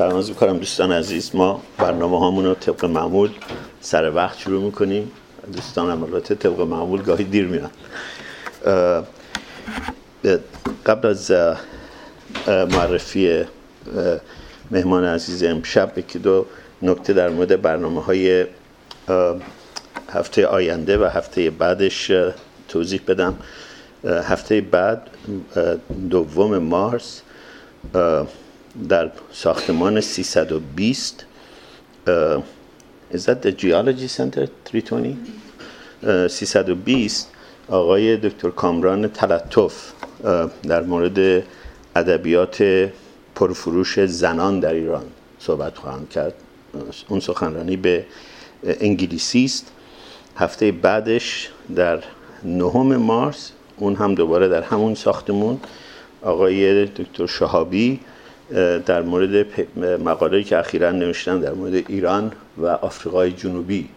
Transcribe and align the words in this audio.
سلام 0.00 0.16
از 0.16 0.28
می‌کنم 0.28 0.58
دوستان 0.58 0.92
عزیز. 0.92 1.30
ما 1.34 1.62
برنامه 1.78 2.18
هامون 2.18 2.44
رو 2.44 2.54
طبق 2.54 2.84
معمول 2.84 3.30
سر 3.80 4.10
وقت 4.14 4.38
شروع 4.38 4.62
می‌کنیم. 4.62 5.12
دوستان 5.52 5.90
هم 5.90 6.02
البته 6.02 6.34
طبق 6.34 6.60
معمول 6.60 7.02
گاهی 7.02 7.24
دیر 7.24 7.46
میان. 7.46 7.70
قبل 10.86 11.08
از 11.08 11.32
معرفی 12.48 13.44
مهمان 14.70 15.04
عزیز 15.04 15.42
امشب 15.42 15.98
یکی 15.98 16.18
دو 16.18 16.46
نکته 16.82 17.12
در 17.12 17.28
مورد 17.28 17.62
برنامه 17.62 18.02
های 18.02 18.46
هفته 20.12 20.46
آینده 20.46 20.98
و 20.98 21.04
هفته 21.04 21.50
بعدش 21.50 22.12
توضیح 22.68 23.00
بدم. 23.08 23.38
هفته 24.04 24.60
بعد 24.60 25.02
دوم 26.10 26.58
مارس 26.58 27.22
در 28.88 29.10
ساختمان 29.32 30.00
320 30.00 31.26
Is 33.12 33.24
that 33.26 33.42
the 33.42 33.52
Geology 33.52 34.08
Center 34.08 34.46
320? 34.64 35.16
320 36.28 37.28
آقای 37.68 38.16
دکتر 38.16 38.50
کامران 38.50 39.08
تلطف 39.08 39.92
در 40.62 40.82
مورد 40.82 41.42
ادبیات 41.96 42.88
پرفروش 43.34 44.00
زنان 44.00 44.60
در 44.60 44.74
ایران 44.74 45.04
صحبت 45.38 45.78
خواهند 45.78 46.10
کرد 46.10 46.34
اون 47.08 47.20
سخنرانی 47.20 47.76
به 47.76 48.04
انگلیسی 48.64 49.44
است 49.44 49.72
هفته 50.36 50.72
بعدش 50.72 51.50
در 51.76 52.02
نهم 52.44 52.96
مارس 52.96 53.52
اون 53.76 53.94
هم 53.94 54.14
دوباره 54.14 54.48
در 54.48 54.62
همون 54.62 54.94
ساختمون 54.94 55.60
آقای 56.22 56.84
دکتر 56.84 57.26
شهابی 57.26 58.00
در 58.86 59.02
مورد 59.02 59.46
مقاله 60.04 60.42
که 60.42 60.58
اخیرا 60.58 60.90
نوشتن 60.90 61.40
در 61.40 61.52
مورد 61.52 61.74
ایران 61.74 62.32
و 62.58 62.66
آفریقای 62.66 63.32
جنوبی 63.32 63.88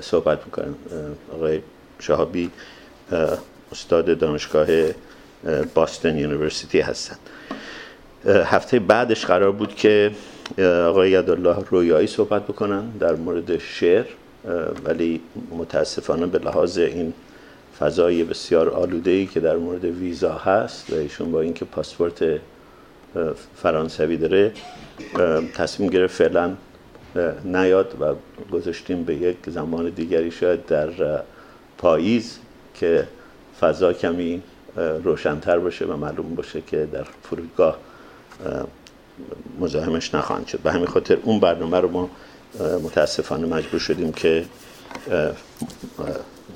صحبت 0.00 0.38
می‌کنن 0.46 0.74
آقای 1.34 1.60
شهابی 1.98 2.50
استاد 3.72 4.18
دانشگاه 4.18 4.66
باستن 5.74 6.18
یونیورسیتی 6.18 6.80
هستن 6.80 7.16
هفته 8.26 8.78
بعدش 8.78 9.24
قرار 9.24 9.52
بود 9.52 9.74
که 9.74 10.10
آقای 10.58 11.10
یدالله 11.10 11.56
رویایی 11.70 12.06
صحبت 12.06 12.42
بکنن 12.42 12.90
در 12.90 13.14
مورد 13.14 13.58
شعر 13.58 14.04
ولی 14.84 15.20
متاسفانه 15.58 16.26
به 16.26 16.38
لحاظ 16.38 16.78
این 16.78 17.12
فضای 17.78 18.24
بسیار 18.24 18.68
آلوده 18.68 19.10
ای 19.10 19.26
که 19.26 19.40
در 19.40 19.56
مورد 19.56 19.84
ویزا 19.84 20.32
هست 20.32 20.90
و 20.92 20.94
ایشون 20.96 21.32
با 21.32 21.40
اینکه 21.40 21.64
پاسپورت 21.64 22.40
فرانسوی 23.56 24.16
داره. 24.16 24.52
تصمیم 25.54 25.90
گرفت 25.90 26.14
فعلا 26.14 26.54
نیاد 27.44 27.96
و 28.00 28.14
گذاشتیم 28.52 29.04
به 29.04 29.14
یک 29.14 29.36
زمان 29.46 29.90
دیگری 29.90 30.30
شاید 30.30 30.66
در 30.66 31.22
پاییز 31.78 32.38
که 32.74 33.06
فضا 33.60 33.92
کمی 33.92 34.42
روشنتر 34.76 35.58
باشه 35.58 35.84
و 35.84 35.96
معلوم 35.96 36.34
باشه 36.34 36.60
که 36.60 36.88
در 36.92 37.06
فرودگاه 37.22 37.78
مزاحمش 39.60 40.14
نخواهند 40.14 40.46
شد. 40.46 40.58
به 40.60 40.72
همین 40.72 40.86
خاطر 40.86 41.18
اون 41.22 41.40
برنامه 41.40 41.80
رو 41.80 41.88
ما 41.88 42.10
متاسفانه 42.60 43.46
مجبور 43.46 43.80
شدیم 43.80 44.12
که 44.12 44.44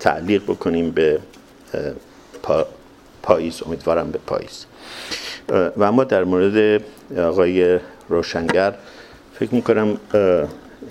تعلیق 0.00 0.42
بکنیم 0.42 0.90
به 0.90 1.18
پاییز. 3.22 3.62
امیدوارم 3.66 4.10
به 4.10 4.18
پاییز. 4.26 4.66
و 5.76 5.82
اما 5.82 6.04
در 6.04 6.24
مورد 6.24 6.82
آقای 7.18 7.78
روشنگر 8.08 8.74
فکر 9.34 9.54
می‌کنم 9.54 9.96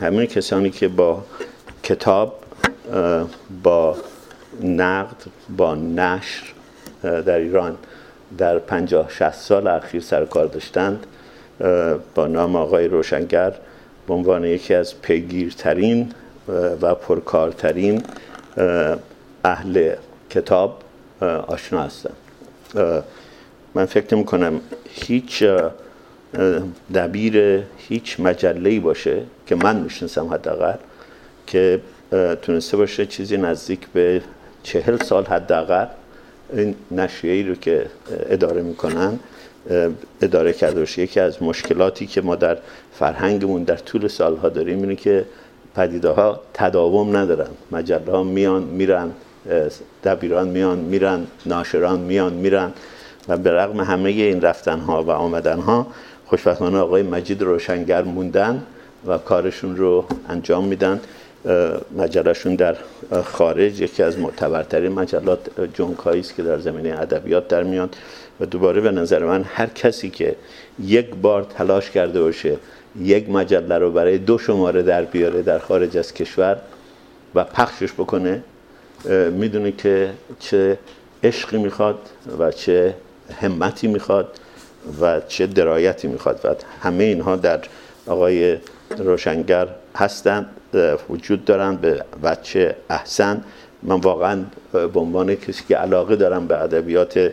همین 0.01 0.25
کسانی 0.25 0.69
که 0.69 0.87
با 0.87 1.23
کتاب 1.83 2.39
با 3.63 3.97
نقد 4.63 5.15
با 5.57 5.75
نشر 5.75 6.43
در 7.03 7.37
ایران 7.37 7.77
در 8.37 8.59
پنجاه 8.59 9.09
شست 9.09 9.41
سال 9.41 9.67
اخیر 9.67 10.01
سر 10.01 10.25
کار 10.25 10.45
داشتند 10.45 11.05
با 12.15 12.27
نام 12.27 12.55
آقای 12.55 12.87
روشنگر 12.87 13.53
به 14.07 14.13
عنوان 14.13 14.45
یکی 14.45 14.73
از 14.73 15.01
پیگیرترین 15.01 16.11
و 16.81 16.95
پرکارترین 16.95 18.03
اهل 19.43 19.95
کتاب 20.29 20.81
آشنا 21.47 21.83
هستند 21.83 22.15
من 23.75 23.85
فکر 23.85 24.15
می‌کنم 24.15 24.61
هیچ 24.89 25.43
دبیر 26.93 27.63
هیچ 27.77 28.19
مجله 28.19 28.79
باشه 28.79 29.21
که 29.47 29.55
من 29.55 29.75
می‌شناسم 29.75 30.27
حداقل 30.27 30.73
که 31.47 31.79
تونسته 32.41 32.77
باشه 32.77 33.05
چیزی 33.05 33.37
نزدیک 33.37 33.79
به 33.93 34.21
چهل 34.63 34.97
سال 34.97 35.25
حداقل 35.25 35.85
این 36.53 36.75
نشریه 36.91 37.47
رو 37.47 37.55
که 37.55 37.85
اداره 38.29 38.61
می‌کنن 38.61 39.19
اداره 40.21 40.53
کرده 40.53 40.79
باشه. 40.79 41.01
یکی 41.01 41.19
از 41.19 41.43
مشکلاتی 41.43 42.05
که 42.05 42.21
ما 42.21 42.35
در 42.35 42.57
فرهنگمون 42.93 43.63
در 43.63 43.77
طول 43.77 44.07
سالها 44.07 44.49
داریم 44.49 44.81
اینه 44.81 44.95
که 44.95 45.25
پدیده 45.75 46.09
ها 46.09 46.41
تداوم 46.53 47.17
ندارن. 47.17 47.49
مجله 47.71 48.11
ها 48.11 48.23
میان 48.23 48.63
میرن 48.63 49.11
دبیران 50.03 50.47
میان 50.47 50.79
میرن 50.79 51.27
ناشران 51.45 51.99
میان 51.99 52.33
میرن. 52.33 52.71
و 53.27 53.37
به 53.37 53.51
رغم 53.51 53.79
همه 53.79 54.09
این 54.09 54.41
رفتن 54.41 54.79
ها 54.79 55.03
و 55.03 55.11
آمدن 55.11 55.59
ها 55.59 55.87
خوشبختانه 56.25 56.77
آقای 56.77 57.03
مجید 57.03 57.41
روشنگر 57.41 58.03
موندن 58.03 58.63
و 59.07 59.17
کارشون 59.17 59.77
رو 59.77 60.05
انجام 60.29 60.65
میدن. 60.65 61.01
مجلهشون 61.97 62.55
در 62.55 62.75
خارج 63.23 63.81
یکی 63.81 64.03
از 64.03 64.19
معتبرترین 64.19 64.91
مجلات 64.91 65.39
جونکایی 65.73 66.19
است 66.19 66.35
که 66.35 66.43
در 66.43 66.59
زمینه 66.59 67.01
ادبیات 67.01 67.47
در 67.47 67.63
میاد 67.63 67.95
و 68.39 68.45
دوباره 68.45 68.81
به 68.81 68.91
نظر 68.91 69.25
من 69.25 69.43
هر 69.43 69.65
کسی 69.65 70.09
که 70.09 70.35
یک 70.83 71.15
بار 71.15 71.43
تلاش 71.43 71.91
کرده 71.91 72.21
باشه 72.21 72.57
یک 72.99 73.29
مجله 73.29 73.77
رو 73.77 73.91
برای 73.91 74.17
دو 74.17 74.37
شماره 74.37 74.83
در 74.83 75.01
بیاره 75.01 75.41
در 75.41 75.59
خارج 75.59 75.97
از 75.97 76.13
کشور 76.13 76.57
و 77.35 77.43
پخشش 77.43 77.93
بکنه 77.93 78.43
می‌دونه 79.31 79.71
که 79.71 80.09
چه 80.39 80.77
عشقی 81.23 81.57
می‌خواد 81.57 81.99
و 82.39 82.51
چه 82.51 82.93
همتی 83.41 83.87
می‌خواد 83.87 84.39
و 85.01 85.21
چه 85.27 85.47
درایتی 85.47 86.07
می‌خواد. 86.07 86.39
و 86.43 86.55
همه 86.81 87.03
اینها 87.03 87.35
در 87.35 87.59
آقای 88.07 88.57
روشنگر 88.97 89.67
هستند 89.95 90.45
وجود 91.09 91.45
دارن 91.45 91.75
به 91.75 92.03
وچه 92.23 92.75
احسن. 92.89 93.43
من 93.83 93.99
واقعا 93.99 94.43
به 94.71 94.99
عنوان 94.99 95.35
کسی 95.35 95.63
که 95.67 95.75
علاقه 95.75 96.15
دارم 96.15 96.47
به 96.47 96.63
ادبیات 96.63 97.31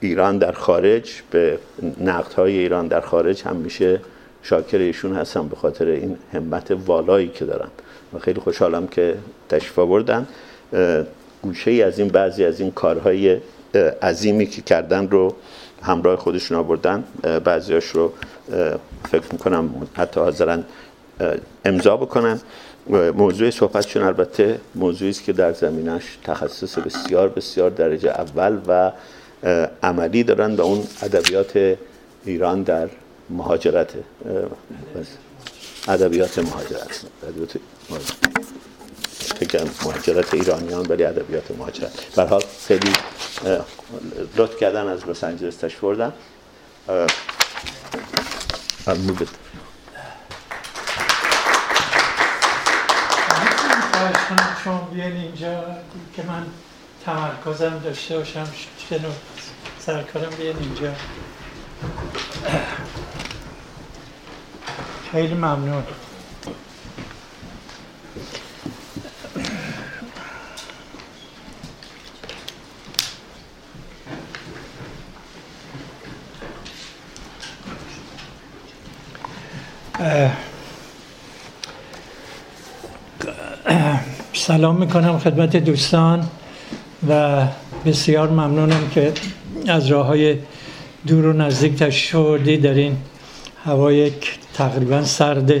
ایران 0.00 0.38
در 0.38 0.52
خارج 0.52 1.10
به 1.30 1.58
نقدهای 2.00 2.58
ایران 2.58 2.86
در 2.86 3.00
خارج 3.00 3.42
هم 3.42 3.56
میشه 3.56 4.00
شاکر 4.42 4.78
ایشون 4.78 5.16
هستم 5.16 5.48
به 5.48 5.56
خاطر 5.56 5.86
این 5.86 6.16
همت 6.32 6.70
والایی 6.86 7.28
که 7.28 7.44
دارن 7.44 7.68
و 8.14 8.18
خیلی 8.18 8.40
خوشحالم 8.40 8.86
که 8.86 9.14
تشریف 9.48 9.78
آوردن. 9.78 10.26
گوشه 11.42 11.70
ای 11.70 11.82
از 11.82 11.98
این 11.98 12.08
بعضی 12.08 12.44
از 12.44 12.60
این 12.60 12.70
کارهای 12.70 13.36
عظیمی 14.02 14.46
که 14.46 14.62
کردن 14.62 15.08
رو 15.08 15.34
همراه 15.82 16.16
خودشون 16.16 16.58
آوردن. 16.58 17.04
بعضیاش 17.44 17.86
رو 17.86 18.12
فکر 19.10 19.32
می‌کنم 19.32 19.88
حتی 19.94 20.20
حاضرن 20.20 20.64
امضا 21.64 21.96
بکنن. 21.96 22.40
موضوع 23.14 23.50
صحبتشون 23.50 24.02
البته 24.02 24.60
موضوعی 24.74 25.10
است 25.10 25.24
که 25.24 25.32
در 25.32 25.52
زمینش 25.52 26.18
تخصص 26.24 26.78
بسیار 26.78 27.28
بسیار 27.28 27.70
درجه 27.70 28.10
اول 28.10 28.58
و 28.66 28.92
عملی 29.82 30.22
دارن 30.22 30.54
و 30.54 30.60
اون 30.60 30.86
ادبیات 31.02 31.76
ایران 32.24 32.62
در 32.62 32.88
مهاجرت 33.30 33.88
ادبیات 35.88 36.38
مهاجرت 36.38 37.00
ادبیات 37.28 37.56
فکر 39.40 39.64
مهاجرت 39.84 40.34
ایرانیان 40.34 40.86
ولی 40.86 41.04
ادبیات 41.04 41.50
مهاجرت. 41.50 42.14
به 42.16 42.22
حال 42.24 42.42
خیلی 42.66 42.92
لطف 44.36 44.56
کردن 44.56 44.88
از 44.88 45.08
لس 45.08 45.24
آنجلس 45.24 45.56
تشریف 45.56 45.80
بردن. 45.80 46.12
شما 54.64 54.88
بیان 54.92 55.12
اینجا 55.12 55.64
که 56.16 56.22
من 56.22 56.46
تمرکزم 57.04 57.78
داشته 57.78 58.18
باشم 58.18 58.48
شنو 58.90 59.10
سرکارم 59.86 60.30
بیان 60.30 60.56
اینجا 60.56 60.92
خیلی 65.12 65.34
ممنون. 65.34 65.84
سلام 84.32 84.76
می‌کنم 84.76 85.18
خدمت 85.18 85.56
دوستان 85.56 86.28
و 87.08 87.42
بسیار 87.86 88.30
ممنونم 88.30 88.88
که 88.94 89.12
از 89.68 89.86
راه 89.86 90.06
های 90.06 90.36
دور 91.06 91.26
و 91.26 91.32
نزدیک 91.32 91.76
تشریف 91.76 92.60
در 92.62 92.74
این 92.74 92.96
هوای 93.64 94.12
تقریبا 94.54 95.04
سرد 95.04 95.52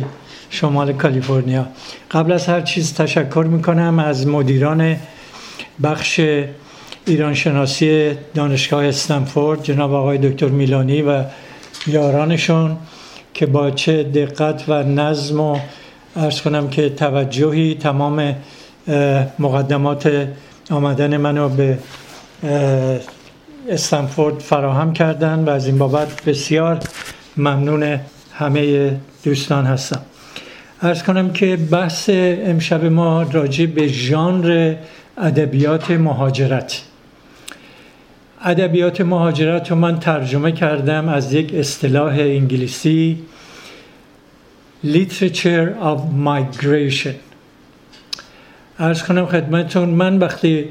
شمال 0.50 0.92
کالیفرنیا. 0.92 1.66
قبل 2.10 2.32
از 2.32 2.46
هر 2.46 2.60
چیز 2.60 2.94
تشکر 2.94 3.46
می‌کنم 3.50 3.98
از 3.98 4.26
مدیران 4.26 4.96
بخش 5.82 6.20
ایرانشناسی 7.06 8.14
دانشگاه 8.34 8.84
استنفورد 8.84 9.62
جناب 9.62 9.94
آقای 9.94 10.18
دکتر 10.18 10.48
میلانی 10.48 11.02
و 11.02 11.24
یارانشون. 11.86 12.76
که 13.34 13.46
با 13.46 13.70
چه 13.70 14.02
دقت 14.02 14.64
و 14.68 14.82
نظم 14.82 15.40
و 15.40 15.58
ارز 16.16 16.40
کنم 16.40 16.68
که 16.68 16.90
توجهی 16.90 17.74
تمام 17.74 18.34
مقدمات 19.38 20.28
آمدن 20.70 21.16
منو 21.16 21.48
به 21.48 21.78
استنفورد 23.68 24.38
فراهم 24.38 24.92
کردن 24.92 25.44
و 25.44 25.50
از 25.50 25.66
این 25.66 25.78
بابت 25.78 26.24
بسیار 26.24 26.78
ممنون 27.36 28.00
همه 28.32 28.90
دوستان 29.24 29.66
هستم. 29.66 30.00
ارز 30.82 31.02
کنم 31.02 31.32
که 31.32 31.56
بحث 31.56 32.10
امشب 32.12 32.84
ما 32.84 33.22
راجع 33.22 33.66
به 33.66 33.88
ژانر 33.88 34.74
ادبیات 35.18 35.90
مهاجرت. 35.90 36.82
ادبیات 38.44 39.00
مهاجرت 39.00 39.70
رو 39.70 39.76
من 39.76 39.98
ترجمه 39.98 40.52
کردم 40.52 41.08
از 41.08 41.32
یک 41.32 41.54
اصطلاح 41.54 42.12
انگلیسی 42.12 43.18
Literature 44.84 45.74
of 45.82 45.98
Migration. 46.24 47.14
ارز 48.78 49.02
کنم 49.02 49.26
خدمتون 49.26 49.88
من 49.88 50.18
وقتی 50.18 50.64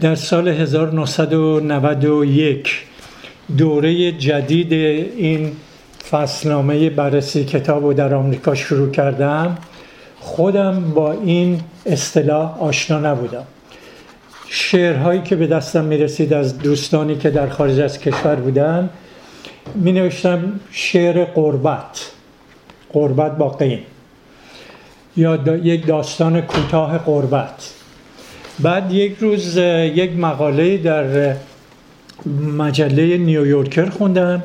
در 0.00 0.14
سال 0.14 0.48
1991 0.48 2.84
دوره 3.58 4.12
جدید 4.12 4.72
این 4.72 5.52
فصلنامه 6.10 6.90
بررسی 6.90 7.44
کتاب 7.44 7.84
رو 7.84 7.92
در 7.92 8.14
آمریکا 8.14 8.54
شروع 8.54 8.90
کردم 8.90 9.58
خودم 10.20 10.92
با 10.94 11.12
این 11.12 11.60
اصطلاح 11.86 12.62
آشنا 12.62 13.12
نبودم. 13.12 13.44
شعرهایی 14.52 15.22
که 15.22 15.36
به 15.36 15.46
دستم 15.46 15.84
می 15.84 15.98
رسید 15.98 16.32
از 16.32 16.58
دوستانی 16.58 17.16
که 17.16 17.30
در 17.30 17.48
خارج 17.48 17.80
از 17.80 17.98
کشور 17.98 18.36
بودن 18.36 18.90
می 19.74 19.92
نوشتم 19.92 20.60
شعر 20.70 21.24
قربت. 21.24 22.10
قربت 22.92 23.38
با 23.38 23.48
قیم 23.48 23.78
یا 25.16 25.38
یک 25.62 25.86
داستان 25.86 26.40
کوتاه 26.40 26.98
قربت. 26.98 27.74
بعد 28.58 28.92
یک 28.92 29.16
روز 29.20 29.56
یک 29.56 30.10
مقاله 30.16 30.76
در 30.76 31.36
مجله 32.58 33.16
نیویورکر 33.18 33.90
خوندم 33.90 34.42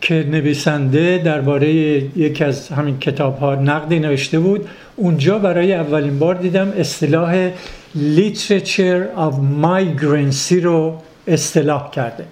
که 0.00 0.26
نویسنده 0.30 1.18
درباره 1.24 1.70
یکی 2.16 2.44
از 2.44 2.68
همین 2.68 2.98
کتاب 2.98 3.38
ها 3.38 3.54
نقدی 3.54 3.98
نوشته 3.98 4.38
بود. 4.40 4.68
اونجا 4.96 5.38
برای 5.38 5.74
اولین 5.74 6.18
بار 6.18 6.34
دیدم 6.34 6.72
اصطلاح 6.78 7.50
literature 7.94 9.10
of 9.16 9.34
migrancy 9.38 10.60
رو 10.62 11.02
اصطلاح 11.26 11.90
کرده. 11.90 12.24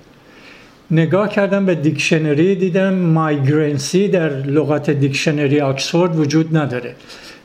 نگاه 0.91 1.29
کردم 1.29 1.67
به 1.67 1.75
دیکشنری 1.75 2.55
دیدم 2.55 2.95
migrancy 2.95 4.09
در 4.09 4.29
لغت 4.29 4.91
دیکشنری 4.91 5.61
آکسفورد 5.61 6.19
وجود 6.19 6.57
نداره. 6.57 6.95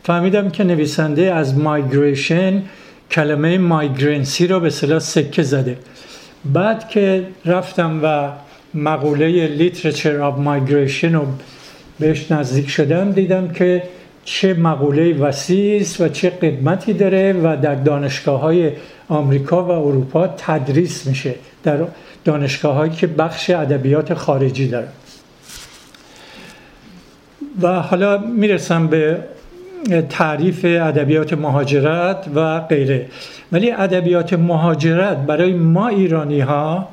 فهمیدم 0.03 0.49
که 0.49 0.63
نویسنده 0.63 1.33
از 1.33 1.57
migration 1.57 2.63
کلمه 3.11 3.57
migrancy 3.57 4.47
رو 4.47 4.59
به 4.59 4.69
اصطلاح 4.69 4.99
سکه 4.99 5.43
زده. 5.43 5.77
بعد 6.45 6.89
که 6.89 7.27
رفتم 7.45 7.99
و 8.03 8.31
مقوله 8.73 9.47
literature 9.47 10.21
of 10.21 10.37
migration 10.37 11.13
رو 11.13 11.25
بهش 11.99 12.31
نزدیک 12.31 12.69
شدم 12.69 13.11
دیدم 13.11 13.47
که 13.47 13.83
چه 14.25 14.53
مقوله 14.53 15.13
وسیع 15.13 15.81
است 15.81 16.01
و 16.01 16.07
چه 16.07 16.29
قدمتی 16.29 16.93
داره 16.93 17.33
و 17.33 17.57
در 17.61 17.75
دانشگاه 17.75 18.41
های 18.41 18.71
آمریکا 19.07 19.63
و 19.63 19.71
اروپا 19.71 20.27
تدریس 20.27 21.07
میشه 21.07 21.35
در 21.63 21.77
دانشگاه 22.25 22.75
هایی 22.75 22.91
که 22.91 23.07
بخش 23.07 23.49
ادبیات 23.49 24.13
خارجی 24.13 24.67
داره 24.67 24.87
و 27.61 27.67
حالا 27.67 28.17
می‌رسم 28.17 28.87
به 28.87 29.17
تعریف 30.09 30.65
ادبیات 30.65 31.33
مهاجرت 31.33 32.25
و 32.35 32.59
غیره. 32.59 33.07
ولی 33.51 33.71
ادبیات 33.71 34.33
مهاجرت 34.33 35.17
برای 35.17 35.53
ما 35.53 35.87
ایرانی 35.87 36.39
ها 36.39 36.89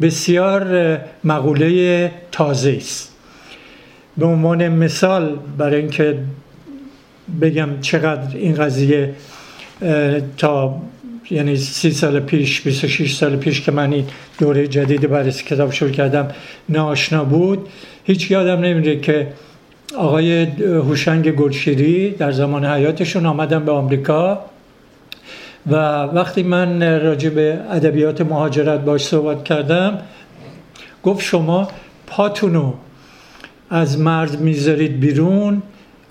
بسیار 0.00 0.98
مقوله 1.24 2.10
تازه 2.32 2.74
است. 2.76 3.12
به 4.16 4.26
عنوان 4.26 4.68
مثال 4.68 5.38
برای 5.58 5.80
اینکه 5.80 6.18
بگم 7.40 7.68
چقدر 7.80 8.36
این 8.36 8.54
قضیه 8.54 9.14
تا 10.36 10.82
یعنی 11.30 11.56
سی 11.56 11.90
سال 11.90 12.20
پیش 12.20 12.60
26 12.60 13.14
سال 13.14 13.36
پیش 13.36 13.60
که 13.60 13.72
من 13.72 13.92
این 13.92 14.04
دوره 14.38 14.68
جدید 14.68 15.10
بررسی 15.10 15.44
کتاب 15.44 15.72
شروع 15.72 15.90
کردم 15.90 16.28
ناشنا 16.68 17.24
بود. 17.24 17.68
هیچ 18.04 18.30
یادم 18.30 18.60
نمیره 18.60 19.00
که 19.00 19.26
آقای 19.96 20.44
هوشنگ 20.60 21.30
گلشیری 21.32 22.10
در 22.10 22.32
زمان 22.32 22.64
حیاتشون 22.66 23.26
آمدن 23.26 23.64
به 23.64 23.72
آمریکا 23.72 24.44
و 25.66 25.74
وقتی 26.02 26.42
من 26.42 27.00
راجع 27.00 27.28
به 27.28 27.58
ادبیات 27.70 28.20
مهاجرت 28.20 28.80
باش 28.80 29.04
صحبت 29.04 29.44
کردم 29.44 29.98
گفت 31.02 31.20
شما 31.20 31.68
پاتونو 32.06 32.72
از 33.70 33.98
مرد 33.98 34.40
می‌ذارید 34.40 35.00
بیرون. 35.00 35.62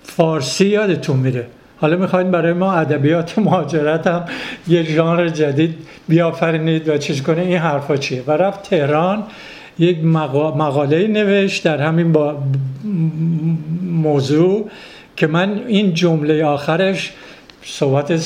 فارسی 0.04 0.66
یادتون 0.66 1.18
میره. 1.18 1.48
حالا 1.78 1.98
می‌خواید 1.98 2.32
برای 2.32 2.54
ما 2.54 2.74
ادبیات 2.74 3.40
مهاجرت 3.40 4.08
هم 4.08 4.26
یه 4.68 4.84
ژانر 4.84 5.28
جدید 5.28 5.78
بیافرینید 6.08 6.90
و 6.90 6.98
چیز 6.98 7.24
کنه 7.24 7.42
این 7.42 7.58
حرفا 7.58 7.98
چیه؟ 7.98 8.24
و 8.28 8.32
رفت 8.32 8.70
تهران 8.70 9.24
یک 9.80 10.04
مقاله 10.04 11.08
نوشت 11.08 11.64
در 11.64 11.82
همین 11.82 12.12
با 12.12 12.38
موضوع 13.84 14.70
که 15.16 15.28
من 15.28 15.62
این 15.68 15.94
جمله 15.94 16.46
آخرش 16.46 17.12
صحبت 17.64 18.20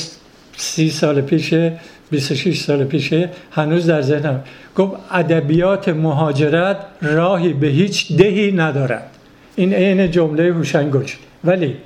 سی 0.56 0.90
سال 0.90 1.20
پیشه 1.20 1.72
26 2.10 2.60
سال 2.60 2.84
پیشه 2.84 3.30
هنوز 3.50 3.86
در 3.86 4.02
ذهنم. 4.02 4.40
گفت 4.76 4.92
ادبیات 5.10 5.88
مهاجرت 5.88 6.76
راهی 7.02 7.52
به 7.52 7.66
هیچ 7.66 8.16
دهی 8.16 8.52
ندارد. 8.52 9.10
این 9.56 9.72
عین 9.72 10.10
جمله 10.10 10.52
هوشنگوش 10.52 11.16
ولی 11.46 11.76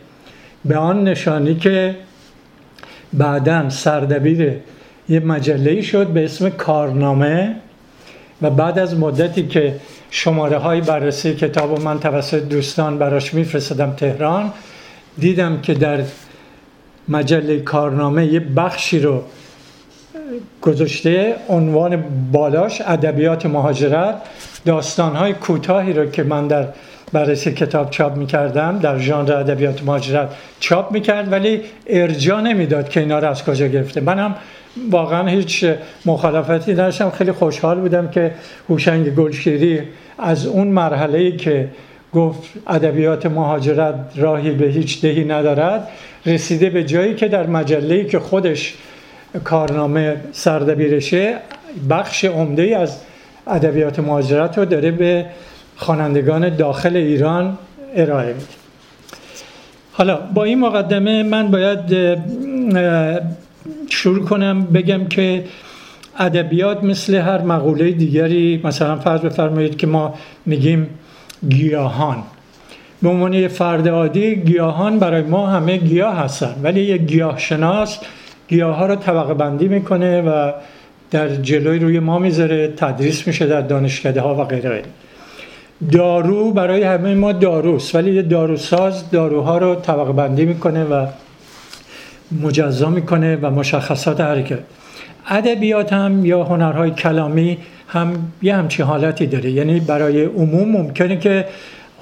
به 0.65 0.77
آن 0.77 1.05
نشانی 1.05 1.55
که 1.55 1.97
بعدا 3.13 3.71
سردبیر 3.71 4.57
یه 5.09 5.21
مجله 5.21 5.83
شد 5.83 6.07
به 6.07 6.25
اسم 6.25 6.51
کارنامه 6.51 7.57
و 8.43 8.51
بعد 8.51 8.79
از 8.79 8.99
مدتی 8.99 9.47
که 9.47 9.75
شماره 10.11 10.59
های 10.59 10.81
بررسی 10.81 11.35
کتاب 11.35 11.81
من 11.81 12.01
توسط 12.01 12.43
دوستان 12.43 12.99
براش 12.99 13.35
میفرستدم 13.35 13.91
تهران 13.91 14.53
دیدم 15.19 15.61
که 15.61 15.75
در 15.75 16.01
مجله 17.09 17.61
کارنامه 17.61 18.27
یه 18.27 18.41
بخشی 18.41 19.01
رو 19.01 19.23
گذاشته 20.63 21.37
عنوان 21.49 22.05
بالاش 22.33 22.81
ادبیات 22.81 23.47
مهاجرت 23.47 24.23
داستانهای 24.65 25.33
کوتاهی 25.33 25.93
رو 25.93 26.07
که 26.07 26.23
من 26.23 26.47
در 26.47 26.67
بررسی 27.13 27.53
کتاب 27.53 27.91
چاپ 27.91 28.17
می‌کردم 28.17 28.79
در 28.79 28.99
ژانر 28.99 29.33
ادبیات 29.33 29.85
مهاجرت 29.85 30.29
چاپ 30.61 30.93
می‌کرد 30.93 31.33
ولی 31.33 31.61
ارجا 31.87 32.41
نمی‌داد 32.41 32.89
که 32.89 33.01
اینا 33.01 33.19
رو 33.19 33.29
از 33.29 33.45
کجا 33.45 33.67
گرفته. 33.67 34.01
منم 34.01 34.35
واقعا 34.91 35.29
هیچ 35.29 35.65
مخالفتی 36.07 36.73
نداشتم. 36.73 37.11
خیلی 37.11 37.33
خوشحال 37.33 37.81
بودم 37.81 38.09
که 38.09 38.35
هوشنگ 38.69 39.15
گلشیری 39.15 39.81
از 40.19 40.47
اون 40.47 40.69
مرحله 40.69 41.19
ای 41.19 41.37
که 41.37 41.69
گفت 42.13 42.43
ادبیات 42.67 43.27
مهاجرت 43.27 43.95
راهی 44.17 44.51
به 44.51 44.67
هیچ 44.67 45.03
دهی 45.03 45.25
ندارد 45.25 45.89
رسیده 46.27 46.71
به 46.71 46.85
جایی 46.85 47.15
که 47.15 47.29
در 47.29 47.47
مجله 47.47 48.05
که 48.05 48.19
خودش 48.19 48.75
کارنامه 49.45 50.17
سردبیرشه 50.33 51.37
بخش 51.91 52.25
عمده 52.25 52.77
از 52.77 52.97
ادبیات 53.47 53.99
مهاجرت 53.99 54.59
رو 54.59 54.65
داره 54.65 54.91
به 54.91 55.27
خوانندگان 55.81 56.57
داخل 56.57 56.97
ایران 56.97 57.59
ارائه 57.95 58.33
میده 58.33 58.47
حالا 59.93 60.17
با 60.35 60.45
این 60.45 60.59
مقدمه 60.61 61.23
من 61.23 61.51
باید 61.51 61.81
شروع 63.89 64.25
کنم 64.25 64.65
بگم 64.65 65.05
که 65.05 65.45
ادبیات 66.19 66.85
مثل 66.85 67.15
هر 67.15 67.43
مقوله 67.43 67.91
دیگری 67.91 68.61
مثلا 68.65 68.97
فرض 68.97 69.21
بفرمایید 69.21 69.77
که 69.77 69.87
ما 69.87 70.15
میگیم 70.47 70.87
گیاهان. 71.49 72.23
به 73.03 73.09
عنوان 73.09 73.49
فرد 73.49 73.89
عادی 73.89 74.37
گیاهان 74.37 74.99
برای 74.99 75.23
ما 75.23 75.47
همه 75.47 75.77
گیاه 75.77 76.17
هستن. 76.17 76.55
ولی 76.63 76.81
یک 76.81 77.03
گیاه 77.03 77.39
شناس 77.39 77.99
گیاه 78.49 78.77
ها 78.77 78.87
رو 78.87 78.97
طبقه 78.97 79.35
بندی 79.35 79.69
می‌کنه 79.69 80.23
و 80.23 80.53
در 81.11 81.29
جلوی 81.29 81.79
روی 81.79 81.99
ما 81.99 82.19
می‌ذاره 82.19 82.69
تدریس 82.69 83.27
میشه 83.27 83.47
در 83.47 83.61
دانشکده 83.61 84.21
ها 84.21 84.35
و 84.35 84.45
غیره. 84.45 84.83
دارو 85.93 86.51
برای 86.53 86.83
همه 86.83 87.15
ما 87.15 87.33
داروست 87.33 87.95
ولی 87.95 88.15
یه 88.15 88.23
داروساز 88.23 89.11
داروها 89.11 89.59
رو 89.59 89.75
طبقه 89.75 90.13
بندی 90.13 90.45
می‌کنه 90.45 90.85
و 90.85 91.07
مجزا 92.43 92.91
می‌کنه 92.91 93.37
و 93.37 93.51
مشخصات 93.51 94.21
حرکت 94.21 94.59
ادبیات 95.29 95.93
هم 95.93 96.25
یا 96.25 96.45
هنرهای 96.45 96.91
کلامی 96.91 97.59
هم 97.89 98.33
یه 98.43 98.57
همچین 98.57 98.87
حالتی 98.87 99.27
داره. 99.27 99.51
یعنی 99.51 99.81
برای 99.81 100.25
عموم 100.25 100.69
ممکنه 100.69 101.17
که 101.17 101.45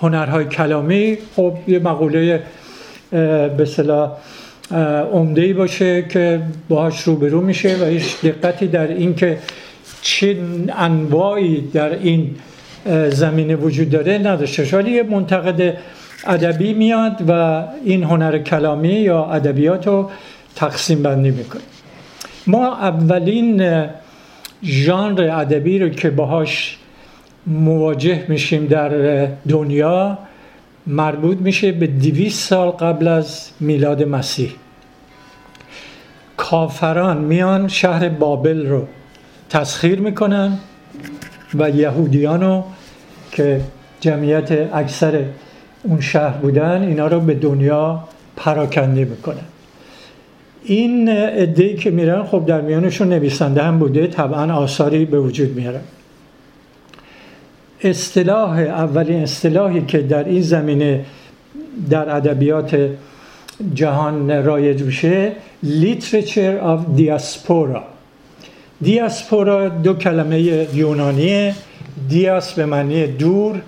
هنرهای 0.00 0.44
کلامی 0.44 1.18
خب 1.36 1.52
یه 1.66 1.78
مقوله 1.78 2.42
به 3.56 3.64
صلاح 3.64 4.10
عمده 5.12 5.52
باشه 5.52 6.02
که 6.02 6.40
باهاش 6.68 7.02
روبرو 7.02 7.40
میشه 7.40 7.76
و 7.80 7.84
هیچ 7.84 8.20
دقتی 8.20 8.66
در 8.66 8.88
این 8.88 9.14
که 9.14 9.38
چه 10.02 10.36
انواعی 10.78 11.60
در 11.60 11.92
این 11.92 12.36
زمینه 13.10 13.56
وجود 13.56 13.90
داره 13.90 14.18
نداشته 14.18 14.76
ولی 14.76 14.90
یه 14.90 15.02
منتقد 15.02 15.76
ادبی 16.26 16.74
میاد 16.74 17.24
و 17.28 17.64
این 17.84 18.04
هنر 18.04 18.38
کلامی 18.38 18.88
یا 18.88 19.24
ادبیات 19.24 19.86
رو 19.86 20.10
تقسیم 20.56 21.02
بندی 21.02 21.30
می‌کنه. 21.30 21.62
ما 22.46 22.76
اولین 22.76 23.86
ژانر 24.64 25.30
ادبی 25.32 25.78
رو 25.78 25.88
که 25.88 26.10
باهاش 26.10 26.78
مواجه 27.46 28.24
میشیم 28.28 28.66
در 28.66 29.26
دنیا 29.48 30.18
مربوط 30.86 31.38
میشه 31.38 31.72
به 31.72 31.86
دیویس 31.86 32.48
سال 32.48 32.70
قبل 32.70 33.08
از 33.08 33.50
میلاد 33.60 34.02
مسیح. 34.02 34.52
کافران 36.36 37.16
میان 37.16 37.68
شهر 37.68 38.08
بابل 38.08 38.66
رو 38.66 38.86
تسخیر 39.50 40.00
می‌کنن. 40.00 40.58
و 41.54 41.70
یهودیان 41.70 42.42
رو 42.42 42.64
که 43.32 43.60
جمعیت 44.00 44.74
اکثر 44.74 45.24
اون 45.82 46.00
شهر 46.00 46.36
بودن 46.36 46.82
اینا 46.82 47.06
رو 47.06 47.20
به 47.20 47.34
دنیا 47.34 48.04
پراکنده 48.36 49.04
می‌کنن. 49.04 49.44
این 50.64 51.08
ای 51.08 51.74
که 51.74 51.90
میرن 51.90 52.22
خب 52.22 52.46
در 52.46 52.60
میانشون 52.60 53.08
نویسنده 53.08 53.62
هم 53.62 53.78
بوده 53.78 54.06
طبعا 54.06 54.54
آثاری 54.54 55.04
به 55.04 55.20
وجود 55.20 55.56
میارن 55.56 55.80
اصطلاح 57.82 58.58
اولین 58.58 59.22
اصطلاحی 59.22 59.82
که 59.82 59.98
در 59.98 60.24
این 60.24 60.42
زمینه 60.42 61.04
در 61.90 62.16
ادبیات 62.16 62.90
جهان 63.74 64.44
رایج 64.44 64.82
میشه 64.82 65.32
literature 65.64 66.62
of 66.62 66.98
diaspora. 66.98 67.97
دیاسپورا 68.82 69.68
دو 69.68 69.94
کلمه 69.94 70.40
یونانیه 70.74 71.54
دیاس 72.08 72.52
به 72.52 72.66
معنی 72.66 73.06
دور 73.06 73.60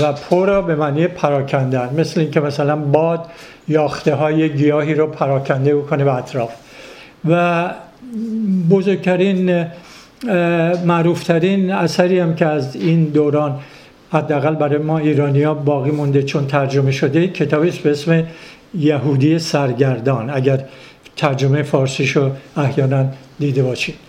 و 0.00 0.12
پورا 0.12 0.62
به 0.62 0.74
معنی 0.74 1.06
پراکنده 1.06 1.94
مثل 1.94 2.20
اینکه 2.20 2.40
مثلا 2.40 2.76
باد 2.76 3.26
یاخته 3.68 4.14
های 4.14 4.48
گیاهی 4.48 4.94
رو 4.94 5.06
پراکنده 5.06 5.76
بکنه 5.76 6.04
به 6.04 6.14
اطراف. 6.14 6.50
و 7.28 7.70
بزرگترین 8.70 9.66
معروفترین 10.84 11.72
اثری 11.72 12.18
هم 12.18 12.34
که 12.34 12.46
از 12.46 12.76
این 12.76 13.04
دوران 13.04 13.60
حداقل 14.12 14.54
برای 14.54 14.78
ما 14.78 14.98
ایرانی 14.98 15.42
ها 15.42 15.54
باقی 15.54 15.90
مونده 15.90 16.22
چون 16.22 16.46
ترجمه 16.46 16.90
شده 16.92 17.28
کتابی 17.28 17.70
به 17.70 17.90
اسم 17.90 18.24
یهودی 18.74 19.38
سرگردان. 19.38 20.30
اگر 20.30 20.64
ترجمه 21.16 21.62
فارسیشو 21.62 22.30
احیانا 22.56 23.06
دیده 23.38 23.62
باشید. 23.62 24.03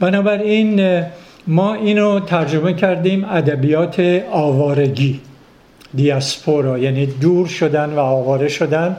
بنابراین 0.00 1.02
ما 1.46 1.74
اینو 1.74 2.20
ترجمه 2.20 2.72
کردیم 2.72 3.24
ادبیات 3.24 4.00
آوارگی 4.32 5.20
دیاسپورا 5.94 6.78
یعنی 6.78 7.06
دور 7.06 7.46
شدن 7.46 7.90
و 7.90 7.98
آواره 7.98 8.48
شدن 8.48 8.96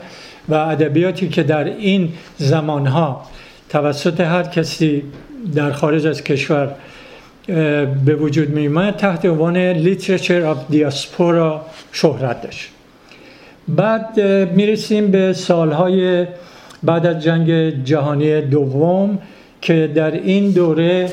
و 0.48 0.54
ادبیاتی 0.54 1.28
که 1.28 1.42
در 1.42 1.64
این 1.64 2.12
زمانها 2.36 3.22
توسط 3.68 4.20
هر 4.20 4.42
کسی 4.42 5.02
در 5.54 5.72
خارج 5.72 6.06
از 6.06 6.24
کشور 6.24 6.74
به 8.04 8.14
وجود 8.20 8.50
می 8.50 8.92
تحت 8.92 9.24
عنوان 9.24 9.84
Literature 9.84 10.44
of 10.54 10.74
Diaspora 10.74 11.60
شهرت 11.92 12.42
داشت 12.42 12.68
بعد 13.68 14.20
می‌رسیم 14.54 15.10
به 15.10 15.32
سالهای 15.32 16.26
بعد 16.82 17.06
از 17.06 17.22
جنگ 17.22 17.50
جهانی 17.84 18.40
دوم. 18.40 19.18
که 19.60 19.90
در 19.94 20.10
این 20.10 20.50
دوره 20.50 21.12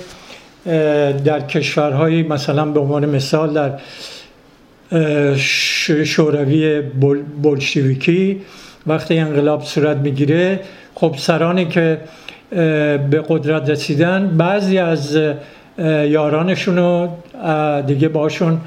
در 1.26 1.40
کشورهای 1.40 2.24
مثلا 2.24 2.66
به 2.66 2.80
عنوان 2.80 3.06
مثال 3.06 3.54
در 3.54 3.72
شوروی 6.06 6.82
بولشویکی 7.42 8.42
وقتی 8.88 9.18
انقلاب 9.18 9.64
صورت 9.64 9.98
می‌گیره 9.98 10.60
خب 10.96 11.16
سرانی 11.18 11.66
که 11.66 11.98
به 13.10 13.24
قدرت 13.28 13.70
رسیدن 13.70 14.38
بعضی 14.38 14.78
از 14.78 15.20
یارانشون 16.08 16.78
رو 16.78 17.10
دیگه 17.88 18.08
باشون 18.08 18.62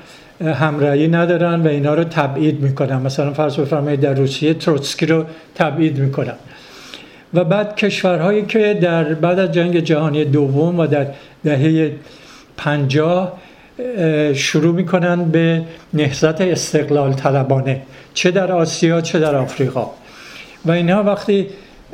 همراهی 0.45 1.09
ندارن 1.09 1.61
و 1.61 1.69
اینا 1.69 1.95
رو 1.95 2.05
تبعید 2.05 2.61
می‌کنن. 2.61 3.03
مثلا 3.03 3.33
فرض 3.33 3.57
بفرمایید 3.57 4.01
در 4.01 4.15
روسیه 4.15 4.55
تروتسکی 4.55 5.07
رو 5.07 5.25
تبعید 5.55 5.99
می‌کنن. 5.99 6.35
و 7.35 7.45
بعد 7.45 7.77
کشورهایی 7.77 8.47
که 8.47 8.79
در 8.81 9.05
بعد 9.15 9.39
از 9.39 9.53
جنگ 9.53 9.79
جهانی 9.79 10.25
دوم 10.25 10.79
و 10.79 10.87
در 10.87 11.07
دهه 11.45 11.93
پنجاه 12.57 13.39
شروع 14.35 14.75
می‌کنن 14.75 15.25
به 15.25 15.63
نهضت 15.95 16.41
استقلال 16.41 17.13
طلبانه 17.13 17.83
چه 18.15 18.31
در 18.31 18.53
آسیا 18.53 19.01
چه 19.01 19.19
در 19.19 19.35
آفریقا. 19.35 19.91
و 20.65 20.71
اینها 20.71 21.03
وقتی 21.03 21.47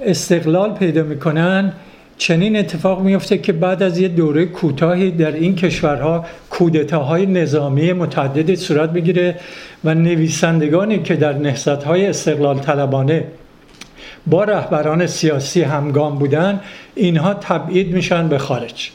استقلال 0.07 0.73
پیدا 0.73 1.02
می‌کنن 1.02 1.73
چنین 2.19 2.57
اتفاق 2.57 3.02
میفته 3.02 3.38
که 3.38 3.52
بعد 3.52 3.83
از 3.83 3.99
یه 3.99 4.09
دوره 4.09 4.47
کوتاهی 4.47 5.11
در 5.11 5.33
این 5.33 5.57
کشورها 5.57 6.25
کودتاهای 6.50 7.26
نظامی 7.26 7.93
متعددی 7.93 8.57
صورت 8.57 8.90
می‌گیره 8.90 9.37
و 9.85 9.95
نویسندگانی 9.95 10.99
که 10.99 11.16
در 11.16 11.33
نهضت‌های 11.33 12.07
استقلال 12.07 12.59
طلبانه 12.59 13.25
با 14.26 14.45
رهبران 14.45 15.06
سیاسی 15.06 15.62
همگام 15.62 16.18
بودن 16.18 16.61
اینها 16.95 17.35
تبعید 17.35 17.95
میشن 17.95 18.28
به 18.28 18.38
خارج. 18.38 18.90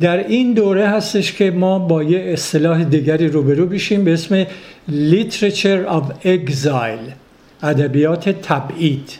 در 0.00 0.16
این 0.16 0.52
دوره 0.52 0.88
هستش 0.88 1.32
که 1.32 1.50
ما 1.50 1.78
با 1.78 2.02
یه 2.02 2.32
اصطلاح 2.32 2.84
دیگری 2.84 3.28
روبرو 3.28 3.66
بشیم 3.66 4.04
به 4.04 4.12
اسم 4.12 4.44
Literature 4.90 5.90
of 5.90 6.26
Exile 6.26 7.12
ادبیات 7.62 8.28
تبعید. 8.28 9.10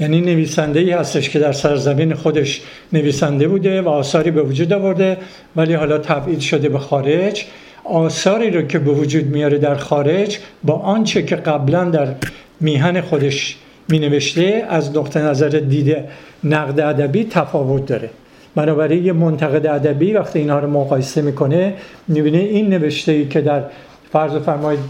یعنی 0.00 0.20
نویسنده 0.20 0.80
ای 0.80 0.90
هستش 0.90 1.30
که 1.30 1.38
در 1.38 1.52
سرزمین 1.52 2.14
خودش 2.14 2.60
نویسنده 2.92 3.48
بوده 3.48 3.82
و 3.82 3.88
آثاری 3.88 4.30
به 4.30 4.42
وجود 4.42 4.72
آورده 4.72 5.16
ولی 5.56 5.74
حالا 5.74 5.98
تبعید 5.98 6.40
شده 6.40 6.68
به 6.68 6.78
خارج. 6.78 7.44
آثاری 7.84 8.50
رو 8.50 8.62
که 8.62 8.78
به 8.78 8.90
وجود 8.90 9.26
میاره 9.26 9.58
در 9.58 9.74
خارج 9.74 10.38
با 10.62 10.74
آنچه 10.74 11.22
که 11.22 11.36
قبلا 11.36 11.84
در 11.84 12.14
میهن 12.60 13.00
خودش 13.00 13.56
می 13.88 13.98
نوشته 13.98 14.66
از 14.68 14.96
نقطه 14.96 15.22
نظر 15.22 15.48
دیده 15.48 16.08
نقد 16.44 16.80
ادبی 16.80 17.24
تفاوت 17.24 17.86
داره. 17.86 18.10
بنابراین 18.54 19.04
یه 19.04 19.12
منتقد 19.12 19.66
ادبی 19.66 20.12
وقتی 20.12 20.38
اینها 20.38 20.58
رو 20.58 20.70
مقایسه 20.70 21.22
می‌کنه 21.22 21.74
می‌بینه 22.08 22.38
این 22.38 22.68
نوشته 22.68 23.12
ای 23.12 23.28
که 23.28 23.40
در 23.40 23.64
فرض 24.12 24.32
فرمایید 24.32 24.80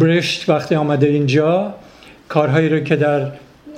برشت 0.00 0.48
وقتی 0.48 0.74
آمده 0.74 1.06
اینجا 1.06 1.74
کارهایی 2.28 2.68
رو 2.68 2.80
که 2.80 2.96
در 2.96 3.32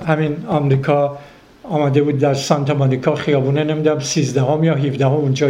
همین 0.07 0.35
آمریکا 0.47 1.17
آمده 1.63 2.01
بود 2.01 2.19
در 2.19 2.33
سانتا 2.33 2.73
مانیکا 2.73 3.15
خیابونه 3.15 3.63
نمی‌دونم 3.63 3.99
13 3.99 4.41
هم 4.41 4.63
یا 4.63 4.75
17 4.75 5.05
هم 5.05 5.11
اونجا 5.11 5.49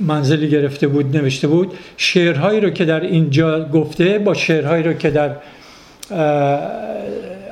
منزلی 0.00 0.48
گرفته 0.48 0.86
بود 0.86 1.16
نوشته 1.16 1.48
بود 1.48 1.72
شعرهایی 1.96 2.60
رو 2.60 2.70
که 2.70 2.84
در 2.84 3.00
اینجا 3.00 3.64
گفته 3.64 4.18
با 4.18 4.34
شعرهایی 4.34 4.82
رو 4.82 4.92
که 4.92 5.10
در 5.10 5.30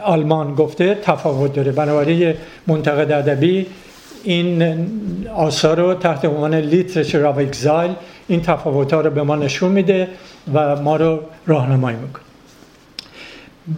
آلمان 0.04 0.54
گفته 0.54 0.98
تفاوت 1.02 1.54
داره. 1.54 1.72
بنابراین 1.72 2.34
منتقد 2.66 3.12
ادبی 3.12 3.66
این 4.24 4.86
آثار 5.34 5.80
رو 5.80 5.94
تحت 5.94 6.24
عنوان 6.24 6.54
literature 6.54 7.26
of 7.26 7.38
exile 7.38 7.90
این 8.28 8.40
تفاوت 8.40 8.92
ها 8.92 9.00
رو 9.00 9.10
به 9.10 9.22
ما 9.22 9.36
نشون 9.36 9.72
میده 9.72 10.08
و 10.54 10.82
ما 10.82 10.96
رو 10.96 11.20
راهنمایی 11.46 11.96
می‌کنه. 11.96 12.22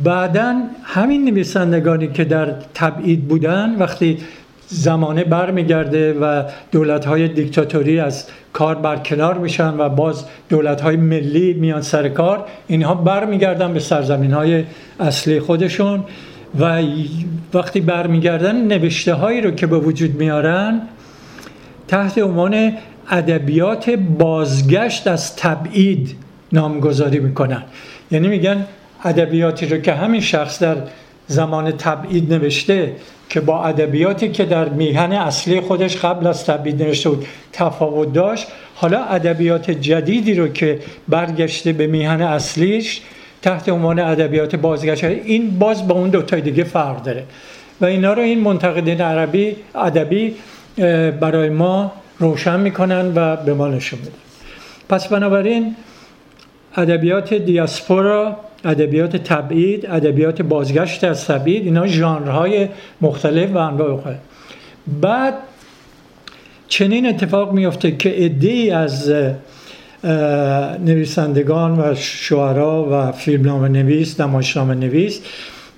بعدا 0.04 0.62
همین 0.82 1.24
نویسندگانی 1.24 2.08
که 2.08 2.24
در 2.24 2.54
تبعید 2.74 3.28
بودن 3.28 3.76
وقتی 3.78 4.18
زمانه 4.72 5.24
برمیگرده 5.24 6.12
و 6.12 6.42
دولت 6.70 7.04
های 7.04 7.28
دیکتاتوری 7.28 8.00
از 8.00 8.26
کار 8.52 8.74
برکنار 8.74 9.38
میشن 9.38 9.74
و 9.78 9.88
باز 9.88 10.24
دولت 10.48 10.80
های 10.80 10.96
ملی 10.96 11.52
میان 11.52 11.82
سر 11.82 12.08
کار. 12.08 12.44
اینها 12.66 12.94
برمیگردن 12.94 13.72
به 13.72 13.80
سرزمین 13.80 14.32
های 14.32 14.64
اصلی 15.00 15.40
خودشون 15.40 16.04
و 16.60 16.82
وقتی 17.54 17.80
برمیگردن 17.80 18.66
نوشته 18.66 19.14
هایی 19.14 19.40
رو 19.40 19.50
که 19.50 19.66
به 19.66 19.78
وجود 19.78 20.14
میارن 20.14 20.80
تحت 21.88 22.18
عنوان 22.18 22.72
ادبیات 23.10 23.90
بازگشت 23.90 25.06
از 25.06 25.36
تبعید 25.36 26.16
نامگذاری 26.52 27.18
می‌کنن. 27.18 27.62
یعنی 28.10 28.28
میگن 28.28 28.66
ادبیاتی 29.04 29.66
رو 29.66 29.78
که 29.78 29.92
همین 29.94 30.20
شخص 30.20 30.62
در 30.62 30.76
زمان 31.26 31.70
تبعید 31.70 32.32
نوشته 32.32 32.92
که 33.28 33.40
با 33.40 33.64
ادبیاتی 33.64 34.28
که 34.28 34.44
در 34.44 34.68
میهن 34.68 35.12
اصلی 35.12 35.60
خودش 35.60 35.96
قبل 35.96 36.26
از 36.26 36.46
تبعید 36.46 36.82
نوشته 36.82 37.10
بود 37.10 37.26
تفاوت 37.52 38.12
داشت 38.12 38.46
حالا 38.74 39.04
ادبیات 39.04 39.70
جدیدی 39.70 40.34
رو 40.34 40.48
که 40.48 40.78
برگشته 41.08 41.72
به 41.72 41.86
میهن 41.86 42.22
اصلیش 42.22 43.00
تحت 43.42 43.68
عنوان 43.68 43.98
ادبیات 43.98 44.56
بازگشت 44.56 45.04
این 45.04 45.58
باز 45.58 45.88
با 45.88 45.94
اون 45.94 46.10
دوتای 46.10 46.40
دیگه 46.40 46.64
فرق 46.64 47.02
داره. 47.02 47.24
و 47.80 47.84
اینا 47.84 48.12
رو 48.12 48.22
این 48.22 48.40
منتقدین 48.40 49.00
عربی 49.00 49.56
ادبی 49.74 50.34
برای 51.20 51.48
ما 51.48 51.92
روشن 52.18 52.60
می‌کنن 52.60 53.12
و 53.14 53.36
به 53.36 53.54
ما 53.54 53.68
نشون 53.68 53.98
میدن. 53.98 54.12
پس 54.88 55.08
بنابراین 55.08 55.76
ادبیات 56.76 57.34
دیاسپورا 57.34 58.36
ادبیات 58.64 59.16
تبعید 59.16 59.86
ادبیات 59.86 60.42
بازگشت 60.42 61.04
از 61.04 61.26
تبعید 61.26 61.64
اینا 61.64 61.86
ژانرهای 61.86 62.68
مختلف 63.00 63.50
و 63.50 63.56
انواع 63.56 64.14
بعد 65.00 65.34
چنین 66.68 67.06
اتفاق 67.06 67.52
میفته 67.52 67.96
که 67.96 68.10
عدهای 68.10 68.70
از 68.70 69.12
نویسندگان 70.84 71.78
و 71.78 71.94
شعرا 71.94 72.88
و 72.90 73.12
فیلمنامه 73.12 73.68
نویس 73.68 74.20
نمایشنامه 74.20 74.74
نویس 74.74 75.20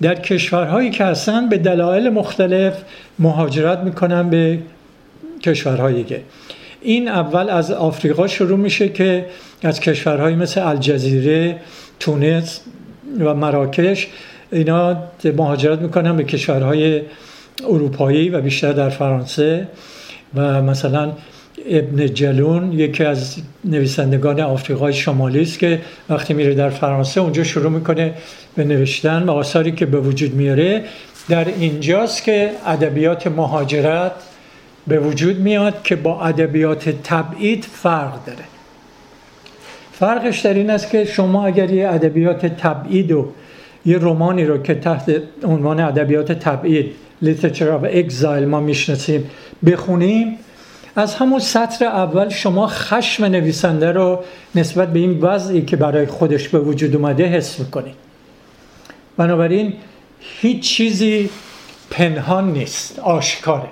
در 0.03 0.15
کشورهایی 0.15 0.91
که 0.91 1.05
هستن 1.05 1.49
به 1.49 1.59
دلایل 1.59 2.09
مختلف 2.09 2.75
مهاجرت 3.19 3.79
می‌کنن 3.79 4.31
به 4.31 4.59
کشورهای 5.43 5.95
دیگه 5.95 6.21
این 6.83 7.09
اول 7.09 7.51
از 7.51 7.71
آفریقا 7.71 8.27
شروع 8.27 8.59
میشه 8.59 8.89
که 8.89 9.27
از 9.63 9.81
کشورهایی 9.81 10.37
مثل 10.37 10.69
الجزیره 10.69 11.57
تونس 12.01 12.61
و 13.21 13.35
مراکش 13.35 14.09
اینا 14.53 14.97
مهاجرت 15.25 15.79
می‌کنن 15.79 16.17
به 16.17 16.25
کشورهای 16.25 17.03
اروپایی 17.69 18.29
و 18.29 18.41
بیشتر 18.41 18.73
در 18.73 18.89
فرانسه 18.89 19.69
و 20.35 20.63
مثلا 20.63 21.13
ابن 21.69 22.07
جلون 22.07 22.73
یکی 22.73 23.05
از 23.05 23.37
نویسندگان 23.65 24.41
آفریقای 24.41 24.93
شمالی 24.93 25.43
است 25.43 25.59
که 25.59 25.81
وقتی 26.09 26.35
میره 26.35 26.55
در 26.55 26.71
فرانسه 26.71 27.21
اونجا 27.21 27.45
شروع 27.45 27.71
می‌کنه 27.71 28.15
به 28.57 28.65
نوشتن 28.65 29.23
و 29.23 29.31
آثاری 29.31 29.73
که 29.73 29.87
به 29.87 30.01
وجود 30.01 30.35
میاره. 30.35 30.85
در 31.29 31.49
اینجاست 31.49 32.25
که 32.25 32.51
ادبیات 32.67 33.27
مهاجرت 33.27 34.13
به 34.87 34.99
وجود 34.99 35.39
میاد 35.39 35.83
که 35.83 35.97
با 35.97 36.21
ادبیات 36.21 36.89
تبعید 36.89 37.65
فرق 37.65 38.25
داره. 38.25 38.54
فرقش 39.99 40.41
در 40.41 40.55
این 40.55 40.71
است 40.71 40.91
که 40.91 41.05
شما 41.05 41.47
اگر 41.47 41.71
یه 41.71 41.89
ادبیات 41.89 42.47
تبعید 42.47 43.13
و 43.13 43.29
یه 43.87 43.99
رومانی 43.99 44.45
رو 44.45 44.59
که 44.59 44.75
تحت 44.75 45.23
عنوان 45.45 45.81
ادبیات 45.81 46.33
تبعید 46.33 46.93
literature 47.25 47.83
of 47.83 47.95
exile 47.95 48.25
ما 48.25 48.61
می‌شناسیم 48.61 49.31
بخونیم 49.67 50.39
از 50.97 51.15
همون 51.15 51.39
سطر 51.39 51.85
اول 51.85 52.29
شما 52.29 52.67
خشم 52.67 53.25
نویسنده 53.25 53.93
رو 53.93 54.19
نسبت 54.55 54.93
به 54.93 54.99
این 54.99 55.21
وضعی 55.21 55.63
که 55.63 55.77
برای 55.77 56.07
خودش 56.07 56.49
به 56.49 56.59
وجود 56.59 56.97
اومده 56.97 57.25
حس 57.25 57.61
می‌کنید. 57.61 57.95
بنابراین 59.17 59.73
هیچ 60.41 60.61
چیزی 60.61 61.31
پنهان 61.91 62.53
نیست 62.53 62.99
آشکاره. 62.99 63.69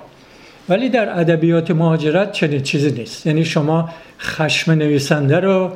ولی 0.69 0.89
در 0.89 1.21
ادبیات 1.21 1.71
مهاجرت 1.71 2.33
چنین 2.33 2.63
چیزی 2.63 2.91
نیست. 2.91 3.27
یعنی 3.27 3.45
شما 3.45 3.89
خشم 4.21 4.73
نویسنده 4.73 5.41
رو 5.41 5.71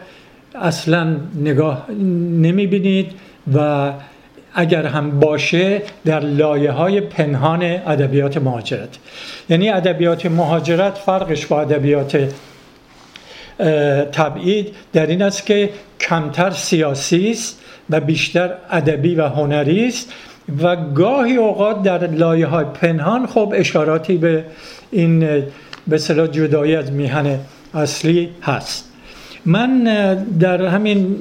اصلا 0.61 1.17
نگاه 1.35 1.91
نمی‌بینید 2.41 3.13
و 3.55 3.93
اگر 4.55 4.87
هم 4.87 5.21
باشه 5.21 5.83
در 6.05 6.21
لایه 6.21 6.71
های 6.71 7.01
پنهان 7.01 7.63
ادبیات 7.63 8.37
مهاجرت. 8.37 8.99
یعنی 9.49 9.69
ادبیات 9.71 10.27
مهاجرت 10.27 10.99
فرقش 10.99 11.47
با 11.47 11.61
ادبیات 11.61 12.35
تبعید 14.13 14.75
در 14.93 15.07
این 15.07 15.23
است 15.23 15.47
که 15.47 15.71
کمتر 16.01 16.51
سیاسی 16.51 17.31
است 17.31 17.61
و 17.91 18.01
بیشتر 18.01 18.55
ادبی 18.71 19.15
و 19.15 19.29
هنری 19.29 19.87
است 19.87 20.13
و 20.63 20.77
گاهی 20.77 21.37
اوقات 21.37 21.83
در 21.83 22.07
لایه 22.07 22.47
های 22.47 22.65
پنهان 22.65 23.27
خب 23.27 23.53
اشاراتی 23.57 24.17
به 24.17 24.45
این 24.91 25.43
به 25.87 25.99
صلاح 25.99 26.27
جدایی 26.27 26.77
از 26.77 26.93
میهن 26.93 27.39
اصلی 27.75 28.31
هست. 28.43 28.86
من 29.47 29.85
در 30.41 30.67
همین 30.67 31.17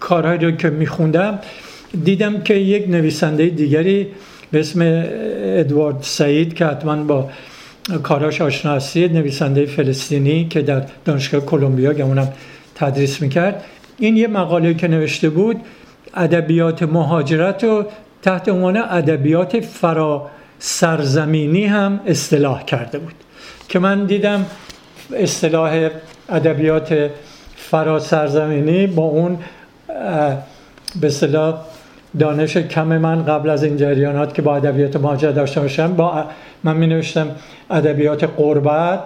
کارهایی 0.00 0.38
رو 0.38 0.50
که 0.50 0.70
میخوندم 0.70 1.38
دیدم 2.04 2.42
که 2.42 2.54
یک 2.54 2.88
نویسنده 2.88 3.46
دیگری 3.46 4.06
به 4.50 4.60
اسم 4.60 4.80
ادوارد 4.82 5.96
سعید 6.02 6.54
که 6.54 6.66
حتما 6.66 6.96
با 6.96 7.30
کاراش 8.02 8.40
آشنا 8.40 8.72
هستید 8.72 9.12
نویسنده 9.12 9.66
فلسطینی 9.66 10.48
که 10.48 10.62
در 10.62 10.82
دانشگاه 11.04 11.40
کلمبیا 11.40 11.92
گمونم 11.92 12.32
تدریس 12.74 13.22
می‌کرد 13.22 13.64
این 13.98 14.16
یه 14.16 14.26
مقاله 14.26 14.74
که 14.74 14.88
نوشته 14.88 15.30
بود 15.30 15.56
ادبیات 16.14 16.82
مهاجرت 16.82 17.64
رو 17.64 17.86
تحت 18.22 18.48
عنوان 18.48 18.76
ادبیات 18.76 19.60
فرا 19.60 20.30
سرزمینی 20.58 21.66
هم 21.66 22.00
اصطلاح 22.06 22.64
کرده 22.64 22.98
بود. 22.98 23.14
که 23.68 23.78
من 23.78 24.06
دیدم 24.06 24.46
اصطلاح 25.16 25.88
ادبیات 26.28 27.10
فرا 27.56 27.98
سرزمینی 27.98 28.86
با 28.86 29.02
اون 29.02 29.38
به 31.00 31.06
اصطلاح 31.06 31.54
دانش 32.18 32.56
کم 32.56 32.86
من 32.86 33.24
قبل 33.24 33.50
از 33.50 33.62
این 33.62 33.76
جریانات 33.76 34.34
که 34.34 34.42
با 34.42 34.56
ادبیات 34.56 34.96
مهاجرت 34.96 35.34
داشته 35.34 35.60
باشم 35.60 35.92
با 35.92 36.24
من 36.64 36.76
می 36.76 36.86
نوشتم 36.86 37.30
ادبیات 37.70 38.24
قربت. 38.24 39.02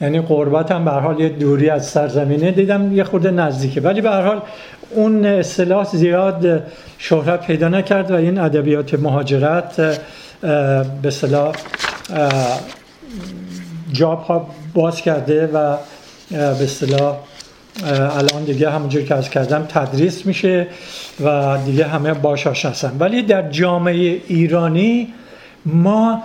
یعنی 0.00 0.20
قربت 0.20 0.72
هم 0.72 0.84
به 0.84 0.90
حال 0.90 1.20
یه 1.20 1.28
دوری 1.28 1.70
از 1.70 1.86
سرزمینه 1.86 2.50
دیدم 2.50 2.96
یه 2.96 3.04
خورده 3.04 3.30
نزدیکه. 3.30 3.80
ولی 3.80 4.00
به 4.00 4.10
حال 4.10 4.42
اون 4.90 5.26
اصطلاح 5.26 5.84
زیاد 5.84 6.62
شهرت 6.98 7.46
پیدا 7.46 7.68
نکرد 7.68 8.10
و 8.10 8.14
این 8.14 8.38
ادبیات 8.38 8.94
مهاجرت 8.94 9.76
به 11.02 11.08
اصطلاح 11.08 11.52
جاب 13.92 14.22
ها 14.22 14.46
باز 14.74 15.00
کرده 15.00 15.46
و 15.46 15.76
به 16.30 16.64
اصطلاح 16.64 17.16
الان 17.84 18.44
دیگه 18.44 18.70
همونجور 18.70 19.02
که 19.02 19.14
از 19.14 19.30
کردم 19.30 19.62
تدریس 19.68 20.26
میشه 20.26 20.66
و 21.24 21.58
دیگه 21.66 21.84
همه 21.84 22.14
باش 22.14 22.46
آشناسن 22.46 22.96
ولی 22.98 23.22
در 23.22 23.50
جامعه 23.50 24.20
ایرانی 24.28 25.08
ما 25.66 26.22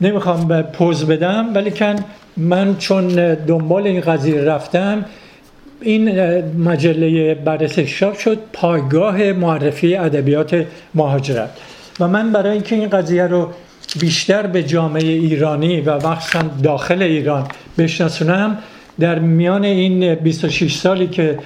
نمی‌خوام 0.00 0.48
به 0.48 0.62
پوز 0.62 1.04
بدم 1.04 1.54
ولی 1.54 1.70
کن 1.70 1.96
من 2.36 2.76
چون 2.76 3.34
دنبال 3.34 3.86
این 3.86 4.00
قضیه 4.00 4.40
رفتم 4.40 5.04
این 5.80 6.10
مجله 6.54 7.34
بررسی 7.34 7.86
شاب 7.86 8.14
شد 8.14 8.38
پایگاه 8.52 9.32
معرفی 9.32 9.96
ادبیات 9.96 10.66
مهاجرت. 10.94 11.50
و 12.00 12.08
من 12.08 12.32
برای 12.32 12.52
اینکه 12.52 12.76
این 12.76 12.88
قضیه 12.88 13.26
رو 13.26 13.48
بیشتر 14.00 14.46
به 14.46 14.62
جامعه 14.62 15.04
ایرانی 15.04 15.80
و 15.80 16.08
مخصوصا 16.08 16.42
داخل 16.62 17.02
ایران 17.02 17.46
بشناسونم. 17.78 18.58
در 19.00 19.18
میان 19.18 19.64
این 19.64 20.14
26 20.14 20.76
سالی 20.76 21.06
که 21.06 21.38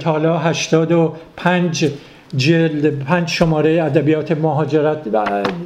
تالا 0.00 0.38
85 0.38 1.90
جلد 2.36 2.98
پنج 2.98 3.28
شماره 3.28 3.82
ادبیات 3.82 4.32
مهاجرت 4.32 5.08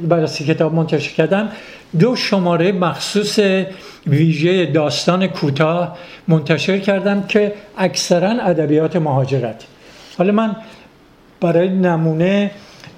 بررسی 0.03 0.45
کتاب 0.45 0.73
منتشر 0.73 1.13
کردم 1.13 1.49
دو 1.99 2.15
شماره 2.15 2.71
مخصوص 2.71 3.39
ویژه 4.07 4.65
داستان 4.65 5.27
کوتاه 5.27 5.97
منتشر 6.27 6.77
کردم 6.77 7.23
که 7.27 7.53
اکثرا 7.77 8.29
ادبیات 8.29 8.95
مهاجرت. 8.95 9.63
حالا 10.17 10.31
من 10.31 10.55
برای 11.41 11.69
نمونه 11.69 12.51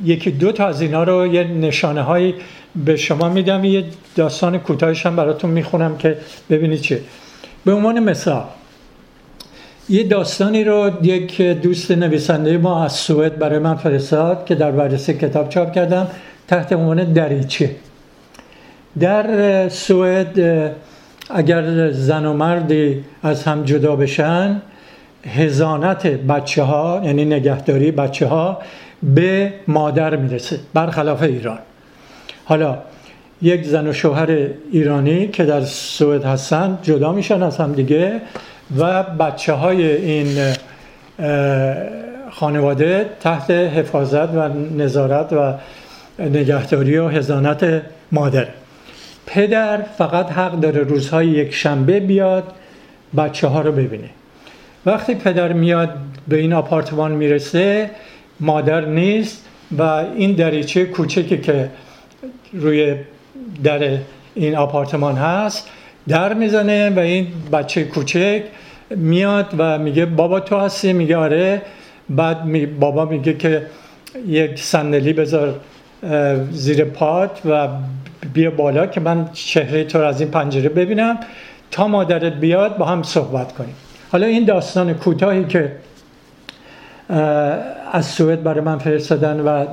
یکی 0.03 0.31
دو 0.31 0.51
تا 0.51 0.67
از 0.67 0.81
اینا 0.81 1.03
رو 1.03 1.27
یه 1.27 1.43
نشانه 1.43 2.01
های 2.01 2.33
به 2.85 2.95
شما 2.95 3.29
میدم. 3.29 3.63
یه 3.63 3.83
داستان 4.15 4.57
کوتاهش 4.57 5.05
هم 5.05 5.15
براتون 5.15 5.49
می‌خونم 5.49 5.97
که 5.97 6.17
ببینید 6.49 6.81
چه 6.81 6.99
به 7.65 7.73
عنوان 7.73 7.99
مثال 7.99 8.43
یه 9.89 10.03
داستانی 10.03 10.63
رو 10.63 10.91
یک 11.03 11.41
دوست 11.41 11.91
نویسنده 11.91 12.57
ما 12.57 12.83
از 12.83 12.93
سوئد 12.93 13.39
برای 13.39 13.59
من 13.59 13.75
فرستاد 13.75 14.45
که 14.45 14.55
در 14.55 14.71
بررسی 14.71 15.13
کتاب 15.13 15.49
چاپ 15.49 15.71
کردم 15.71 16.07
تحت 16.47 16.73
عنوان 16.73 17.13
دریچه. 17.13 17.69
در 18.99 19.69
سوئد 19.69 20.39
اگر 21.29 21.91
زن 21.91 22.25
و 22.25 22.33
مردی 22.33 23.03
از 23.23 23.43
هم 23.43 23.63
جدا 23.63 23.95
بشن 23.95 24.61
هزانت 25.25 26.07
بچه 26.07 26.63
ها 26.63 27.01
یعنی 27.03 27.25
نگهداری 27.25 27.91
بچه 27.91 28.27
ها 28.27 28.59
به 29.03 29.53
مادر 29.67 30.15
می‌رسه 30.15 30.59
برخلاف 30.73 31.21
ایران. 31.23 31.59
حالا 32.45 32.77
یک 33.41 33.65
زن 33.65 33.87
و 33.87 33.93
شوهر 33.93 34.47
ایرانی 34.71 35.27
که 35.27 35.45
در 35.45 35.61
سوئد 35.61 36.23
هستن 36.23 36.79
جدا 36.81 37.11
میشن 37.11 37.43
از 37.43 37.57
هم 37.57 37.73
دیگه 37.73 38.21
و 38.77 39.03
بچه 39.03 39.53
های 39.53 39.95
این 39.95 40.27
خانواده 42.31 43.05
تحت 43.19 43.51
حفاظت 43.51 44.29
و 44.35 44.49
نظارت 44.77 45.33
و 45.33 45.53
نگهداری 46.19 46.97
و 46.97 47.07
هزانت 47.07 47.81
مادر. 48.11 48.47
پدر 49.25 49.81
فقط 49.97 50.31
حق 50.31 50.59
داره 50.59 50.83
روزهای 50.83 51.27
یک 51.27 51.53
شنبه 51.53 51.99
بیاد 51.99 52.43
بچه 53.17 53.47
ها 53.47 53.61
رو 53.61 53.71
ببینه. 53.71 54.09
وقتی 54.85 55.15
پدر 55.15 55.53
میاد 55.53 55.89
به 56.27 56.37
این 56.37 56.53
آپارتمان 56.53 57.11
می‌رسه 57.11 57.89
مادر 58.39 58.85
نیست 58.85 59.45
و 59.77 59.81
این 59.81 60.31
دریچه 60.31 60.85
کوچکی 60.85 61.37
که 61.37 61.69
روی 62.53 62.95
در 63.63 63.97
این 64.35 64.55
آپارتمان 64.55 65.15
هست 65.15 65.69
در 66.07 66.33
می‌زنه 66.33 66.89
و 66.89 66.99
این 66.99 67.27
بچه 67.51 67.83
کوچک 67.83 68.43
میاد 68.89 69.55
و 69.57 69.79
میگه 69.79 70.05
بابا 70.05 70.39
تو 70.39 70.57
هستی؟ 70.57 70.93
میگه 70.93 71.17
آره. 71.17 71.61
بعد 72.09 72.45
می 72.45 72.65
بابا 72.65 73.05
میگه 73.05 73.33
که 73.33 73.65
یک 74.27 74.59
صندلی 74.59 75.13
بذار 75.13 75.59
زیر 76.51 76.83
پات 76.83 77.41
و 77.45 77.67
بیا 78.33 78.51
بالا 78.51 78.87
که 78.87 78.99
من 78.99 79.29
چهره 79.33 79.83
تو 79.83 79.99
از 79.99 80.21
این 80.21 80.31
پنجره 80.31 80.69
ببینم. 80.69 81.17
تا 81.71 81.87
مادرت 81.87 82.33
بیاد 82.33 82.77
با 82.77 82.85
هم 82.85 83.03
صحبت 83.03 83.51
کنیم. 83.51 83.75
حالا 84.11 84.25
این 84.25 84.45
داستان 84.45 84.93
کوتاهی 84.93 85.45
که 85.45 85.71
از 87.91 88.05
سوئد 88.05 88.43
برای 88.43 88.61
من 88.61 88.77
فرستادن 88.77 89.39
و 89.39 89.65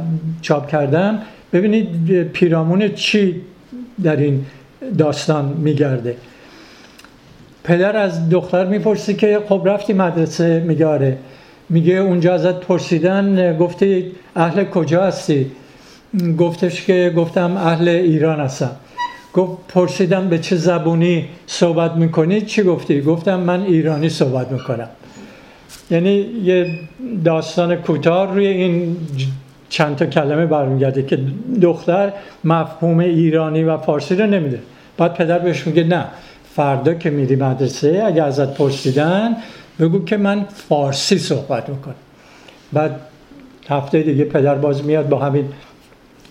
چاپ 0.43 0.69
کردم 0.69 1.19
ببینید 1.53 2.23
پیرامون 2.23 2.89
چی 2.89 3.41
در 4.03 4.17
این 4.17 4.47
داستان 4.99 5.45
میگرده. 5.45 6.17
پدر 7.65 7.97
از 7.97 8.29
دختر 8.29 8.67
می‌پرسه 8.67 9.15
که 9.15 9.41
خب 9.49 9.63
رفتی 9.65 9.93
مدرسه؟ 9.93 10.61
میگه 10.61 10.87
آره. 10.87 11.19
میگه 11.69 11.95
اونجا 11.95 12.35
ازت 12.35 12.61
پرسیدن 12.61 13.57
گفته 13.59 14.07
اهل 14.37 14.65
کجا 14.65 15.05
هستی؟ 15.05 15.51
گفتش 16.39 16.85
که 16.85 17.13
گفتم 17.17 17.57
اهل 17.57 17.89
ایران 17.89 18.41
هستم. 18.41 18.71
گفت 19.35 19.59
پرسیدم 19.69 20.29
به 20.29 20.39
چه 20.39 20.57
زبونی 20.57 21.29
صحبت 21.47 21.93
می‌کنی؟ 21.93 22.41
چی 22.41 22.63
گفتی؟ 22.63 23.01
گفتم 23.01 23.41
من 23.41 23.63
ایرانی 23.63 24.09
صحبت 24.09 24.53
می‌کنم. 24.53 24.89
یعنی 25.91 26.27
یه 26.45 26.79
داستان 27.25 27.77
کوتاه 27.77 28.35
روی 28.35 28.47
این 28.47 28.97
چند 29.69 29.97
تا 29.97 30.07
کلمه 30.07 30.47
برمیگرده 30.47 31.03
که 31.03 31.19
دختر 31.63 32.13
مفهوم 32.45 32.99
ایرانی 32.99 33.63
و 33.63 33.77
فارسی 33.79 34.17
رو 34.17 34.27
نمیده. 34.27 34.61
بعد 34.97 35.15
پدر 35.15 35.39
بهش 35.39 35.67
میگه 35.67 35.85
نه 35.85 36.05
فردا 36.57 36.95
که 36.95 37.11
میری 37.11 37.37
مدرسه 37.37 38.03
اگه 38.07 38.23
ازت 38.23 38.55
پرسیدن 38.55 39.37
بگو 39.81 40.05
که 40.05 40.17
من 40.17 40.47
فارسی 40.69 41.19
صحبت 41.19 41.69
می‌کنم. 41.69 41.95
بعد 42.73 43.01
هفته 43.69 44.03
دیگه 44.03 44.25
پدر 44.25 44.55
باز 44.55 44.85
میاد 44.85 45.09
با 45.09 45.19
همین 45.19 45.49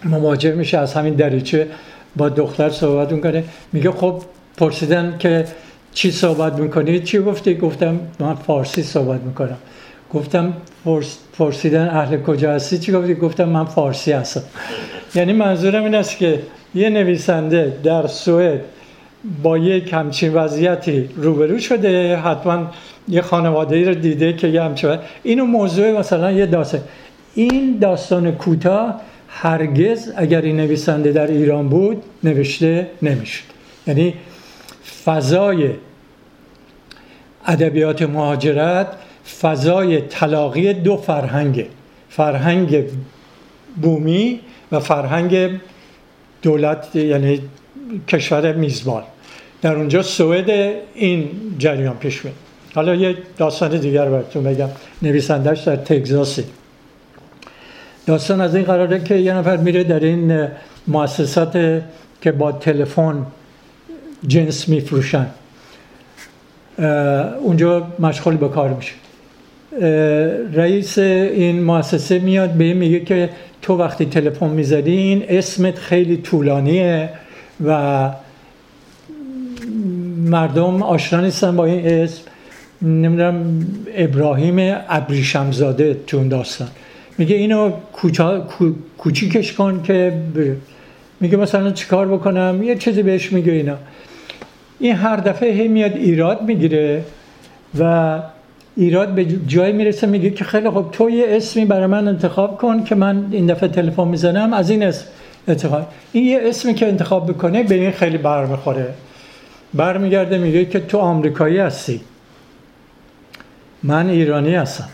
مواجه 0.05 0.51
میشه 0.51 0.77
از 0.77 0.93
همین 0.93 1.13
دریچه 1.13 1.67
با 2.15 2.29
دختر 2.29 2.69
صحبت 2.69 3.11
می‌کنه. 3.11 3.43
میگه 3.73 3.91
خب 3.91 4.21
پرسیدن 4.57 5.15
که 5.19 5.45
چی 5.93 6.11
صحبت 6.11 6.53
می‌کنی؟ 6.59 6.99
چی 6.99 7.19
گفتی؟ 7.19 7.55
گفتم 7.55 7.99
من 8.19 8.35
فارسی 8.35 8.83
صحبت 8.83 9.21
می‌کنم. 9.21 9.57
گفتم 10.13 10.53
پرسیدن 11.37 11.87
اهل 11.87 12.21
کجا 12.21 12.51
هستی؟ 12.51 12.77
چی 12.77 12.91
گفتی؟ 12.91 13.15
گفتم 13.15 13.49
من 13.49 13.65
فارسی 13.65 14.11
هستم. 14.11 14.43
یعنی 15.15 15.33
منظورم 15.33 15.83
این 15.83 15.95
است 15.95 16.17
که 16.17 16.39
یه 16.75 16.89
نویسنده 16.89 17.77
در 17.83 18.07
سوئد 18.07 18.61
با 19.43 19.57
یک 19.57 19.93
همچین 19.93 20.33
وضعیتی 20.33 21.09
روبرو 21.15 21.59
شده 21.59 22.15
حتما 22.15 22.71
یه 23.07 23.21
خانواده 23.21 23.75
ای 23.75 23.85
رو 23.85 23.93
دیده 23.93 24.33
که 24.33 24.47
یه 24.47 24.63
همچین 24.63 24.97
اینو 25.23 25.45
موضوع 25.45 25.99
مثلا 25.99 26.31
یه 26.31 26.45
داستان. 26.45 26.81
این 27.35 27.77
داستان 27.81 28.31
کوتاه 28.31 29.01
هرگز 29.27 30.11
اگر 30.15 30.41
این 30.41 30.57
نویسنده 30.57 31.11
در 31.11 31.27
ایران 31.27 31.69
بود 31.69 32.03
نوشته 32.23 32.87
نمی‌شد. 33.01 33.43
یعنی 33.87 34.13
فضای 35.05 35.69
ادبیات 37.45 38.01
مهاجرت 38.01 38.87
فضای 39.41 40.01
تلاقی 40.01 40.73
دو 40.73 40.97
فرهنگ 40.97 41.67
فرهنگ 42.09 42.83
بومی 43.81 44.39
و 44.71 44.79
فرهنگ 44.79 45.59
دولت 46.41 46.95
یعنی 46.95 47.41
کشور 48.07 48.53
میزبان. 48.53 49.03
در 49.61 49.75
اونجا 49.75 50.01
سوئد 50.01 50.73
این 50.93 51.29
جریان 51.59 51.97
پیش 51.97 52.25
میاد. 52.25 52.37
حالا 52.75 52.95
یه 52.95 53.17
داستان 53.37 53.77
دیگر 53.77 54.05
براتون 54.05 54.43
بگم. 54.43 54.69
نویسندهش 55.01 55.59
در 55.59 55.75
تگزاسی 55.75 56.43
داستان 58.05 58.41
از 58.41 58.55
این 58.55 58.65
قراره 58.65 59.03
که 59.03 59.15
یه 59.15 59.33
نفر 59.33 59.57
میره 59.57 59.83
در 59.83 59.99
این 59.99 60.47
مؤسسات 60.87 61.81
که 62.21 62.31
با 62.31 62.51
تلفن 62.51 63.25
جنس 64.27 64.69
میفروشن. 64.69 65.27
اونجا 67.41 67.87
مشغول 67.99 68.37
به 68.37 68.49
کار 68.49 68.69
میشه. 68.69 68.93
رئیس 70.53 70.97
این 70.97 71.63
مؤسسه 71.63 72.19
میاد 72.19 72.49
به 72.49 72.73
میگه 72.73 72.99
که 72.99 73.29
تو 73.61 73.77
وقتی 73.77 74.05
تلفن 74.05 74.49
می‌زدی 74.49 74.91
این 74.91 75.23
اسمت 75.29 75.79
خیلی 75.79 76.17
طولانیه 76.17 77.09
و 77.65 78.11
مردم 80.17 80.83
آشنا 80.83 81.21
نیستن 81.21 81.55
با 81.55 81.65
این 81.65 81.87
اسم. 81.87 82.21
نمی‌دونم 82.81 83.67
ابراهیم 83.95 84.75
ابریشمزاده 84.89 85.97
تو 86.07 86.17
اون 86.17 86.27
داستان. 86.27 86.67
میگه 87.17 87.35
اینو 87.35 87.71
کوچیکش 88.97 89.53
کن 89.53 89.83
که 89.83 90.13
میگه 91.19 91.37
مثلا 91.37 91.71
چیکار 91.71 92.07
بکنم؟ 92.07 92.63
یه 92.63 92.75
چیزی 92.75 93.03
بهش 93.03 93.31
میگه 93.31 93.51
اینا. 93.51 93.77
این 94.83 94.95
هر 94.95 95.15
دفعه 95.15 95.51
هی 95.51 95.67
میاد 95.67 95.95
ایراد 95.95 96.41
می‌گیره 96.41 97.03
و 97.79 98.19
ایراد 98.75 99.09
به 99.15 99.25
جای 99.25 99.71
می‌رسه 99.71 100.07
میگه 100.07 100.29
که 100.29 100.43
خیلی 100.43 100.69
خب 100.69 100.85
تو 100.91 101.09
یه 101.09 101.25
اسمی 101.29 101.65
برای 101.65 101.85
من 101.85 102.07
انتخاب 102.07 102.57
کن 102.57 102.83
که 102.83 102.95
من 102.95 103.25
این 103.31 103.45
دفعه 103.45 103.69
تلفن 103.69 104.07
می‌زنم 104.07 104.53
از 104.53 104.69
این 104.69 104.83
اسم 104.83 105.05
انتخاب. 105.47 105.87
این 106.11 106.23
یه 106.25 106.39
اسمی 106.43 106.73
که 106.73 106.87
انتخاب 106.87 107.31
بکنه 107.31 107.63
به 107.63 107.75
این 107.75 107.91
خیلی 107.91 108.17
برمیخوره. 108.17 108.93
برمیگرده 109.73 110.37
میگه 110.37 110.65
که 110.65 110.79
تو 110.79 110.97
آمریکایی 110.97 111.57
هستی. 111.57 112.01
من 113.83 114.09
ایرانی 114.09 114.55
هستم. 114.55 114.89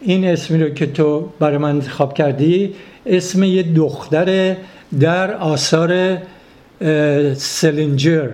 این 0.00 0.24
اسمی 0.24 0.62
رو 0.62 0.68
که 0.68 0.86
تو 0.86 1.28
برای 1.40 1.58
من 1.58 1.68
انتخاب 1.68 2.14
کردی 2.14 2.74
اسم 3.06 3.42
یه 3.42 3.62
دختر 3.62 4.56
در 5.00 5.34
آثار 5.34 6.18
سلینجر. 7.34 8.28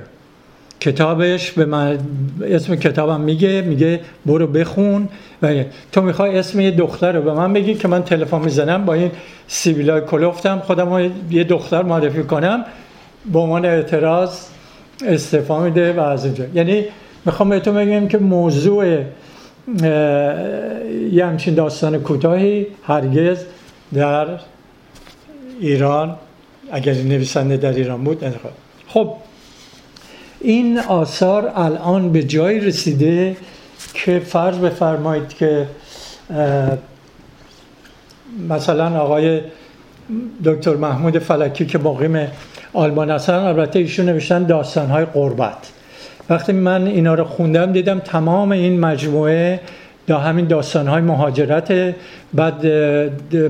کتابش 0.84 1.50
به 1.52 1.64
من 1.64 1.98
اسم 2.42 2.76
کتابم 2.76 3.20
میگه 3.20 3.62
میگه 3.62 4.00
برو 4.26 4.46
بخون. 4.46 5.08
و 5.42 5.64
تو 5.92 6.02
می‌خوای 6.02 6.38
اسم 6.38 6.60
یه 6.60 6.70
دختر 6.70 7.12
رو 7.12 7.22
به 7.22 7.32
من 7.32 7.52
بگی 7.52 7.74
که 7.74 7.88
من 7.88 8.02
تلفن 8.02 8.38
می‌زنم 8.38 8.84
با 8.84 8.94
این 8.94 9.10
سیبیلای 9.46 10.00
کلوفتم 10.00 10.58
خودم 10.58 10.94
رو 10.94 11.10
یه 11.30 11.44
دختر 11.44 11.82
معرفی 11.82 12.22
کنم. 12.22 12.64
به 13.32 13.38
عنوان 13.38 13.64
اعتراض 13.64 14.40
استفا 15.06 15.60
میده 15.60 15.92
و 15.92 16.00
از 16.00 16.24
اینجا. 16.24 16.44
یعنی 16.54 16.84
می‌خوام 17.24 17.48
بهتون 17.48 17.74
بگم 17.74 18.08
که 18.08 18.18
موضوع 18.18 18.86
یه 21.12 21.26
همچین 21.26 21.54
داستان 21.54 21.98
کوتاهی 21.98 22.66
هرگز 22.82 23.38
در 23.94 24.26
ایران 25.60 26.16
اگر 26.72 26.92
نویسنده 26.92 27.56
در 27.56 27.72
ایران 27.72 28.04
بود 28.04 28.24
خب 28.88 29.12
این 30.44 30.78
آثار 30.78 31.52
الان 31.56 32.12
به 32.12 32.22
جای 32.22 32.60
رسیده 32.60 33.36
که 33.94 34.18
فرض 34.18 34.58
بفرمایید 34.58 35.28
که 35.28 35.66
مثلا 38.48 39.00
آقای 39.00 39.40
دکتر 40.44 40.76
محمود 40.76 41.18
فلکی 41.18 41.66
که 41.66 41.78
مقیم 41.78 42.28
آلمان 42.72 43.10
هستن 43.10 43.34
البته 43.34 43.78
ایشون 43.78 44.06
نوشتن 44.06 44.42
داستانهای 44.42 45.04
قربت. 45.04 45.72
وقتی 46.30 46.52
من 46.52 46.86
اینا 46.86 47.14
رو 47.14 47.24
خوندم 47.24 47.72
دیدم 47.72 47.98
تمام 47.98 48.52
این 48.52 48.80
مجموعه 48.80 49.60
دا 50.06 50.18
همین 50.18 50.46
داستان 50.46 50.88
های 50.88 51.02
مهاجرت 51.02 51.94
بعد 52.34 52.60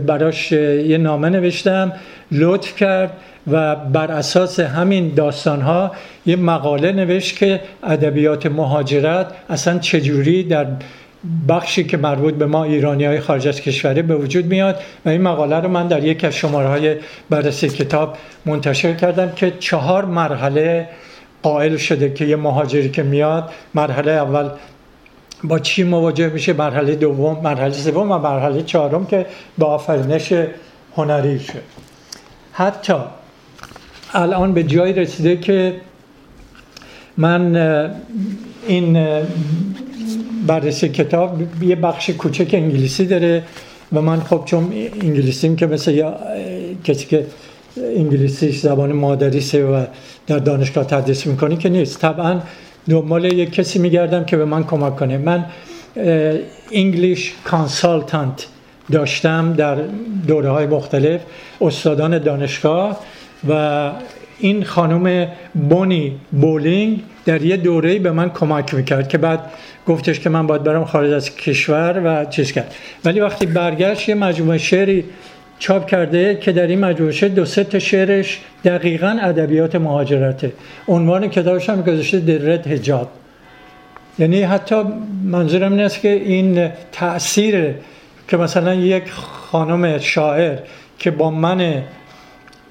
براش 0.07 0.53
یه 0.53 0.99
نامه 0.99 1.29
نوشتم 1.29 1.93
لطف 2.33 2.77
کرد. 2.77 3.13
و 3.53 3.77
بر 3.77 4.11
اساس 4.11 4.61
همین 4.61 5.15
داستان 5.15 5.61
ها 5.61 5.93
یه 6.27 6.37
مقاله 6.37 6.93
نوشت 6.93 7.39
که 7.39 7.61
ادبیات 7.83 8.47
مهاجرت 8.47 9.27
اصلا 9.49 9.79
چجوری 9.79 10.45
در 10.45 10.67
بخشی 11.49 11.85
که 11.85 11.97
مربوط 11.97 12.35
به 12.35 12.47
ما 12.47 12.65
ایرانی 12.65 13.05
های 13.05 13.21
خارج 13.21 13.49
از 13.49 13.61
کشوری 13.61 14.03
به 14.03 14.17
وجود 14.17 14.47
میاد 14.47 14.81
و 15.05 15.09
این 15.09 15.21
مقاله 15.21 15.61
رو 15.61 15.69
من 15.69 15.89
در 15.89 16.05
یک 16.05 16.25
از 16.25 16.35
شماره 16.35 16.69
های 16.69 16.97
بررسی 17.31 17.69
کتاب 17.69 18.17
منتشر 18.47 18.93
کردم 18.93 19.33
که 19.37 19.53
چهار 19.59 20.05
مرحله 20.05 20.89
قائل 21.43 21.77
شده 21.77 22.15
که 22.15 22.25
یه 22.25 22.37
مهاجری 22.37 22.91
که 22.91 23.03
میاد 23.03 23.51
مرحله 23.75 24.11
اول 24.11 24.51
با 25.45 25.59
چی 25.59 25.83
مواجه 25.83 26.29
میشه 26.29 26.53
مرحله 26.53 26.95
دوم 26.95 27.41
مرحله 27.43 27.73
سوم 27.73 28.11
و 28.11 28.19
مرحله 28.19 28.63
چهارم 28.63 29.07
که 29.07 29.27
با 29.59 29.67
آفرینش 29.67 30.33
هنری 30.97 31.41
شد 31.41 31.63
حتی 32.53 32.95
الان 34.15 34.53
به 34.53 34.63
جایی 34.63 34.93
رسیده 34.93 35.37
که 35.37 35.75
من 37.17 37.57
این 38.67 38.99
بررسی 40.47 40.89
کتاب 40.89 41.63
یه 41.63 41.77
بخش 41.77 42.11
کوچک 42.11 42.55
انگلیسی 42.55 43.07
داره 43.07 43.43
و 43.93 44.01
من 44.01 44.21
خب 44.21 44.43
چون 44.45 44.73
انگلیسیم 45.03 45.57
که 45.57 45.67
مثل 45.67 45.95
یا 45.95 46.17
کسی 46.85 47.07
که 47.07 47.27
انگلیسیش 47.97 48.61
زبان 48.61 48.93
مادریسه 48.93 49.65
و 49.65 49.85
در 50.27 50.39
دانشگاه 50.39 50.85
تدریس 50.85 51.27
می‌کنی 51.27 51.57
که 51.57 51.69
نیست. 51.69 52.01
طبعا 52.01 52.41
دنبال 52.89 53.25
یک 53.25 53.53
کسی 53.53 53.79
میگردم 53.79 54.25
که 54.25 54.37
به 54.37 54.45
من 54.45 54.65
کمک 54.65 54.97
کنه. 54.97 55.19
من 55.19 55.45
English 56.73 57.35
consultant 57.45 58.47
داشتم 58.93 59.53
در 59.53 59.77
دوره 60.27 60.51
های 60.51 60.67
مختلف 60.67 61.21
استادان 61.61 62.19
دانشگاه. 62.19 63.01
و 63.49 63.91
این 64.39 64.65
خانم 64.65 65.29
بونی 65.55 66.21
بولینگ 66.33 67.03
در 67.25 67.43
یه 67.43 67.57
دوره 67.57 67.99
به 67.99 68.11
من 68.11 68.31
کمک 68.31 68.75
می‌کرد 68.75 69.09
که 69.09 69.19
بعد 69.19 69.41
گفتش 69.87 70.21
که 70.21 70.31
من 70.31 70.47
باید 70.47 70.63
برم 70.63 70.85
خارج 70.85 71.13
از 71.13 71.37
کشور 71.37 72.03
و 72.05 72.25
چیز 72.25 72.53
کرد. 72.53 72.75
ولی 73.05 73.21
وقتی 73.21 73.47
برگشت 73.47 74.09
یه 74.09 74.15
مجموعه 74.15 74.59
شعری 74.59 75.05
چاپ 75.59 75.87
کرده 75.87 76.39
که 76.41 76.53
در 76.53 76.67
این 76.67 76.81
مجموعه 76.81 77.29
دو 77.29 77.45
سه 77.45 77.65
تا 77.65 77.79
شعرش 77.79 78.41
دقیقا 78.65 79.19
ادبیات 79.23 79.77
مهاجرته. 79.77 80.53
عنوان 80.89 81.29
کتابش 81.29 81.71
هم 81.71 81.83
گذاشته 81.83 82.21
درد 82.21 82.67
هجاب 82.67 83.09
یعنی 84.19 84.43
حتی 84.43 84.83
منظورم 85.25 85.73
این 85.73 85.81
است 85.81 86.01
که 86.01 86.09
این 86.09 86.71
تاثیر 86.93 87.75
که 88.29 88.37
مثلا 88.37 88.75
یک 88.75 89.11
خانم 89.11 89.99
شاعر 89.99 90.59
که 90.99 91.11
با 91.11 91.31
من 91.31 91.83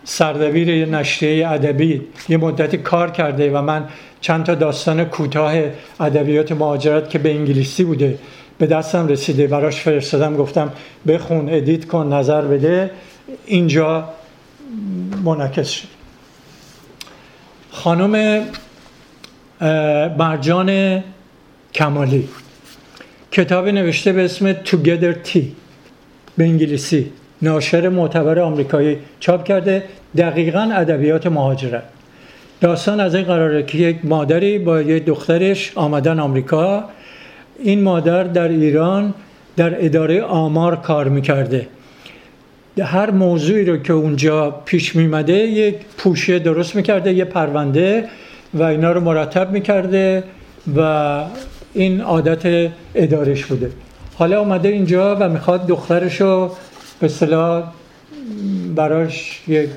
سردبیر 0.04 0.86
نشریه 0.86 1.50
ادبی 1.50 2.02
یه 2.30 2.38
مدتی 2.38 2.78
کار 2.78 3.12
کرده 3.12 3.52
و 3.52 3.62
من 3.62 3.88
چند 4.22 4.44
تا 4.44 4.56
داستان 4.56 5.06
کوتاه 5.06 5.54
ادبیات 6.00 6.52
مهاجرت 6.52 7.10
که 7.10 7.20
به 7.20 7.32
انگلیسی 7.32 7.84
بوده 7.84 8.20
به 8.58 8.68
دستم 8.68 9.08
رسیده. 9.08 9.48
براش 9.48 9.82
فرستادم 9.82 10.38
گفتم 10.38 10.72
بخون 11.08 11.50
ادیت 11.50 11.86
کن 11.86 12.14
نظر 12.14 12.42
بده. 12.42 12.92
اینجا 13.46 14.10
منعکس 15.24 15.70
شد. 15.70 15.88
خانم 17.72 18.46
مرجان 20.18 21.04
کمالی. 21.74 22.30
کتابی 23.32 23.72
نوشته 23.72 24.12
به 24.14 24.26
اسم 24.26 24.54
Together 24.54 25.28
Tea 25.28 25.44
به 26.38 26.44
انگلیسی. 26.44 27.12
ناشر 27.44 27.90
معتبر 27.90 28.40
آمریکایی 28.40 28.98
چاپ 29.20 29.44
کرده 29.44 29.84
دقیقا 30.18 30.70
ادبیات 30.74 31.28
مهاجرت 31.28 31.84
داستان 32.62 33.00
از 33.00 33.16
این 33.16 33.24
قراره 33.24 33.64
که 33.64 33.78
یک 33.78 33.98
مادری 34.04 34.60
با 34.60 34.82
یک 34.82 35.06
دخترش 35.06 35.72
آمدن 35.76 36.20
آمریکا 36.20 36.84
این 37.60 37.84
مادر 37.84 38.24
در 38.24 38.48
ایران 38.48 39.14
در 39.58 39.86
اداره 39.86 40.22
آمار 40.22 40.76
کار 40.76 41.10
می‌کرده. 41.10 41.68
هر 42.82 43.12
موضوعی 43.12 43.66
رو 43.66 43.78
که 43.78 43.94
اونجا 43.94 44.52
پیش 44.66 44.96
میمده 44.96 45.34
یک 45.34 45.76
پوشه 45.98 46.40
درست 46.40 46.76
می‌کرده 46.76 47.14
یه 47.14 47.26
پرونده 47.26 48.06
و 48.54 48.64
اینا 48.64 48.92
رو 48.92 49.00
مرتب 49.02 49.52
می‌کرده 49.52 50.24
و 50.78 51.20
این 51.74 52.02
عادت 52.02 52.72
ادارش 52.96 53.46
بوده. 53.46 53.70
حالا 54.16 54.40
اومده 54.40 54.70
اینجا 54.70 55.16
و 55.20 55.30
می‌خواد 55.30 55.68
دخترش 55.68 56.22
رو 56.22 56.52
به 57.00 57.08
صلاح 57.08 57.64
براش 58.76 59.42
یک 59.48 59.70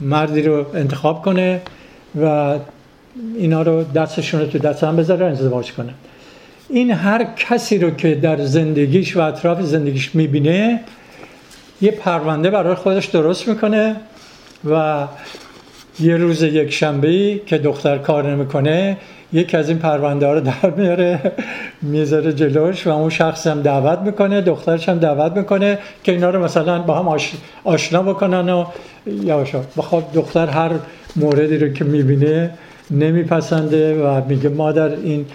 مردی 0.00 0.42
رو 0.42 0.66
انتخاب 0.74 1.22
کنه 1.22 1.62
و 2.22 2.58
اینا 3.36 3.62
رو 3.62 3.84
دستشون 3.84 4.40
رو 4.40 4.46
تو 4.46 4.58
دست 4.58 4.84
هم 4.84 4.96
بذاره 4.96 5.26
ازدواج 5.26 5.72
کنه. 5.72 5.94
این 6.68 6.90
هر 6.90 7.24
کسی 7.24 7.78
رو 7.78 7.90
که 7.90 8.14
در 8.14 8.44
زندگیش 8.44 9.16
و 9.16 9.20
اطراف 9.20 9.62
زندگیش 9.62 10.14
می‌بینه 10.14 10.80
یه 11.80 11.90
پرونده 11.90 12.50
برای 12.50 12.74
خودش 12.74 13.06
درست 13.06 13.48
می‌کنه 13.48 13.96
و 14.70 15.06
یه 16.00 16.16
روز 16.16 16.42
یک 16.42 16.70
شنبه 16.70 17.40
که 17.46 17.58
دختر 17.58 17.98
کار 17.98 18.30
نمی‌کنه 18.30 18.96
یکی 19.34 19.56
از 19.56 19.68
این 19.68 19.78
پرونده 19.78 20.26
ها 20.26 20.32
رو 20.32 20.40
در 20.40 20.70
میاره 20.76 21.32
می‌ذاره 21.82 22.32
جلوش 22.32 22.86
و 22.86 22.90
اون 22.90 23.10
شخص 23.10 23.46
هم 23.46 23.62
دعوت 23.62 23.98
می‌کنه 23.98 24.40
دخترش 24.40 24.88
هم 24.88 24.98
دعوت 24.98 25.32
می‌کنه 25.36 25.78
که 26.04 26.12
اینا 26.12 26.30
رو 26.30 26.44
مثلا 26.44 26.82
با 26.82 26.98
هم 26.98 27.18
آشنا 27.64 28.02
بکنن 28.02 28.48
و 28.48 28.64
یواشا 29.06 29.60
بخواد 29.76 30.12
دختر 30.12 30.46
هر 30.46 30.70
موردی 31.16 31.58
رو 31.58 31.68
که 31.68 31.84
می‌بینه 31.84 32.50
نمیپسنده 32.90 34.02
و 34.04 34.22
میگه 34.28 34.48
مادر 34.48 34.88
این 34.88 35.26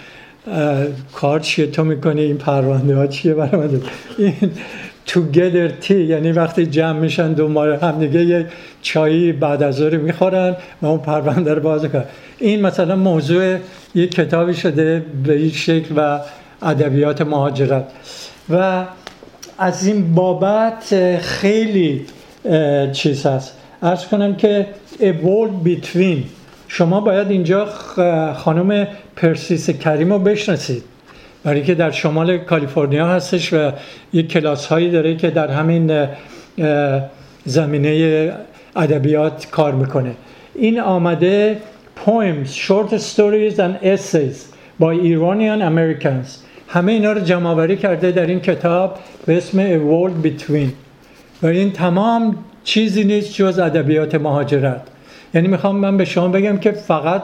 کار 1.14 1.40
چیه؟ 1.40 1.66
تو 1.66 1.84
می‌کنی؟ 1.84 2.20
این 2.20 2.38
پرونده 2.38 2.96
ها 2.96 3.06
چیه 3.06 3.34
برای 3.34 3.68
این 4.18 4.34
together 5.10 5.86
tea. 5.86 5.90
یعنی 5.90 6.32
وقتی 6.32 6.66
جمع 6.66 6.98
میشن 6.98 7.32
دو 7.32 7.60
هم 7.76 7.98
دیگه 7.98 8.24
یه 8.24 8.46
چایی 8.82 9.32
بعد 9.32 9.62
از 9.62 9.74
ظهر 9.74 9.96
می‌خورن 9.96 10.56
و 10.82 10.86
اون 10.86 10.98
پرونده 10.98 11.54
رو 11.54 11.60
باز 11.60 11.84
کنن 11.84 12.04
این 12.38 12.60
مثلا 12.60 12.96
موضوع 12.96 13.56
یه 13.94 14.06
کتابی 14.06 14.54
شده 14.54 15.04
به 15.24 15.32
این 15.32 15.50
شکل 15.50 15.94
و 15.96 16.20
ادبیات 16.62 17.20
مهاجرت. 17.22 17.84
و 18.50 18.84
از 19.58 19.86
این 19.86 20.14
بابت 20.14 21.18
خیلی 21.18 22.06
چیز 22.92 23.26
هست. 23.26 23.54
ارز 23.82 24.04
کنم 24.04 24.36
که 24.36 24.66
a 25.00 25.02
world 25.02 25.68
between. 25.68 26.18
شما 26.68 27.00
باید 27.00 27.30
اینجا 27.30 27.66
خانم 28.34 28.86
پرسیس 29.16 29.70
کریم 29.70 30.12
رو 30.12 30.18
بشناسید. 30.18 30.82
برای 31.44 31.62
که 31.62 31.74
در 31.74 31.90
شمال 31.90 32.38
کالیفرنیا 32.38 33.06
هستش 33.06 33.52
و 33.52 33.72
یک 34.12 34.28
کلاس 34.28 34.66
هایی 34.66 34.90
داره 34.90 35.16
که 35.16 35.30
در 35.30 35.48
همین 35.48 36.06
زمینه 37.44 38.32
ادبیات 38.76 39.46
کار 39.50 39.72
می‌کنه. 39.72 40.10
این 40.54 40.80
آمده 40.80 41.58
poems, 42.06 42.48
short 42.48 42.90
stories 42.90 43.58
and 43.58 43.84
essays 43.84 44.36
by 44.80 44.94
Iranian 44.94 45.60
Americans. 45.62 46.28
همه 46.68 46.92
اینا 46.92 47.12
رو 47.12 47.20
جمع 47.20 47.74
کرده 47.74 48.10
در 48.10 48.26
این 48.26 48.40
کتاب 48.40 48.98
به 49.26 49.36
اسم 49.36 49.58
A 49.58 49.80
World 49.80 50.26
Between. 50.26 50.68
و 51.42 51.46
این 51.46 51.72
تمام 51.72 52.36
چیزی 52.64 53.04
نیست 53.04 53.34
جز 53.34 53.58
ادبیات 53.58 54.14
مهاجرت. 54.14 54.82
یعنی 55.34 55.48
می‌خوام 55.48 55.76
من 55.76 55.96
به 55.96 56.04
شما 56.04 56.28
بگم 56.28 56.58
که 56.58 56.72
فقط 56.72 57.22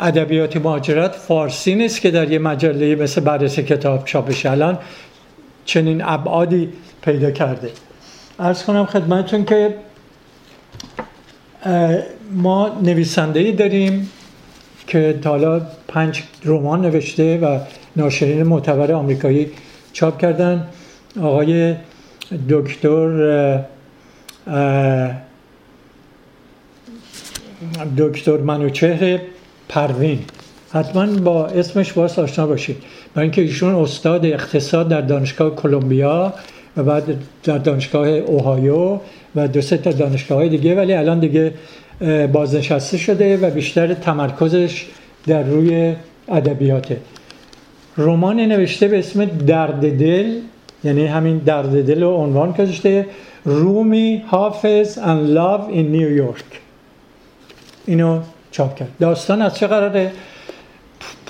ادبیات 0.00 0.56
مهاجرت 0.56 1.12
فارسی 1.12 1.74
نیست 1.74 2.00
که 2.00 2.10
در 2.10 2.32
یه 2.32 2.38
مجله 2.38 2.94
مثل 2.94 3.20
بررسی 3.20 3.62
کتاب 3.62 4.04
چاپش 4.04 4.46
الان 4.46 4.78
چنین 5.64 6.02
ابعادی 6.04 6.68
پیدا 7.02 7.30
کرده. 7.30 7.70
ارز 8.38 8.64
کنم 8.64 8.86
خدمتتون 8.86 9.44
که 9.44 9.74
ما 12.32 12.78
نویسنده 12.82 13.52
داریم 13.52 14.10
که 14.86 15.18
حالا 15.24 15.62
پنج 15.88 16.22
رمان 16.44 16.80
نوشته 16.80 17.38
و 17.38 17.58
ناشرین 17.96 18.42
معتبر 18.42 18.92
آمریکایی 18.92 19.50
چاپ 19.92 20.18
کردن. 20.18 20.68
آقای 21.22 21.74
دکتر 22.48 23.64
دکتر 27.96 28.36
منوچهر 28.36 29.20
پروین. 29.68 30.18
حتما 30.72 31.06
با 31.06 31.46
اسمش 31.46 31.92
باید 31.92 32.20
آشنا 32.20 32.46
باشید. 32.46 32.76
برای 33.14 33.24
اینکه 33.24 33.42
ایشون 33.42 33.74
استاد 33.74 34.26
اقتصاد 34.26 34.88
در 34.88 35.00
دانشگاه 35.00 35.54
کلمبیا 35.54 36.34
و 36.76 36.82
بعد 36.82 37.04
در 37.44 37.58
دانشگاه 37.58 38.08
اوهایو 38.08 38.98
و 39.34 39.48
دو 39.48 39.60
سه 39.60 39.76
تا 39.76 39.92
دانشگاه 39.92 40.38
های 40.38 40.48
دیگه 40.48 40.74
ولی 40.74 40.92
الان 40.92 41.20
دیگه 41.20 41.52
بازنشسته 42.32 42.96
شده 42.98 43.36
و 43.36 43.50
بیشتر 43.50 43.94
تمرکزش 43.94 44.86
در 45.26 45.42
روی 45.42 45.94
ادبیاته. 46.28 46.96
رمانی 47.98 48.46
نوشته 48.46 48.88
به 48.88 48.98
اسم 48.98 49.24
درد 49.24 49.98
دل 49.98 50.40
یعنی 50.84 51.06
همین 51.06 51.38
درد 51.38 51.86
دل 51.86 52.02
رو 52.02 52.10
عنوان 52.10 52.52
گذاشته 52.52 53.06
رومی 53.44 54.22
حافظ 54.26 54.98
and 54.98 55.36
love 55.36 55.70
New 55.70 56.20
York. 56.20 56.56
اینو 57.86 58.20
چاپ 58.50 58.74
کرد. 58.74 58.88
داستان 59.00 59.42
از 59.42 59.54
چه 59.54 59.66
قراره؟ 59.66 60.12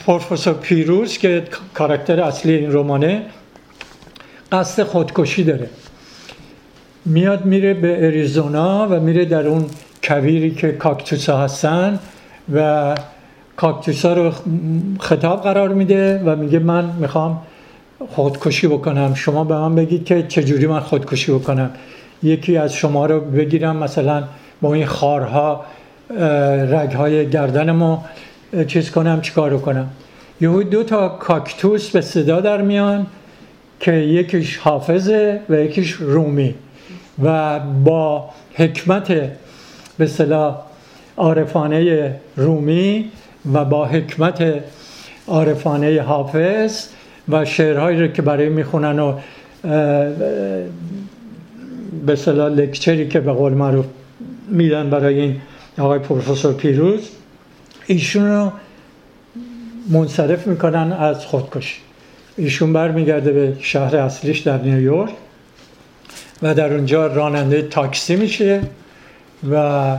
پروفسور 0.07 0.55
پیروز 0.55 1.19
که 1.19 1.45
کاراکتر 1.75 2.21
اصلی 2.21 2.53
این 2.55 2.73
رمانه 2.73 3.23
قصد 4.53 4.83
خودکشی 4.83 5.45
داره. 5.45 5.69
میاد 7.05 7.45
میره 7.45 7.75
به 7.75 8.07
اریزونا 8.07 8.89
و 8.91 9.01
میره 9.01 9.25
در 9.25 9.47
اون 9.47 9.67
کویری 10.03 10.51
که 10.51 10.73
کاکتوس 10.73 11.29
ها 11.29 11.39
هستن 11.39 11.99
و 12.55 12.95
کاکتوس 13.57 14.05
ها 14.05 14.13
رو 14.13 14.33
خطاب 15.01 15.43
قرار 15.43 15.69
میده 15.69 16.23
و 16.25 16.37
میگه 16.37 16.59
من 16.59 16.85
می‌خوام 17.01 17.43
خودکشی 18.09 18.67
بکنم. 18.67 19.15
شما 19.15 19.45
به 19.45 19.55
من 19.55 19.75
بگید 19.75 20.05
که 20.05 20.23
چجوری 20.23 20.67
من 20.67 20.81
خودکشی 20.81 21.33
بکنم. 21.33 21.71
یکی 22.23 22.57
از 22.57 22.75
شما 22.75 23.07
رو 23.07 23.21
بگیرم 23.21 23.77
مثلا 23.77 24.25
با 24.63 24.75
این 24.75 24.87
خارها 24.87 25.65
رگهای 26.71 27.31
گردنمو 27.31 27.99
چیز 28.67 28.91
کنم 28.91 29.21
چیکار 29.21 29.59
کنم؟ 29.59 29.91
یهو 30.41 30.63
دو 30.63 30.83
تا 30.83 31.09
کاکتوس 31.09 31.91
به 31.91 32.01
صدا 32.01 32.41
در 32.41 32.63
میان 32.63 33.07
که 33.81 33.93
یکیش 33.93 34.57
حافظه 34.57 35.41
و 35.49 35.55
یکیش 35.55 35.93
رومی 35.93 36.55
و 37.23 37.61
با 37.61 38.31
حکمت 38.55 39.31
به 39.99 40.07
صلاح 40.07 40.57
عارفانه 41.17 42.15
رومی 42.37 43.11
و 43.53 43.65
با 43.65 43.87
حکمت 43.87 44.63
عارفانه 45.27 46.03
حافظ 46.03 46.87
و 47.29 47.45
شعرهایی 47.45 48.01
رو 48.01 48.09
که 48.09 48.23
برای 48.23 48.49
می‌خونن 48.49 48.99
و 48.99 49.13
به 52.07 52.17
صلاح 52.17 52.53
لکچری 52.53 53.09
که 53.09 53.21
به 53.21 53.33
قول 53.33 53.53
معروف 53.53 53.87
میدن 54.49 54.91
برای 54.91 55.21
این 55.21 55.37
آقای 55.79 55.99
پروفسور 55.99 56.53
پیروز 56.53 57.09
ایشون 57.87 58.27
رو 58.27 58.53
منصرف 59.89 60.47
می‌کنن 60.47 60.93
از 60.93 61.27
خودکشی. 61.27 61.77
ایشون 62.37 62.73
برمیگرده 62.73 63.33
به 63.33 63.57
شهر 63.61 63.97
اصلیش 63.97 64.39
در 64.39 64.63
نیویورک 64.63 65.11
و 66.43 66.55
در 66.55 66.73
اونجا 66.73 67.07
راننده 67.07 67.63
تاکسی 67.63 68.17
میشه 68.17 68.61
و 69.51 69.97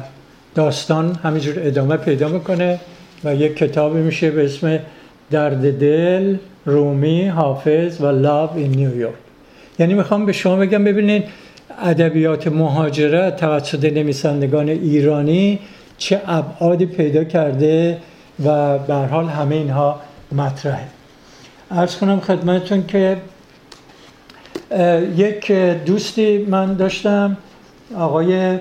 داستان 0.55 1.15
همینجور 1.23 1.55
ادامه 1.57 1.97
پیدا 1.97 2.27
می‌کنه 2.27 2.79
و 3.23 3.35
یک 3.35 3.57
کتابی 3.57 3.99
میشه 3.99 4.31
به 4.31 4.45
اسم 4.45 4.79
درد 5.31 5.79
دل 5.79 6.37
رومی 6.65 7.27
حافظ 7.27 8.01
و 8.01 8.05
لاو 8.05 8.57
این 8.57 8.71
نیویورک 8.71 9.15
یعنی 9.79 9.93
می‌خوام 9.93 10.25
به 10.25 10.31
شما 10.31 10.55
بگم 10.55 10.83
ببینید 10.83 11.23
ادبیات 11.69 12.47
مهاجرت 12.47 13.35
توسط 13.35 13.83
نویسندگان 13.83 14.69
ایرانی 14.69 15.59
چه 15.97 16.21
ابعادی 16.27 16.85
پیدا 16.85 17.23
کرده 17.23 17.97
و 18.45 18.77
به 18.77 18.93
حال 18.93 19.25
همه 19.25 19.55
اینها 19.55 20.01
مطرحه. 20.31 20.87
ارز 21.71 21.95
کنم 21.95 22.19
خدمتتون 22.19 22.85
که 22.85 23.17
یک 25.17 25.51
دوستی 25.85 26.37
من 26.37 26.73
داشتم 26.73 27.37
آقای 27.95 28.59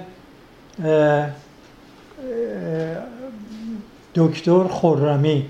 دکتر 4.15 4.65
خورمی 4.65 5.45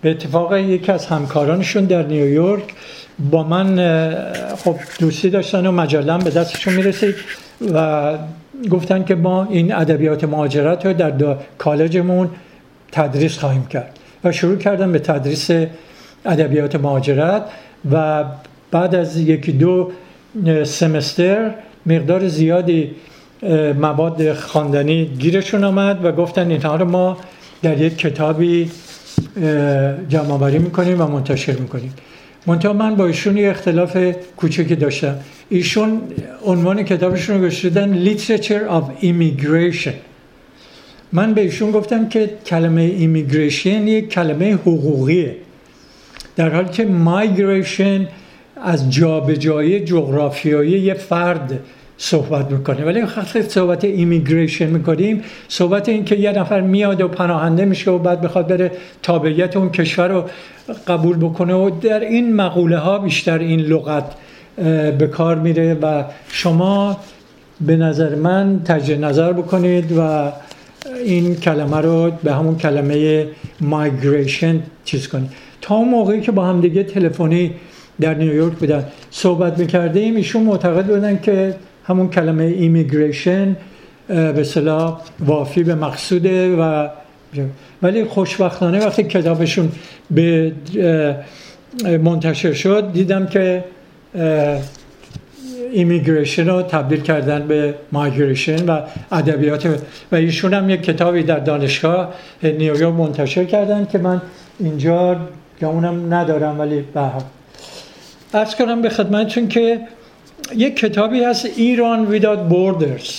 به 0.00 0.10
اتفاق 0.10 0.54
یکی 0.56 0.92
از 0.92 1.06
همکارانشون 1.06 1.84
در 1.84 2.02
نیویورک 2.06 2.74
با 3.18 3.42
من 3.42 3.76
خب 4.56 4.76
دوستی 4.98 5.30
داشتن 5.30 5.66
و 5.66 5.72
مجلم 5.72 6.18
به 6.18 6.30
دستشون 6.30 6.74
می‌رسید 6.74 7.14
و 7.74 8.12
گفتن 8.70 9.04
که 9.04 9.14
ما 9.14 9.48
این 9.50 9.74
ادبیات 9.74 10.24
مهاجرت 10.24 10.86
رو 10.86 10.92
در 10.92 11.36
کالجمون 11.58 12.30
تدریس 12.92 13.38
خواهیم 13.38 13.66
کرد. 13.66 13.98
و 14.24 14.32
شروع 14.32 14.56
کردم 14.56 14.92
به 14.92 14.98
تدریس 14.98 15.50
ادبیات 16.24 16.76
مهاجرت 16.76 17.42
و 17.90 18.24
بعد 18.70 18.94
از 18.94 19.16
یکی 19.16 19.52
دو 19.52 19.90
سمستر 20.64 21.50
مقدار 21.86 22.28
زیادی 22.28 22.90
مواد 23.80 24.32
خواندنی 24.32 25.04
گیرشون 25.04 25.64
آمد 25.64 26.04
و 26.04 26.12
گفتن 26.12 26.50
اینها 26.50 26.76
رو 26.76 26.84
ما 26.84 27.16
در 27.62 27.80
یک 27.80 27.98
کتابی 27.98 28.70
جمع 30.08 30.30
آوری 30.30 30.58
می‌کنیم 30.58 31.00
و 31.00 31.06
منتشر 31.06 31.52
می‌کنیم. 31.52 31.94
منتها 32.46 32.72
من 32.72 32.94
با 32.94 33.06
ایشون 33.06 33.36
یه 33.36 33.50
اختلاف 33.50 33.96
کوچکی 34.36 34.74
داشتم. 34.74 35.16
ایشون 35.48 36.02
عنوان 36.44 36.82
کتابشون 36.82 37.36
رو 37.36 37.40
گذاشتن 37.40 38.04
Literature 38.04 38.70
of 38.70 39.04
Immigration. 39.04 39.94
من 41.12 41.34
به 41.34 41.40
ایشون 41.40 41.70
گفتم 41.70 42.08
که 42.08 42.30
کلمه 42.46 42.82
ایمیگریشن 42.82 43.88
یک 43.88 44.08
کلمه 44.08 44.52
حقوقیه. 44.52 45.36
در 46.36 46.48
حالی 46.48 46.68
که 46.68 46.84
مایگریشن 46.84 48.08
از 48.64 48.92
جابجایی 48.92 49.80
جغرافیایی 49.80 50.80
یه 50.80 50.94
فرد 50.94 51.60
صحبت 51.98 52.50
می‌کنه. 52.50 52.84
ولی 52.84 53.00
وقتی 53.00 53.42
صحبت 53.42 53.84
ایمیگریشن 53.84 54.66
می‌کنیم. 54.66 55.22
صحبت 55.48 55.88
این 55.88 56.04
که 56.04 56.16
یه 56.16 56.32
نفر 56.32 56.60
میاد 56.60 57.00
و 57.00 57.08
پناهنده 57.08 57.64
میشه 57.64 57.90
و 57.90 57.98
بعد 57.98 58.20
بخواد 58.20 58.46
بره 58.46 58.72
تابعیت 59.02 59.56
اون 59.56 59.70
کشور 59.70 60.08
رو 60.08 60.24
قبول 60.88 61.16
بکنه 61.16 61.54
و 61.54 61.70
در 61.70 62.00
این 62.00 62.36
مقوله 62.36 62.78
ها 62.78 62.98
بیشتر 62.98 63.38
این 63.38 63.60
لغت 63.60 64.04
به 64.98 65.06
کار 65.12 65.38
میره 65.38 65.74
و 65.74 66.04
شما 66.28 66.96
به 67.60 67.76
نظر 67.76 68.14
من 68.14 68.60
تجه 68.64 68.96
نظر 68.96 69.32
بکنید 69.32 69.92
و 69.98 70.32
این 71.04 71.34
کلمه 71.34 71.76
رو 71.76 72.10
به 72.24 72.34
همون 72.34 72.56
کلمه 72.56 73.26
مایگریشن 73.60 74.60
چیز 74.84 75.08
کنید. 75.08 75.30
تا 75.60 75.74
اون 75.74 75.88
موقعی 75.88 76.20
که 76.20 76.32
با 76.32 76.44
هم 76.44 76.60
دیگه 76.60 76.82
تلفنی 76.82 77.52
در 78.00 78.14
نیویورک 78.14 78.52
بودن 78.52 78.84
صحبت 79.10 79.58
می‌کردیم 79.58 80.16
ایشون 80.16 80.42
معتقد 80.42 80.86
بودن 80.86 81.18
که 81.22 81.54
همون 81.86 82.10
کلمه 82.10 82.44
immigration 82.44 83.56
به 84.08 84.44
اصطلاح 84.44 85.00
وافی 85.20 85.62
به 85.62 85.74
مقصوده 85.74 86.56
و 86.56 86.88
ولی 87.82 88.04
خوشبختانه 88.04 88.86
وقتی 88.86 89.02
کتابشون 89.02 89.72
به 90.10 90.52
منتشر 91.84 92.52
شد 92.52 92.92
دیدم 92.92 93.26
که 93.26 93.64
immigration 95.72 96.48
رو 96.48 96.62
تبدیل 96.62 97.00
کردن 97.00 97.46
به 97.46 97.74
migration 97.92 98.66
و 98.66 98.80
ادبیات 99.12 99.66
و 100.12 100.16
ایشون 100.16 100.54
هم 100.54 100.70
یک 100.70 100.82
کتابی 100.82 101.22
در 101.22 101.38
دانشگاه 101.38 102.14
نیویورک 102.42 102.94
منتشر 102.94 103.44
کردن 103.44 103.86
که 103.92 103.98
من 103.98 104.22
اینجا 104.58 105.16
که 105.60 105.66
اونم 105.66 106.14
ندارم 106.14 106.60
ولی 106.60 106.84
به 106.94 107.00
ارز 108.34 108.54
کنم 108.54 108.82
به 108.82 108.88
خدمتتون 108.88 109.48
که 109.48 109.80
یک 110.56 110.76
کتابی 110.76 111.24
هست 111.24 111.46
ایران 111.46 112.18
without 112.18 112.52
borders. 112.52 113.10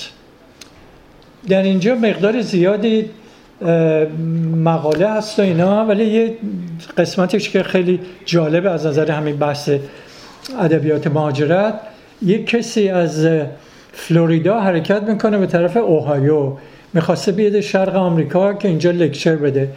در 1.49 1.63
اینجا 1.63 1.95
مقدار 1.95 2.41
زیادی 2.41 3.09
مقاله 4.63 5.09
هست 5.09 5.39
و 5.39 5.41
اینا 5.41 5.85
ولی 5.85 6.05
یه 6.05 6.33
قسمتش 6.97 7.49
که 7.49 7.63
خیلی 7.63 7.99
جالب 8.25 8.67
از 8.67 8.85
نظر 8.85 9.11
همین 9.11 9.37
بحث 9.37 9.69
ادبیات 10.59 11.07
مهاجرت 11.07 11.79
یک 12.21 12.47
کسی 12.47 12.89
از 12.89 13.27
فلوریدا 13.93 14.59
حرکت 14.59 15.03
می‌کنه 15.03 15.37
به 15.37 15.45
طرف 15.45 15.77
اوهایو. 15.77 16.57
می‌خواسته 16.93 17.31
بیاد 17.31 17.59
شرق 17.59 17.95
آمریکا 17.95 18.53
که 18.53 18.67
اینجا 18.67 18.91
lecture 18.91 19.35
بده. 19.35 19.69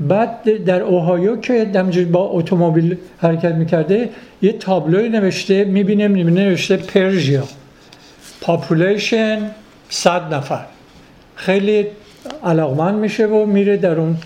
بعد 0.00 0.64
در 0.64 0.82
اوهایو 0.82 1.36
که 1.36 1.64
همینجور 1.64 2.04
با 2.04 2.20
اتومبیل 2.20 2.96
حرکت 3.18 3.54
می‌کرده 3.54 4.10
یه 4.42 4.52
تابلوی 4.52 5.08
نوشته 5.08 5.64
می‌بینه 5.64 6.08
نوشته 6.08 6.76
Persia 6.76 7.44
population 8.40 9.50
صد 9.88 10.34
نفر. 10.34 10.64
خیلی 11.34 11.86
علاقمند 12.44 12.94
میشه 12.94 13.26
و 13.26 13.46
میره 13.46 13.76
در 13.76 14.00
اون 14.00 14.16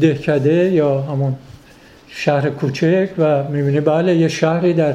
دهکده 0.00 0.70
یا 0.72 1.00
همون 1.02 1.34
شهر 2.08 2.50
کوچک 2.50 3.08
و 3.18 3.44
می‌بینه 3.48 3.80
بله 3.80 4.16
یه 4.16 4.28
شهری 4.28 4.72
در 4.72 4.94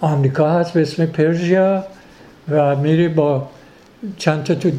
آمریکا 0.00 0.50
هست 0.50 0.72
به 0.72 0.80
اسم 0.82 1.06
پرژیا 1.06 1.84
و 2.50 2.76
میره 2.76 3.08
با 3.08 3.48
چند 4.18 4.44
تا 4.44 4.54
تو 4.54 4.70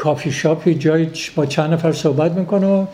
کافی 0.00 0.32
شاپی 0.32 0.74
جای 0.74 1.06
با 1.34 1.46
چند 1.46 1.72
نفر 1.72 1.92
صحبت 1.92 2.32
می‌کنه 2.32 2.88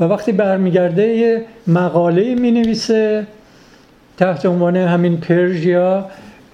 و 0.00 0.04
وقتی 0.04 0.32
برمیگرده 0.32 1.08
یه 1.08 1.44
مقاله 1.66 2.34
می 2.34 2.50
نویسه 2.50 3.26
تحت 4.16 4.46
عنوان 4.46 4.76
همین 4.76 5.16
پرژیا 5.16 6.06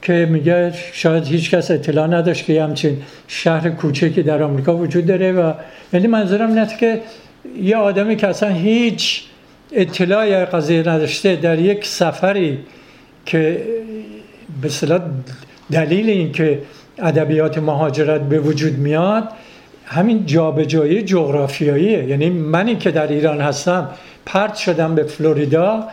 که 0.02 0.28
میگه 0.30 0.72
شاید 0.92 1.24
هیچ 1.24 1.50
کس 1.50 1.70
اطلاع 1.70 2.06
نداشت 2.06 2.44
که 2.44 2.62
همچین 2.62 3.02
شهر 3.28 3.70
کوچکی 3.70 4.22
در 4.22 4.42
آمریکا 4.42 4.76
وجود 4.76 5.06
داره 5.06 5.32
و 5.32 5.52
یعنی 5.92 6.06
منظورم 6.06 6.50
نه 6.50 6.76
که 6.80 7.00
یه 7.62 7.76
آدمی 7.76 8.16
که 8.16 8.26
اصلا 8.26 8.48
هیچ 8.48 9.22
اطلاعی 9.72 10.44
قضیه 10.44 10.80
نداشته 10.80 11.36
در 11.36 11.58
یک 11.58 11.86
سفری 11.86 12.58
که 13.26 13.62
به 14.62 15.00
دلیل 15.70 16.10
اینکه 16.10 16.62
ادبیات 16.98 17.58
مهاجرت 17.58 18.20
به 18.20 18.38
وجود 18.38 18.78
میاد 18.78 19.28
همین 19.89 20.26
جابجایی 20.26 21.03
جغرافیاییه. 21.03 22.05
یعنی 22.05 22.30
منی 22.30 22.76
که 22.76 22.91
در 22.91 23.07
ایران 23.07 23.41
هستم 23.41 23.89
پرت 24.26 24.55
شدم 24.55 24.95
به 24.95 25.03
فلوریدا. 25.03 25.84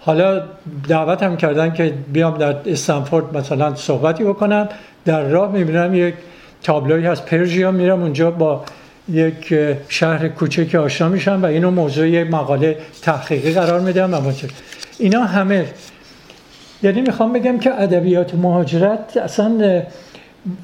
حالا 0.00 0.42
دعوت 0.88 1.22
هم 1.22 1.36
کردن 1.36 1.72
که 1.72 1.94
بیام 2.12 2.38
در 2.38 2.56
استنفورد 2.66 3.36
مثلا 3.36 3.74
صحبتی 3.74 4.24
بکنم. 4.24 4.68
در 5.04 5.22
راه 5.22 5.52
می‌بینم 5.52 5.94
یک 5.94 6.14
تابلوی 6.62 7.06
هست. 7.06 7.26
پرژیا 7.26 7.70
میرم 7.70 8.02
اونجا 8.02 8.30
با 8.30 8.64
یک 9.08 9.54
شهر 9.88 10.28
کوچک 10.28 10.74
آشنا 10.74 11.08
میشم 11.08 11.42
و 11.42 11.46
اینو 11.46 11.70
موضوع 11.70 12.22
مقاله 12.24 12.76
تحقیقی 13.02 13.52
قرار 13.52 13.80
میدم 13.80 14.14
و 14.14 14.32
اینا 14.98 15.24
همه. 15.24 15.66
یعنی 16.82 17.00
می‌خوام 17.00 17.32
بگم 17.32 17.58
که 17.58 17.82
ادبیات 17.82 18.34
مهاجرت 18.34 19.16
اصلا 19.16 19.82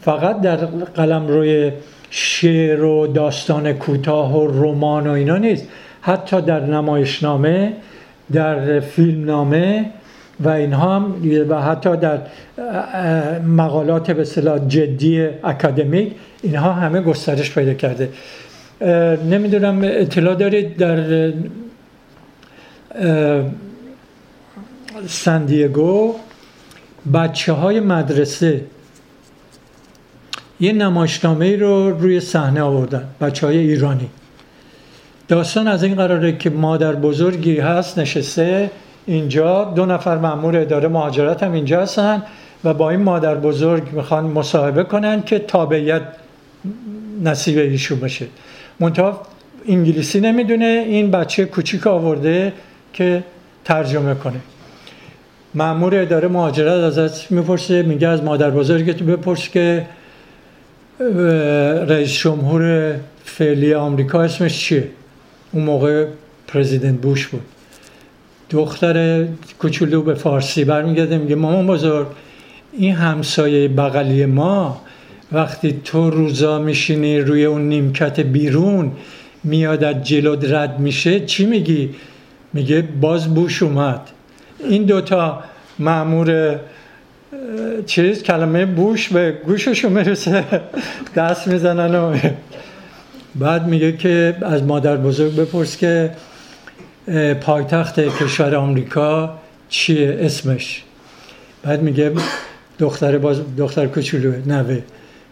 فقط 0.03 0.41
در 0.41 0.57
قلم 0.95 1.29
روی 1.29 1.73
شعر 2.11 2.85
و 2.85 3.07
داستان 3.07 3.73
کوتاه 3.73 4.37
و 4.37 4.65
رمان 4.65 5.07
و 5.07 5.11
اینا 5.11 5.37
نیست. 5.37 5.69
حتی 6.01 6.41
در 6.41 6.61
نمایشنامه 6.61 7.73
در 8.33 8.81
فیلمنامه 8.81 9.91
و 10.41 10.49
اینها 10.49 10.97
هم 10.97 11.15
و 11.49 11.63
حتی 11.63 11.97
در 11.97 12.19
مقالات 13.47 14.11
به 14.11 14.25
صلاح 14.25 14.69
جدی 14.69 15.29
اکادمیک 15.45 16.13
اینها 16.43 16.73
همه 16.73 17.01
گسترش 17.01 17.55
پیدا 17.55 17.75
کرده. 17.75 18.09
نمی‌دونم 19.31 19.81
اطلاع 19.83 20.35
دارید 20.35 20.77
در 20.77 21.33
سندیگو 25.07 26.15
بچه 27.15 27.53
های 27.53 27.81
مدرسه 27.81 28.61
یه 30.61 30.73
نمایشنامه 30.73 31.57
رو 31.57 31.91
روی 31.91 32.21
صحنه 32.21 32.63
آوردن 32.63 33.05
بچه 33.21 33.47
های 33.47 33.59
ایرانی. 33.59 34.09
داستان 35.29 35.69
از 35.69 35.83
این 35.83 35.95
قراره 35.95 36.37
که 36.37 36.51
مادر 36.51 36.93
بزرگی 36.93 37.59
هست 37.59 37.99
نشسته 37.99 38.71
اینجا 39.07 39.65
دو 39.65 39.87
نفر 39.87 40.19
مأمور 40.19 40.57
اداره 40.57 40.89
مهاجرت 40.89 41.43
هم 41.43 41.53
اینجا 41.53 41.83
هستن 41.83 42.23
و 42.65 42.75
با 42.75 42.91
این 42.91 43.01
مادر 43.01 43.35
بزرگ 43.35 43.83
می‌خوان 43.93 44.25
مصاحبه 44.25 44.85
کنن 44.85 45.23
که 45.23 45.39
تابعیت 45.39 46.03
نصیب 47.23 47.59
ایشون 47.59 48.01
باشه. 48.01 48.27
منتها 48.81 49.23
انگلیسی 49.69 50.21
نمی‌دونه 50.21 50.85
این 50.87 51.11
بچه 51.11 51.45
کوچیک 51.45 51.87
آورده 51.87 52.53
که 52.93 53.25
ترجمه 53.65 54.15
کنه. 54.15 54.41
مأمور 55.55 55.95
اداره 55.95 56.29
مهاجرت 56.29 56.99
ازش 56.99 57.31
می‌پرسه 57.31 57.83
میگه 57.83 58.09
از 58.09 58.23
مادر 58.23 58.51
بزرگت 58.51 59.03
بپرس 59.03 59.49
که 59.49 59.87
رئیس 61.01 62.13
جمهور 62.13 62.95
فعلی 63.25 63.75
آمریکا 63.75 64.23
اسمش 64.23 64.59
چیه؟ 64.59 64.89
اون 65.53 65.65
موقع 65.65 66.07
پرزیدنت 66.49 67.01
بوش 67.01 67.27
بود. 67.27 67.43
دختر 68.51 69.27
کوچولو 69.59 70.03
به 70.03 70.15
فارسی 70.15 70.65
برمیگرده 70.65 71.19
میگه 71.19 71.35
مامان 71.35 71.67
بزرگ 71.67 72.07
این 72.73 72.95
همسایه 72.95 73.69
بغلی 73.69 74.27
ما 74.27 74.81
وقتی 75.33 75.81
تو 75.85 76.11
روزا 76.11 76.59
میشینی 76.59 77.21
روی 77.21 77.45
اون 77.45 77.69
نیمکت 77.69 78.21
بیرون 78.21 78.93
میاد 79.45 79.85
از 79.85 80.03
جلو 80.03 80.37
رد 80.55 80.79
میشه 80.79 81.21
چی 81.21 81.47
میگی؟ 81.47 81.91
میگه 82.53 82.83
باز 83.01 83.35
بوش 83.35 83.63
اومد. 83.63 84.01
این 84.69 84.83
دوتا 84.83 85.43
معمور 85.79 86.59
چیز 87.87 88.23
کلمه 88.23 88.67
بوش 88.67 89.09
به 89.09 89.33
گوششون 89.47 89.93
می‌رسه. 89.93 90.45
دست 91.17 91.49
می‌زنن 91.49 91.95
و 91.95 92.19
بعد 93.35 93.67
میگه 93.67 93.97
که 93.97 94.37
از 94.43 94.63
مادر 94.63 94.97
بزرگ 94.97 95.37
بپرس 95.37 95.77
که 95.77 96.11
پایتخت 97.41 98.01
کشور 98.01 98.55
آمریکا 98.55 99.39
چیه 99.69 100.19
اسمش؟ 100.21 100.83
بعد 101.63 101.83
میگه 101.83 102.13
دختر 102.79 103.19
باز 103.19 103.41
دختر 103.57 103.87
کوچولو 103.87 104.33
نوه. 104.47 104.79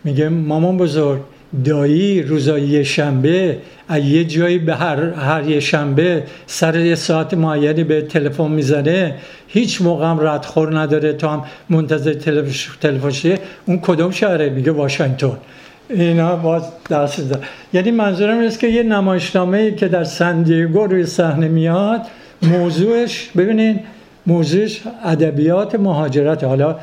میگه 0.04 0.28
مامان 0.28 0.76
بزرگ 0.76 1.20
دایی 1.64 2.22
روزای 2.22 2.62
یه 2.62 2.82
شنبه 2.82 3.58
یه 4.04 4.24
جایی 4.24 4.58
به 4.58 4.74
هر, 4.74 5.10
هر 5.10 5.48
یه 5.48 5.60
شنبه 5.60 6.22
سر 6.46 6.76
یه 6.76 6.94
ساعت 6.94 7.34
معینی 7.34 7.84
به 7.84 8.02
تلفن 8.02 8.50
می‌زنه. 8.50 9.14
هیچ 9.48 9.82
موقع 9.82 10.06
هم 10.06 10.20
ردخور 10.20 10.78
نداره 10.78 11.12
تا 11.12 11.28
هم 11.28 11.44
منتظر 11.70 12.14
تلفن 12.80 13.38
اون 13.66 13.78
کدوم 13.82 14.10
شهره؟ 14.10 14.50
میگه 14.50 14.72
واشنگتن. 14.72 15.36
اینا 15.90 16.36
باز 16.36 16.62
دست 16.90 17.20
زد 17.20 17.42
یعنی 17.72 17.90
منظورم 17.90 18.38
است 18.38 18.60
که 18.60 18.66
یه 18.66 18.82
نمایشنامه 18.82 19.70
که 19.70 19.88
در 19.88 20.04
سندیگو 20.04 20.86
روی 20.86 21.06
صحنه 21.06 21.48
میاد 21.48 22.00
موضوعش 22.42 23.30
ببینید 23.36 23.80
موضوعش 24.26 24.80
ادبیات 25.04 25.74
مهاجرت. 25.74 26.44
حالا 26.44 26.76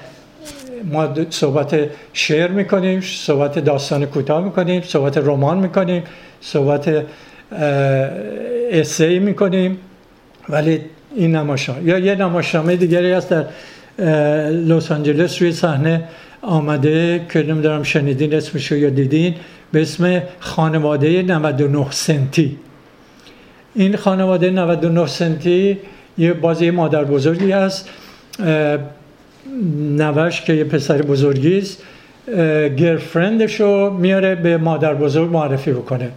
ما 0.84 1.10
صحبت 1.30 1.80
شعر 2.14 2.52
می‌کنیم 2.52 3.02
صحبت 3.02 3.60
داستان 3.60 4.06
کوتاه 4.06 4.44
می‌کنیم 4.44 4.82
صحبت 4.82 5.18
رمان 5.18 5.58
می‌کنیم 5.58 6.04
صحبت 6.42 7.06
اسی 8.72 9.20
می‌کنیم. 9.20 9.78
ولی 10.50 10.82
این 11.16 11.36
نمایشنامه 11.36 11.84
یا 11.84 12.00
یه 12.00 12.16
نمایشنامه 12.16 12.76
دیگری 12.76 13.12
هست 13.12 13.30
در 13.30 13.46
لس 14.50 14.92
آنجلس 14.92 15.42
روی 15.42 15.52
صحنه 15.52 16.04
آمده 16.42 17.26
که 17.30 17.44
نمی‌دونم 17.44 17.84
شنیدین 17.84 18.34
اسمشو 18.34 18.76
یا 18.76 18.90
دیدین. 18.90 19.36
به 19.72 19.82
اسم 19.82 20.22
خانواده 20.40 21.22
99 21.22 21.92
سنتی. 21.92 22.58
این 23.76 23.96
خانواده 23.96 24.50
99 24.50 25.08
سنتی 25.08 25.78
یه 26.18 26.34
بازی 26.34 26.72
مادر 26.72 27.04
بزرگی 27.04 27.52
هست 27.52 27.90
نوش 29.98 30.42
که 30.42 30.54
یه 30.54 30.64
پسر 30.64 31.02
بزرگی 31.02 31.58
است 31.58 31.84
گرفرندش 32.78 33.62
رو 33.62 33.90
میاره 33.90 34.36
به 34.36 34.58
مادر 34.58 34.94
بزرگ 34.94 35.32
معرفی 35.32 35.72
بکنه. 35.72 36.10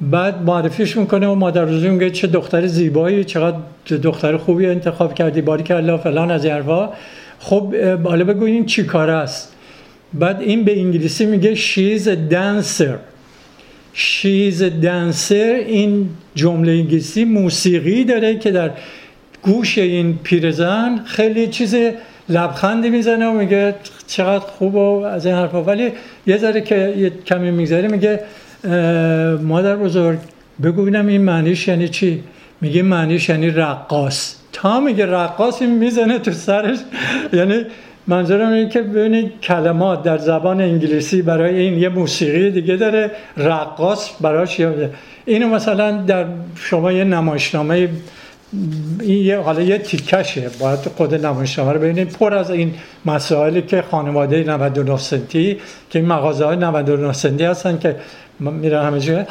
بعد 0.00 0.42
معرفیش 0.42 0.96
می‌کنه 0.96 1.26
و 1.26 1.34
مادر 1.34 1.64
بزرگ 1.64 1.90
میگه 1.90 2.10
چه 2.10 2.26
دختر 2.26 2.66
زیبایی 2.66 3.24
چقدر 3.24 3.56
دختر 4.02 4.36
خوبی 4.36 4.66
انتخاب 4.66 5.14
کردی 5.14 5.40
باری 5.40 5.62
که 5.62 5.74
الله 5.74 5.96
فلان 5.96 6.30
از 6.30 6.44
یروا 6.44 6.92
خب 7.38 7.74
حالا 8.04 8.24
بگو 8.24 8.44
این 8.44 8.66
چی 8.66 8.84
کار 8.84 9.10
است؟ 9.10 9.54
بعد 10.14 10.40
این 10.40 10.64
به 10.64 10.80
انگلیسی 10.80 11.26
میگه 11.26 11.54
dancer. 12.30 12.98
She's 13.94 14.60
a 14.60 14.84
dancer. 14.84 15.32
این 15.66 16.08
جمله 16.34 16.72
انگلیسی 16.72 17.24
موسیقی 17.24 18.04
داره 18.04 18.38
که 18.38 18.50
در 18.50 18.70
گوش 19.42 19.78
این 19.78 20.18
پیرزن 20.22 21.00
خیلی 21.04 21.46
چیز 21.46 21.76
لبخندی 22.28 22.90
می‌زنه 22.90 23.26
و 23.26 23.32
میگه 23.32 23.74
چقدر 24.06 24.44
خوب 24.44 24.74
و 24.74 25.04
از 25.04 25.26
این 25.26 25.34
حرفا. 25.34 25.62
ولی 25.62 25.92
یه 26.26 26.36
ذره 26.36 26.60
که 26.60 26.94
یه 26.96 27.12
کمی 27.26 27.50
میگذره 27.50 27.88
میگه 27.88 28.20
مادر 29.42 29.76
بزرگ 29.76 30.18
بگو 30.62 30.84
بینم 30.84 31.06
این 31.06 31.20
معنیش 31.20 31.68
یعنی 31.68 31.88
چی؟ 31.88 32.22
میگه 32.60 32.82
معنیش 32.82 33.28
یعنی 33.28 33.50
رقاص. 33.50 34.34
تا 34.52 34.80
میگه 34.80 35.06
رقاص 35.06 35.62
این 35.62 35.70
می‌زنه 35.70 36.18
تو 36.18 36.32
سرش. 36.32 36.78
یعنی 37.32 37.64
منظورم 38.06 38.52
اینه 38.52 38.68
که 38.68 38.82
ببینید 38.82 39.40
کلمات 39.42 40.02
در 40.02 40.18
زبان 40.18 40.60
انگلیسی 40.60 41.22
برای 41.22 41.58
این 41.58 41.78
یه 41.78 41.88
موسیقی 41.88 42.50
دیگه 42.50 42.76
داره. 42.76 43.10
رقاص 43.36 44.10
براش 44.20 44.60
اینو 45.26 45.48
مثلا 45.48 46.02
در 46.02 46.24
شما 46.54 46.92
یه 46.92 47.04
نمایشنامه 47.04 47.88
این 49.00 49.24
یه 49.24 49.38
حالا 49.38 49.62
یه 49.62 49.78
تیکشه 49.78 50.50
باید 50.60 50.78
خود 50.78 51.26
نمایشنامه 51.26 51.72
رو 51.72 51.78
ببینید 51.78 52.08
پر 52.08 52.34
از 52.34 52.50
این 52.50 52.74
مسائلی 53.06 53.62
که 53.62 53.84
خانواده 53.90 54.44
99 54.44 54.96
سنتی 54.96 55.56
که 55.90 55.98
این 55.98 56.08
مغازه 56.08 56.44
های 56.44 56.56
99 56.56 57.12
سنتی 57.12 57.44
هستن 57.44 57.78
که 57.78 57.96
میرن 58.40 58.86
همه 58.86 59.00
جای 59.00 59.24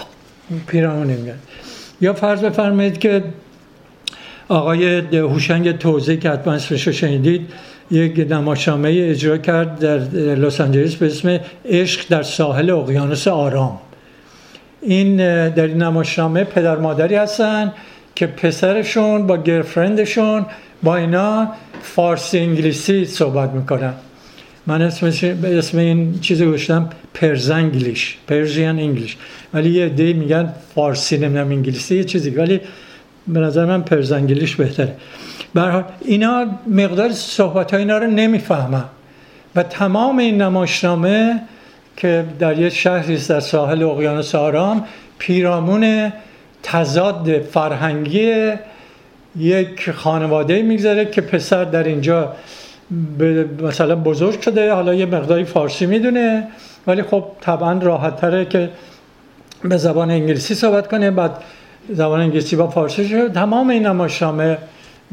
پیرامون 0.67 1.07
میگن. 1.07 1.37
یا 2.01 2.13
فرض 2.13 2.41
بفرمایید 2.41 2.97
که 2.97 3.23
آقای 4.47 4.99
هوشنگ 5.17 5.77
توزی 5.77 6.17
که 6.17 6.29
حتما 6.29 6.53
اسمش 6.53 6.87
شنیدید 6.87 7.49
یک 7.91 8.27
نمایشنامه 8.31 8.89
اجرا 8.89 9.37
کرد 9.37 9.79
در 9.79 9.97
لس 10.35 10.61
آنجلس 10.61 10.95
به 10.95 11.05
اسم 11.05 11.39
عشق 11.65 12.09
در 12.09 12.23
ساحل 12.23 12.69
اقیانوس 12.69 13.27
آرام. 13.27 13.79
این 14.81 15.15
در 15.49 15.67
این 15.67 15.83
نمایشنامه 15.83 16.43
پدر 16.43 16.75
مادری 16.75 17.15
هستن 17.15 17.73
که 18.17 18.27
پسرشون 18.27 19.27
با 19.27 19.37
گرفرندشون 19.37 20.45
با 20.83 20.95
اینا 20.95 21.47
فارسی 21.81 22.39
انگلیسی 22.39 23.05
صحبت 23.05 23.49
می‌کنن. 23.49 23.93
من 24.67 24.81
اسمش 24.81 25.23
اسم 25.23 25.77
این 25.77 26.19
چیز 26.19 26.41
گذاشتم 26.41 26.89
Persenglish 27.13 28.17
Persian 28.27 28.67
English 28.67 29.17
ولی 29.53 29.69
یه 29.69 29.89
عده‌ای 29.89 30.13
میگن 30.13 30.53
فارسی 30.75 31.17
نمی‌دونم 31.17 31.51
انگلیسی 31.51 31.95
یه 31.95 32.03
چیزی. 32.03 32.29
ولی 32.29 32.59
به 33.27 33.39
نظر 33.39 33.65
من 33.65 33.81
Persenglish 33.81 34.55
بهتره. 34.55 34.93
برحال 35.53 35.83
اینا 36.05 36.45
مقدار 36.67 37.11
صحبت 37.11 37.71
های 37.71 37.79
اینا 37.79 37.97
رو 37.97 38.07
نمی‌فهمم 38.07 38.85
و 39.55 39.63
تمام 39.63 40.17
این 40.17 40.41
نمایشنامه 40.41 41.41
که 41.97 42.25
در 42.39 42.59
یه 42.59 42.69
شهری 42.69 43.17
در 43.17 43.39
ساحل 43.39 43.83
اقیانوس 43.83 44.35
آرام 44.35 44.85
پیرامون 45.17 46.11
تضاد 46.71 47.39
فرهنگی 47.39 48.53
یک 49.35 49.91
خانواده 49.91 50.61
می‌گذاره 50.61 51.05
که 51.05 51.21
پسر 51.21 51.63
در 51.63 51.83
اینجا 51.83 52.33
مثلا 53.61 53.95
بزرگ 53.95 54.41
شده 54.41 54.73
حالا 54.73 54.93
یه 54.93 55.05
مقداری 55.05 55.43
فارسی 55.43 55.85
می‌دونه 55.85 56.47
ولی 56.87 57.03
خب 57.03 57.23
طبعا 57.41 57.79
راحت 57.79 58.21
تره 58.21 58.45
که 58.45 58.69
به 59.63 59.77
زبان 59.77 60.11
انگلیسی 60.11 60.55
صحبت 60.55 60.87
کنه. 60.87 61.11
بعد 61.11 61.31
زبان 61.89 62.19
انگلیسی 62.19 62.55
با 62.55 62.67
فارسی 62.67 63.07
شده 63.07 63.29
تمام 63.29 63.69
این 63.69 63.87
نمایشنامه 63.87 64.57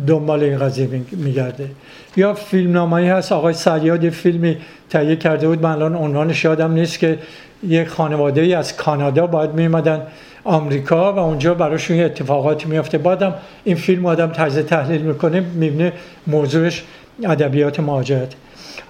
دنبال 0.06 0.42
این 0.42 0.58
قضیه 0.58 0.88
میگرده. 1.12 1.70
یا 2.16 2.34
فیلم 2.34 2.72
نامایی 2.72 3.08
هست 3.08 3.32
آقای 3.32 3.54
سریاد 3.54 4.04
یه 4.04 4.10
فیلمی 4.10 4.56
تهیه 4.90 5.16
کرده 5.16 5.48
بود. 5.48 5.62
من 5.62 5.70
الان 5.70 5.94
عنوانش 5.94 6.44
یادم 6.44 6.72
نیست 6.72 6.98
که 6.98 7.18
یک 7.62 7.88
خانواده 7.88 8.40
ای 8.40 8.54
از 8.54 8.76
کانادا 8.76 9.26
باید 9.26 9.50
میمدن 9.50 10.02
آمریکا 10.44 11.12
و 11.12 11.18
اونجا 11.18 11.54
براشون 11.54 11.96
یه 11.96 12.04
اتفاقاتی 12.04 12.64
میافته. 12.68 12.98
بعدم 12.98 13.34
این 13.64 13.76
فیلم 13.76 14.06
آدم 14.06 14.26
تجزیه 14.26 14.62
تحلیل 14.62 15.00
می‌کنه 15.00 15.40
می‌بینه 15.40 15.92
موضوعش 16.26 16.84
ادبیات 17.24 17.80
مهاجرت. 17.80 18.32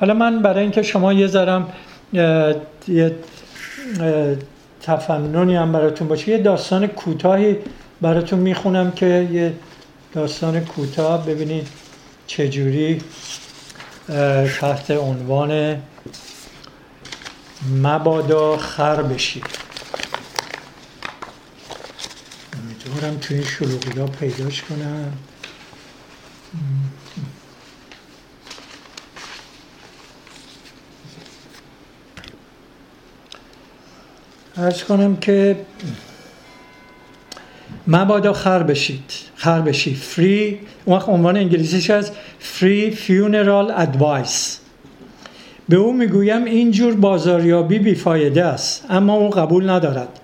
حالا 0.01 0.15
من 0.15 0.43
برای 0.43 0.63
اینکه 0.63 0.83
شما 0.83 1.13
یه 1.13 1.27
ذرم 1.27 1.69
یه 2.89 3.13
تفننی 4.83 5.57
هم 5.57 5.73
براتون 5.73 6.09
باشه 6.09 6.29
یه 6.29 6.39
داستان 6.39 6.87
کوتاهی 6.87 7.57
براتون 8.01 8.39
می‌خونم 8.39 8.91
که 8.91 9.29
یه 9.33 9.53
داستان 10.13 10.61
کوتاه 10.61 11.27
ببینید 11.27 11.69
چجوری 12.27 13.01
تحت 14.61 14.91
عنوان 14.91 15.77
مبادا 17.83 18.57
خر 18.57 19.03
بشید 19.03 19.64
امیدوارم 22.87 23.17
توی 23.17 23.37
این 23.37 23.47
شلوغی 23.47 24.01
ها 24.01 24.07
پیداش 24.07 24.63
کنم. 24.63 25.13
ارز 34.57 34.83
کنم 34.83 35.17
که 35.17 35.57
مبادا 37.87 38.33
خر 38.33 38.63
بشید 38.63 39.13
خر 39.37 39.61
بشید. 39.61 39.97
فری 39.97 40.61
اون 40.85 40.97
وقت 40.97 41.09
عنوان 41.09 41.37
انگلیسیش 41.37 41.91
از 41.91 42.11
free 42.39 42.91
funeral 42.91 43.71
advice 43.71 44.59
به 45.69 45.77
او 45.77 45.93
می‌گویم 45.93 46.45
اینجور 46.45 46.95
بازاریابی 46.95 47.79
بیفایده 47.79 48.45
است 48.45 48.85
اما 48.91 49.15
او 49.15 49.31
قبول 49.31 49.71
ندارد. 49.71 50.21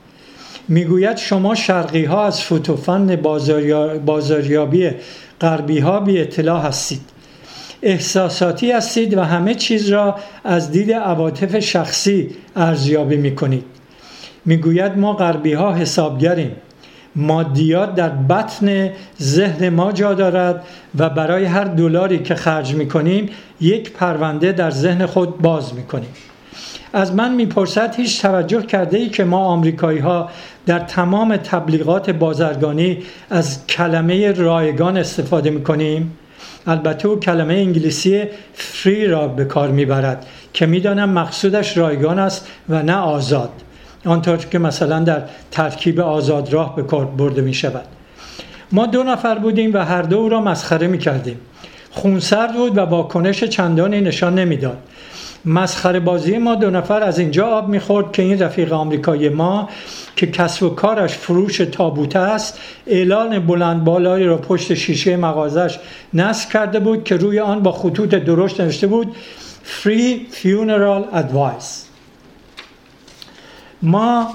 می‌گوید 0.71 1.17
شما 1.17 1.55
شرقی 1.55 2.05
ها 2.05 2.27
از 2.27 2.43
فوت 2.43 2.80
و 2.80 2.92
فن 2.92 3.17
بازاریابی 4.07 4.91
غربی 5.41 5.79
ها 5.79 6.01
بی 6.01 6.21
اطلاع 6.21 6.61
هستید. 6.63 7.01
احساساتی 7.83 8.73
هستید 8.73 9.17
و 9.17 9.23
همه 9.23 9.55
چیز 9.55 9.89
را 9.89 10.17
از 10.45 10.71
دید 10.71 10.93
عواطف 10.93 11.59
شخصی 11.59 12.31
ارزیابی 12.57 13.17
می‌کنید. 13.17 13.65
می‌گوید 14.45 14.99
ما 14.99 15.13
غربی 15.13 15.53
ها 15.53 15.75
حسابگریم. 15.75 16.53
مادیات 17.17 17.95
در 17.95 18.09
بطن 18.09 18.91
ذهن 19.23 19.69
ما 19.69 19.93
جا 19.93 20.15
دارد 20.15 20.65
و 20.99 21.11
برای 21.11 21.45
هر 21.45 21.65
دلاری 21.65 22.19
که 22.19 22.35
خرج 22.35 22.75
می‌کنیم 22.75 23.29
یک 23.61 23.93
پرونده 23.93 24.53
در 24.53 24.71
ذهن 24.71 25.07
خود 25.07 25.39
باز 25.39 25.75
می‌کنیم. 25.75 26.11
از 26.93 27.15
من 27.15 27.35
می‌پرسد 27.35 27.95
هیچ 27.95 28.23
توجه 28.23 28.63
کرده 28.63 28.99
ای 28.99 29.09
که 29.09 29.25
ما 29.25 29.39
آمریکایی 29.39 29.99
ها 29.99 30.31
در 30.67 30.79
تمام 30.79 31.37
تبلیغات 31.37 32.11
بازرگانی 32.11 32.99
از 33.31 33.67
کلمه 33.67 34.33
رایگان 34.33 34.97
استفاده 34.97 35.51
می‌کنیم؟ 35.51 36.19
البته 36.67 37.09
او 37.09 37.21
کلمه 37.21 37.55
انگلیسی 37.55 38.25
فری 38.55 39.07
را 39.07 39.29
به 39.29 39.45
کار 39.45 39.69
می‌برد 39.69 40.27
که 40.53 40.67
می‌دانم 40.67 41.11
مقصودش 41.11 41.77
رایگان 41.77 42.19
است 42.19 42.49
و 42.69 42.83
نه 42.83 42.97
آزاد 42.97 43.51
آنطور 44.05 44.37
که 44.37 44.59
مثلا 44.59 45.01
در 45.01 45.23
ترکیب 45.51 46.01
آزاد 46.01 46.53
راه 46.53 46.77
به 46.77 46.83
کار 46.83 47.05
برده 47.05 47.43
می 47.43 47.55
شود 47.55 47.85
ما 48.73 48.87
دو 48.87 49.03
نفر 49.03 49.39
بودیم 49.39 49.75
و 49.75 49.79
هر 49.79 50.03
دو 50.03 50.17
او 50.17 50.29
را 50.29 50.41
مسخره 50.41 50.87
می 50.87 50.99
کردیم 50.99 51.41
خونسرد 51.91 52.53
بود 52.53 52.79
و 52.79 52.81
واکنش 52.81 53.45
چندانی 53.45 54.01
نشان 54.01 54.35
نمی‌داد. 54.35 54.79
مسخره 55.45 56.01
بازی 56.01 56.39
ما 56.39 56.55
دو 56.55 56.71
نفر 56.71 57.03
از 57.03 57.19
اینجا 57.19 57.47
آب 57.47 57.69
می‌خورد 57.69 58.13
که 58.13 58.23
این 58.23 58.39
رفیق 58.39 58.73
آمریکایی 58.73 59.29
ما 59.29 59.69
که 60.17 60.27
کسب 60.27 60.63
و 60.63 60.69
کارش 60.69 61.15
فروش 61.15 61.57
تابوت 61.57 62.17
است 62.17 62.59
اعلان 62.87 63.47
بلند 63.47 63.85
بالایی 63.85 64.25
را 64.25 64.37
پشت 64.37 64.75
شیشه 64.75 65.17
مغازش 65.17 65.79
نصب 66.15 66.51
کرده 66.51 66.81
بود 66.81 67.05
که 67.05 67.17
روی 67.17 67.41
آن 67.41 67.63
با 67.63 67.73
خطوط 67.73 68.15
درشت 68.15 68.61
نوشته 68.61 68.87
بود 68.87 69.17
Free 69.83 70.35
Funeral 70.43 71.15
Advice. 71.15 71.91
ما 73.83 74.35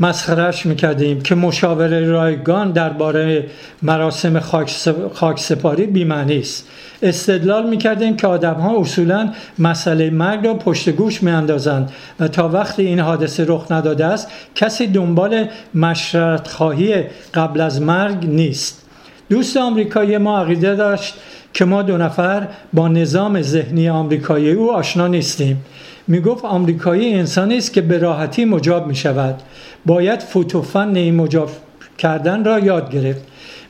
مسخرش 0.00 0.66
می‌کردیم 0.66 1.20
که 1.20 1.34
مشاوره 1.34 2.06
رایگان 2.06 2.70
درباره 2.70 3.46
مراسم 3.82 4.40
خاک 5.14 5.40
سپاری 5.40 5.86
بیمعنی 5.86 6.38
است. 6.38 6.68
استدلال 7.02 7.68
می‌کردیم 7.68 8.16
که 8.16 8.26
آدم 8.26 8.54
ها 8.54 8.80
اصولا 8.80 9.32
مسئله 9.58 10.10
مرگ 10.10 10.46
را 10.46 10.54
پشت 10.54 10.90
گوش 10.90 11.22
میاندازند 11.22 11.92
و 12.20 12.28
تا 12.28 12.48
وقتی 12.48 12.82
این 12.86 13.00
حادثه 13.00 13.44
رخ 13.48 13.72
نداده 13.72 14.04
است 14.04 14.28
کسی 14.54 14.86
دنبال 14.86 15.48
مشرت 15.74 16.48
خواهی 16.48 17.04
قبل 17.34 17.60
از 17.60 17.82
مرگ 17.82 18.26
نیست. 18.26 18.86
دوست 19.30 19.56
آمریکایی 19.56 20.18
ما 20.18 20.38
عقیده 20.38 20.74
داشت 20.74 21.14
که 21.52 21.64
ما 21.64 21.82
دو 21.82 21.96
نفر 21.96 22.48
با 22.72 22.88
نظام 22.88 23.42
ذهنی 23.42 23.88
آمریکایی 23.88 24.50
او 24.50 24.72
آشنا 24.72 25.06
نیستیم. 25.06 25.64
می 26.08 26.20
گفت 26.20 26.44
آمریکایی 26.44 27.14
انسانی 27.14 27.56
است 27.56 27.72
که 27.72 27.80
به 27.80 27.98
راحتی 27.98 28.44
مجاب 28.44 28.86
می 28.86 28.94
شود 28.94 29.42
باید 29.86 30.20
فوتوفن 30.20 30.96
این 30.96 31.14
مجاب 31.14 31.50
کردن 31.98 32.44
را 32.44 32.58
یاد 32.58 32.90
گرفت. 32.90 33.22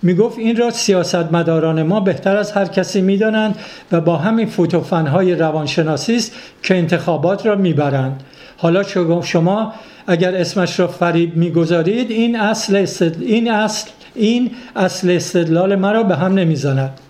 می 0.03 0.15
گفت 0.15 0.39
این 0.39 0.57
را 0.57 0.71
سیاستمداران 0.71 1.83
ما 1.83 2.01
بهتر 2.01 2.37
از 2.37 2.53
هر 2.53 2.65
کسی 2.65 3.01
می 3.01 3.17
دانند 3.17 3.59
و 3.93 4.01
با 4.01 4.17
همین 4.17 4.47
فوتوفن 4.47 5.07
های 5.07 5.35
روانشناسی 5.35 6.17
است 6.17 6.33
که 6.63 6.77
انتخابات 6.77 7.47
را 7.47 7.57
می‌برند. 7.57 8.23
حالا 8.57 8.83
شما 9.23 9.73
اگر 10.07 10.37
اسمش 10.37 10.81
را 10.81 10.89
فریب 10.89 11.37
می‌گذارید 11.37 12.11
این 12.11 12.37
اصل 12.37 12.87
این 13.21 13.51
اصل 13.51 13.91
این 14.15 14.51
اصل 14.77 15.11
استدلال 15.11 15.75
مرا 15.75 16.03
به 16.03 16.17
هم 16.17 16.35
نمی‌زند. 16.35 17.01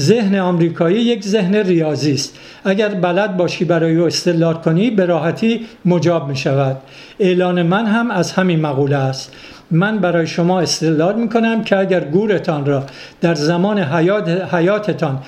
ذهن 0.00 0.38
آمریکایی 0.38 0.96
یک 0.96 1.24
ذهن 1.24 1.54
ریاضی 1.54 2.12
است. 2.12 2.38
اگر 2.64 2.88
بلد 2.88 3.36
باشی 3.36 3.64
برای 3.64 3.96
او 3.96 4.06
استدلال 4.06 4.54
کنی 4.54 4.90
به 4.90 5.06
راحتی 5.06 5.66
مجاب 5.84 6.28
می 6.28 6.36
شود 6.36 6.76
اعلان 7.20 7.62
من 7.62 7.86
هم 7.86 8.10
از 8.10 8.32
همین 8.32 8.60
مقوله 8.60 8.96
است. 8.96 9.32
من 9.70 9.98
برای 9.98 10.26
شما 10.26 10.60
استدلال 10.60 11.14
می 11.14 11.28
کنم 11.28 11.64
که 11.64 11.78
اگر 11.78 12.00
گورتان 12.00 12.66
را 12.66 12.84
در 13.20 13.34
زمان 13.34 13.78
حیات 13.78 14.28
حیاتتان 14.54 15.18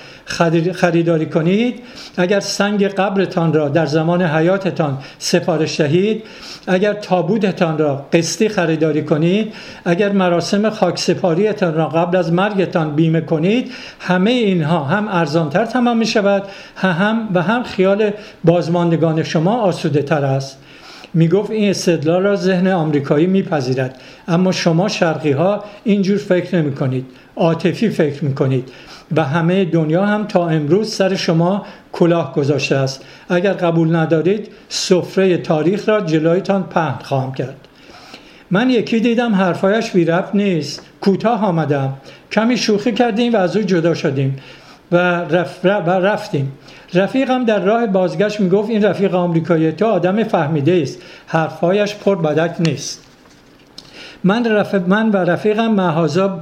خریداری 0.73 1.27
کنید 1.27 1.83
اگر 2.17 2.41
سنگ 2.41 2.85
قبرتان 2.85 3.53
را 3.53 3.69
در 3.69 3.87
زمان 3.87 4.23
حیاتتان 4.23 4.99
سفارش 5.19 5.81
دهید 5.81 6.23
اگر 6.67 6.93
تابوتتان 6.93 7.79
را 7.79 8.07
قسطی 8.13 8.49
خریداری 8.49 9.03
کنید 9.03 9.53
اگر 9.85 10.13
مراسم 10.13 10.71
خاکسپاریتان 10.71 11.75
را 11.75 11.89
قبل 11.89 12.17
از 12.17 12.33
مرگتان 12.33 12.95
بیمه 12.95 13.21
کنید 13.21 13.73
همه 14.01 14.31
اینها 14.31 14.85
هم 14.85 15.09
ارزانتر 15.09 15.65
تمام 15.65 15.97
می 15.97 16.07
شود 16.07 16.43
هم 16.77 17.29
و 17.35 17.43
هم 17.43 17.63
خیال 17.63 18.11
بازماندگان 18.45 19.23
شما 19.23 19.61
آسوده 19.61 20.03
تر 20.03 20.25
است. 20.25 20.59
می 21.15 21.29
گفت 21.29 21.51
این 21.51 21.71
استدلال 21.71 22.23
را 22.23 22.37
ذهن 22.37 22.67
آمریکایی 22.67 23.27
میپذیرد. 23.27 24.01
اما 24.29 24.53
شما 24.53 24.89
شرقی 24.89 25.33
ها 25.33 25.65
اینجور 25.85 26.19
فکر 26.19 26.57
نمی 26.57 26.75
کنید 26.75 27.07
عاطفی 27.37 27.89
فکر 27.89 28.25
می 28.25 28.35
کنید 28.35 28.69
و 29.17 29.25
همه 29.25 29.65
دنیا 29.65 30.07
هم 30.07 30.27
تا 30.27 30.49
امروز 30.49 30.95
سر 30.95 31.15
شما 31.15 31.67
کلاه 31.93 32.35
گذاشته 32.35 32.77
است. 32.77 33.05
اگر 33.29 33.53
قبول 33.53 33.97
ندارید 33.97 34.49
سفره 34.69 35.37
تاریخ 35.37 35.89
را 35.89 36.01
جلویتان 36.01 36.63
پهن 36.63 36.99
خواهم 37.03 37.33
کرد. 37.33 37.57
من 38.51 38.71
یکی 38.71 39.01
دیدم 39.01 39.35
حرفایش 39.35 39.91
بی 39.91 40.09
نیست. 40.35 40.87
کوتاه 41.01 41.45
آمدم. 41.45 41.93
کمی 42.33 42.57
شوخی 42.57 42.93
کردیم 42.93 43.33
و 43.33 43.37
از 43.37 43.57
او 43.57 43.63
جدا 43.63 43.95
شدیم 43.95 44.37
و, 44.93 44.97
رف 44.97 45.65
و 45.65 45.91
رفتیم. 45.91 46.53
رفیقم 46.95 47.45
در 47.45 47.61
راه 47.61 47.87
بازگشت 47.87 48.41
می‌گفت 48.41 48.71
این 48.71 48.85
رفیق 48.85 49.15
آمریکایی 49.15 49.73
تو 49.73 49.87
آدم 49.87 50.25
فهمیده 50.25 50.81
است 50.83 50.99
حرفهایش 51.27 51.95
پر 51.95 52.17
بدک 52.17 52.55
نیست. 52.61 53.05
من, 54.25 54.45
رفیق 54.45 54.89
من 54.89 55.11
و 55.11 55.17
رفیقم 55.17 55.73
محازا 55.73 56.41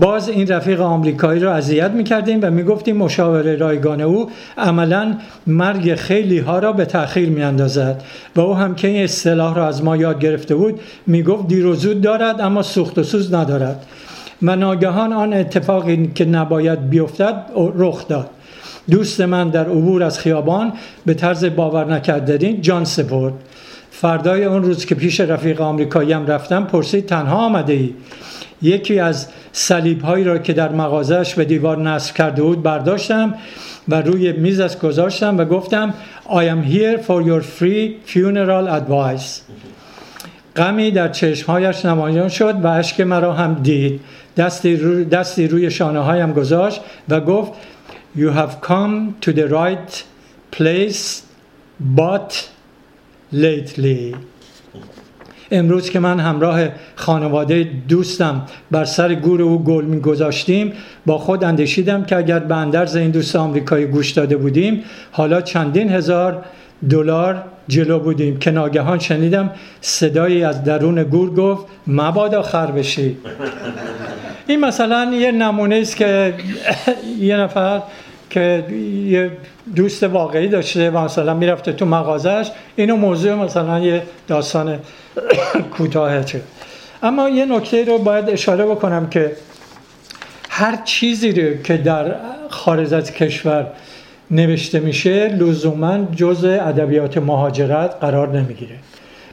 باز 0.00 0.28
این 0.28 0.48
رفیق 0.48 0.80
آمریکایی 0.80 1.40
رو 1.40 1.50
اذیت 1.50 1.90
می‌کردیم 1.90 2.38
و 2.42 2.50
می‌گفتیم 2.50 2.96
مشاوره 2.96 3.56
رایگان 3.56 4.00
او 4.00 4.30
عملا 4.58 5.14
مرگ 5.46 5.94
خیلی 5.94 6.38
ها 6.38 6.58
را 6.58 6.72
به 6.72 6.84
تاخیر 6.84 7.28
میاندازد 7.28 8.02
و 8.36 8.40
او 8.40 8.54
هم 8.54 8.74
که 8.74 8.88
این 8.88 9.04
اصطلاح 9.04 9.54
را 9.54 9.68
از 9.68 9.84
ما 9.84 9.96
یاد 9.96 10.20
گرفته 10.20 10.54
بود 10.54 10.80
می‌گفت 11.06 11.48
دیر 11.48 11.66
و 11.66 11.74
زود 11.74 12.00
دارد 12.00 12.40
اما 12.40 12.62
سوخت 12.62 12.98
و 12.98 13.02
سوز 13.02 13.34
ندارد. 13.34 13.86
و 14.42 14.56
ناگهان 14.56 15.12
آن 15.12 15.32
اتفاقی 15.32 16.10
که 16.14 16.24
نباید 16.24 16.90
بیفتد 16.90 17.46
رخ 17.76 18.08
داد. 18.08 18.30
دوست 18.90 19.20
من 19.20 19.48
در 19.48 19.64
عبور 19.64 20.02
از 20.02 20.18
خیابان 20.18 20.72
به 21.06 21.14
طرز 21.14 21.44
باور 21.44 21.84
نکردنی 21.84 22.60
جان 22.60 22.84
سپرد. 22.84 23.32
فردای 23.90 24.44
اون 24.44 24.62
روز 24.62 24.84
که 24.84 24.94
پیش 24.94 25.20
رفیق 25.20 25.60
آمریکایی 25.60 26.12
هم 26.12 26.26
رفتم 26.26 26.64
پرسید 26.64 27.06
تنها 27.06 27.36
آمده 27.36 27.72
ای؟ 27.72 27.94
یکی 28.62 28.98
از 28.98 29.28
صلیب 29.52 30.02
هایی 30.02 30.24
را 30.24 30.38
که 30.38 30.52
در 30.52 30.72
مغازش 30.72 31.34
به 31.34 31.44
دیوار 31.44 31.78
نصب 31.78 32.14
کرده 32.14 32.42
بود 32.42 32.62
برداشتم 32.62 33.34
و 33.88 34.02
روی 34.02 34.32
میزش 34.32 34.76
گذاشتم 34.76 35.38
و 35.38 35.44
گفتم 35.44 35.94
I 36.26 36.42
am 36.44 36.72
here 36.72 36.98
for 36.98 37.22
your 37.22 37.42
free 37.60 38.10
funeral 38.12 38.68
advice. 38.68 39.40
غمی 40.56 40.90
در 40.90 41.08
چشمهایش 41.08 41.84
نمایان 41.84 42.28
شد 42.28 42.54
و 42.62 42.66
اشک 42.66 43.00
مرا 43.00 43.32
هم 43.32 43.54
دید. 43.54 44.00
دستی, 44.36 44.76
رو 44.76 45.04
دستی 45.04 45.48
روی 45.48 45.70
شانه 45.70 45.98
هایم 45.98 46.32
گذاشت 46.32 46.80
و 47.08 47.20
گفت 47.20 47.52
You 48.14 48.28
have 48.28 48.60
come 48.60 49.16
to 49.22 49.32
the 49.32 49.48
right 49.48 50.04
place 50.50 51.22
but 51.80 52.50
lately. 53.32 54.14
امروز 55.50 55.90
که 55.90 55.98
من 56.00 56.20
همراه 56.20 56.68
خانواده 56.96 57.70
دوستم 57.88 58.42
بر 58.70 58.84
سر 58.84 59.14
گور 59.14 59.42
او 59.42 59.64
گل 59.64 59.84
می 59.84 60.00
گذاشتیم 60.00 60.72
با 61.06 61.18
خود 61.18 61.44
اندیشیدم 61.44 62.04
که 62.04 62.16
اگر 62.16 62.38
به 62.38 62.56
اندرز 62.56 62.96
این 62.96 63.10
دوست 63.10 63.36
آمریکایی 63.36 63.86
گوش 63.86 64.10
داده 64.10 64.36
بودیم 64.36 64.84
حالا 65.12 65.40
چندین 65.40 65.88
هزار 65.88 66.44
دلار 66.90 67.44
جلو 67.68 67.98
بودیم. 67.98 68.38
که 68.38 68.50
ناگهان 68.50 68.98
شنیدم 68.98 69.50
صدایی 69.80 70.44
از 70.44 70.64
درون 70.64 71.02
گور 71.02 71.34
گفت 71.34 71.66
مبادا 71.86 72.42
خر 72.42 72.66
بشی. 72.66 73.16
این 74.46 74.60
مثلا 74.60 75.12
یه 75.14 75.32
نمونه 75.32 75.76
است 75.76 75.96
که 75.96 76.34
یه 77.18 77.36
نفر 77.36 77.82
که 78.30 78.64
یه 79.06 79.30
دوست 79.76 80.02
واقعی 80.02 80.48
داشته 80.48 80.90
و 80.90 80.98
مثلا 80.98 81.34
می‌رفته 81.34 81.72
تو 81.72 81.86
مغازش 81.86 82.50
اینو 82.76 82.96
موضوع 82.96 83.34
مثلا 83.34 83.78
یه 83.78 84.02
داستان 84.28 84.78
کوتاه 85.76 86.24
چه. 86.24 86.40
اما 87.02 87.28
یه 87.28 87.44
نکته 87.44 87.84
رو 87.84 87.98
باید 87.98 88.30
اشاره 88.30 88.66
بکنم 88.66 89.08
که 89.08 89.32
هر 90.48 90.78
چیزی 90.84 91.32
رو 91.32 91.62
که 91.62 91.76
در 91.76 92.14
خارج 92.48 92.94
از 92.94 93.12
کشور 93.12 93.66
نوشته 94.30 94.80
میشه 94.80 95.28
لزوما 95.28 95.98
جز 96.16 96.44
ادبیات 96.44 97.18
مهاجرت 97.18 97.94
قرار 98.00 98.28
نمی‌گیره. 98.28 98.76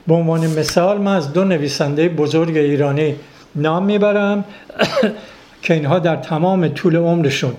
به 0.07 0.13
عنوان 0.13 0.47
مثال 0.47 0.97
من 0.97 1.15
از 1.15 1.33
دو 1.33 1.43
نویسنده 1.43 2.09
بزرگ 2.09 2.57
ایرانی 2.57 3.15
نام 3.55 3.85
می‌برم 3.85 4.45
که 5.63 5.73
اینها 5.73 5.99
در 5.99 6.15
تمام 6.15 6.67
طول 6.67 6.95
عمرشون 6.95 7.53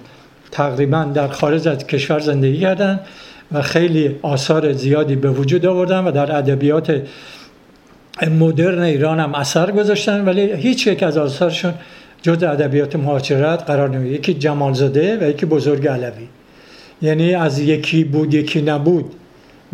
تقریبا 0.51 1.05
در 1.05 1.29
خارج 1.29 1.69
از 1.69 1.87
کشور 1.87 2.21
زندگی 2.21 2.61
کردن 2.61 3.01
و 3.53 3.63
خیلی 3.63 4.17
آثار 4.23 4.73
زیادی 4.73 5.17
به 5.17 5.31
وجود 5.31 5.67
آوردن 5.67 6.05
و 6.05 6.11
در 6.11 6.37
ادبیات 6.37 7.03
مدرن 8.39 8.83
ایران 8.83 9.21
هم 9.21 9.35
اثر 9.35 9.71
گذاشتن. 9.71 10.25
ولی 10.25 10.53
هیچ 10.53 10.87
یک 10.87 11.03
از 11.03 11.19
آثارشون 11.19 11.75
جز 12.23 12.43
ادبیات 12.43 12.97
مهاجرت 12.97 13.63
قرار 13.63 13.89
نمیده 13.89 14.15
یکی 14.15 14.35
جمالزاده 14.35 15.19
و 15.21 15.31
یکی 15.31 15.47
بزرگ 15.47 15.89
علوی. 15.89 16.29
یعنی 17.03 17.35
از 17.35 17.59
یکی 17.59 18.05
بود 18.05 18.35
یکی 18.35 18.63
نبود. 18.63 19.13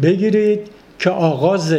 بگیرید 0.03 0.61
که 0.99 1.11
آغاز 1.11 1.77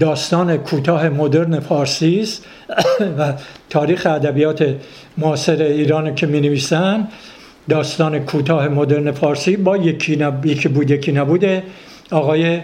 داستان 0.00 0.56
کوتاه 0.56 1.08
مدرن 1.08 1.60
فارسی 1.60 2.20
است 2.20 2.44
و 3.18 3.32
تاریخ 3.70 4.06
ادبیات 4.06 4.74
معاصر 5.18 5.62
ایران 5.62 6.14
که 6.14 6.26
می 6.26 6.40
نویسن 6.40 7.08
داستان 7.68 8.18
کوتاه 8.18 8.68
مدرن 8.68 9.12
فارسی 9.12 9.56
با 9.56 9.76
یکی, 9.76 10.16
نب... 10.16 10.46
یکی 10.46 10.68
بود 10.68 10.90
یکی 10.90 11.12
نبوده. 11.12 11.62
آقای 12.10 12.60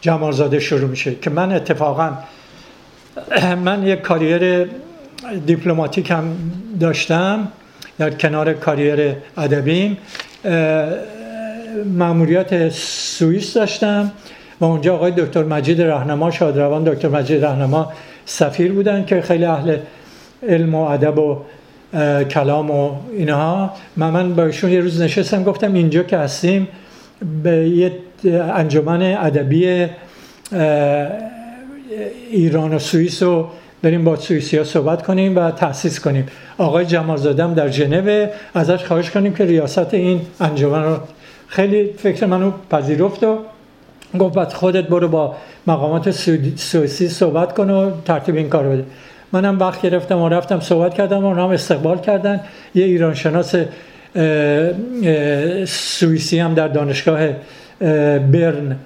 جمالزاده 0.00 0.60
شروع 0.60 0.90
میشه 0.90 1.14
که 1.14 1.30
من 1.30 1.52
اتفاقا 1.52 2.12
من 3.64 3.86
یک 3.86 4.00
کاریر 4.00 4.66
دیپلماتیک 5.46 6.10
هم 6.10 6.36
داشتم 6.80 7.48
در 7.98 8.10
کنار 8.10 8.52
کاریر 8.52 9.16
ادبیم. 9.36 9.96
معمولیت 11.98 12.68
سوئیس 12.68 13.54
داشتم. 13.54 14.12
و 14.62 14.64
اونجا 14.64 14.94
آقای 14.94 15.12
دکتر 15.16 15.44
مجید 15.44 15.82
رهنما 15.82 16.30
شادروان 16.30 16.84
دکتر 16.84 17.08
مجید 17.08 17.44
رهنما 17.44 17.92
سفیر 18.24 18.72
بودن 18.72 19.04
که 19.04 19.20
خیلی 19.20 19.44
اهل 19.44 19.76
علم 20.48 20.74
و 20.74 20.80
ادب 20.80 21.18
و 21.18 21.38
کلام 22.24 22.70
و 22.70 22.90
اینها. 23.12 23.72
من 23.96 24.10
من 24.10 24.34
با 24.34 24.48
یه 24.48 24.80
روز 24.80 25.00
نشستم 25.00 25.44
گفتم 25.44 25.74
اینجا 25.74 26.02
که 26.02 26.18
هستیم 26.18 26.68
به 27.42 27.68
یه 27.68 27.92
انجمن 28.54 29.02
ادبی 29.02 29.86
ایران 32.30 32.74
و 32.74 32.78
سوئیس 32.78 33.22
رو 33.22 33.48
بریم 33.82 34.04
با 34.04 34.16
سوئیسی 34.16 34.58
ها 34.58 34.64
صحبت 34.64 35.02
کنیم 35.02 35.36
و 35.36 35.50
تأسیس 35.50 36.00
کنیم. 36.00 36.26
آقای 36.58 36.86
جمال 36.86 37.54
در 37.54 37.68
ژنو 37.68 38.26
ازش 38.54 38.84
خواهش 38.84 39.10
کنیم 39.10 39.34
که 39.34 39.44
ریاست 39.44 39.94
این 39.94 40.20
انجمن 40.40 40.82
رو 40.82 40.96
خیلی 41.48 41.90
فکر 41.98 42.26
منو 42.26 42.52
پذیرفت 42.70 43.24
و 43.24 43.38
گفت 44.18 44.34
بعد 44.34 44.52
خودت 44.52 44.84
برو 44.84 45.08
با 45.08 45.34
مقامات 45.66 46.10
سوئیسی 46.56 47.08
صحبت 47.08 47.54
کن 47.54 47.70
و 47.70 47.90
ترتیب 48.04 48.36
این 48.36 48.48
کار 48.48 48.68
بده. 48.68 48.84
منم 49.32 49.58
وقت 49.58 49.82
گرفتم 49.82 50.18
و 50.18 50.28
رفتم 50.28 50.60
صحبت 50.60 50.94
کردم 50.94 51.24
و 51.24 51.34
هم 51.34 51.50
استقبال 51.50 51.98
کردن. 51.98 52.40
یه 52.74 52.84
ایران 52.84 53.14
شناس 53.14 53.54
سوئیسی 55.66 56.38
هم 56.38 56.54
در 56.54 56.68
دانشگاه 56.68 57.28
برن 58.18 58.76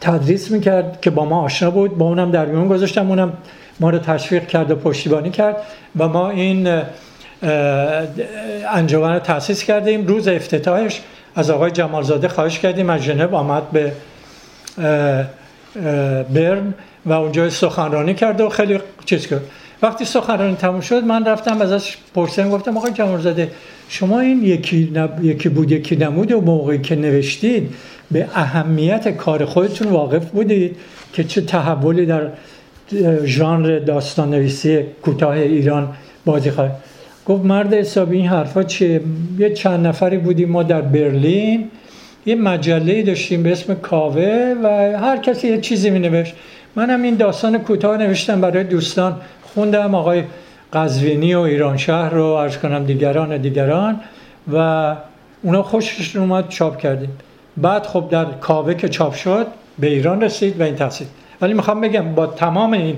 تدریس 0.00 0.50
می‌کرد 0.50 0.98
که 1.02 1.10
با 1.10 1.24
ما 1.24 1.42
آشنا 1.42 1.70
بود. 1.70 1.98
با 1.98 2.06
اونم 2.06 2.30
در 2.30 2.46
میون 2.46 2.68
گذاشتم. 2.68 3.08
اونم 3.08 3.32
ما 3.80 3.90
رو 3.90 3.98
تشویق 3.98 4.46
کرد 4.46 4.70
و 4.70 4.76
پشتیبانی 4.76 5.30
کرد 5.30 5.56
و 5.98 6.08
ما 6.08 6.30
این 6.30 6.82
انجمن 8.74 9.12
رو 9.12 9.18
تاسیس 9.18 9.64
کردیم. 9.64 10.06
روز 10.06 10.28
افتتاحش 10.28 11.00
از 11.36 11.50
آقای 11.50 11.70
جمالزاده 11.70 12.28
خواهش 12.28 12.58
کردیم 12.58 12.90
از 12.90 13.00
ژنو 13.00 13.34
آمد 13.34 13.70
به 13.70 13.92
برن 16.34 16.74
و 17.06 17.12
اونجا 17.12 17.50
سخنرانی 17.50 18.14
کرد 18.14 18.40
و 18.40 18.48
خیلی 18.48 18.78
چیز 19.04 19.26
کرد. 19.26 19.42
وقتی 19.82 20.04
سخنرانی 20.04 20.56
تموم 20.56 20.80
شد 20.80 21.04
من 21.04 21.24
رفتم 21.24 21.60
ازش 21.60 21.96
پرسیدم 22.14 22.50
گفتم 22.50 22.76
آقای 22.76 22.92
جمالزاده 22.92 23.50
شما 23.88 24.20
این 24.20 24.42
یکی, 24.42 24.92
نب... 24.94 25.24
یکی 25.24 25.48
بود 25.48 25.72
یکی 25.72 25.96
نمود 25.96 26.32
و 26.32 26.40
موقعی 26.40 26.78
که 26.78 26.96
نوشتید 26.96 27.74
به 28.10 28.28
اهمیت 28.34 29.08
کار 29.08 29.44
خودتون 29.44 29.88
واقف 29.88 30.30
بودید 30.30 30.76
که 31.12 31.24
چه 31.24 31.40
تحولی 31.40 32.06
در 32.06 32.28
ژانر 33.24 33.78
داستان 33.78 34.30
نویسی 34.30 34.82
کوتاه 35.02 35.30
ایران 35.30 35.94
بازی 36.24 36.50
خواهد 36.50 36.82
گفت 37.26 37.44
مرد 37.44 37.74
حسابی 37.74 38.16
این 38.16 38.26
حرفا 38.26 38.62
چیه؟ 38.62 39.00
یه 39.38 39.50
چند 39.50 39.86
نفری 39.86 40.18
بودیم 40.18 40.48
ما 40.48 40.62
در 40.62 40.80
برلین 40.80 41.70
یه 42.26 42.34
مجله 42.34 43.02
داشتیم 43.02 43.42
به 43.42 43.52
اسم 43.52 43.74
کاوه 43.74 44.54
و 44.62 44.68
هر 45.00 45.16
کسی 45.16 45.48
یه 45.48 45.60
چیزی 45.60 45.90
می 45.90 45.98
نوشت 45.98 46.34
منم 46.76 47.02
این 47.02 47.16
داستان 47.16 47.58
کوتاه 47.58 47.96
نوشتم 47.96 48.40
برای 48.40 48.64
دوستان. 48.64 49.16
خوندم 49.42 49.94
آقای 49.94 50.24
قزوینی 50.72 51.34
و 51.34 51.40
ایران 51.40 51.76
شهر 51.76 52.10
رو 52.10 52.36
عرض 52.36 52.58
کنم 52.58 52.84
دیگران 52.84 53.36
دیگران 53.36 54.00
و 54.52 54.96
اونا 55.42 55.62
خوششون 55.62 56.22
اومد 56.22 56.48
چاپ 56.48 56.78
کردیم. 56.78 57.10
بعد 57.56 57.86
خب 57.86 58.08
در 58.10 58.24
کاوه 58.24 58.74
که 58.74 58.88
چاپ 58.88 59.14
شد 59.14 59.46
به 59.78 59.86
ایران 59.86 60.20
رسید 60.20 60.60
و 60.60 60.62
این 60.62 60.74
تحصیل. 60.74 61.06
ولی 61.40 61.54
می‌خوام 61.54 61.80
بگم 61.80 62.14
با 62.14 62.26
تمام 62.26 62.72
این 62.72 62.96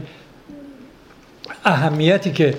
اهمیتی 1.65 2.31
که 2.33 2.55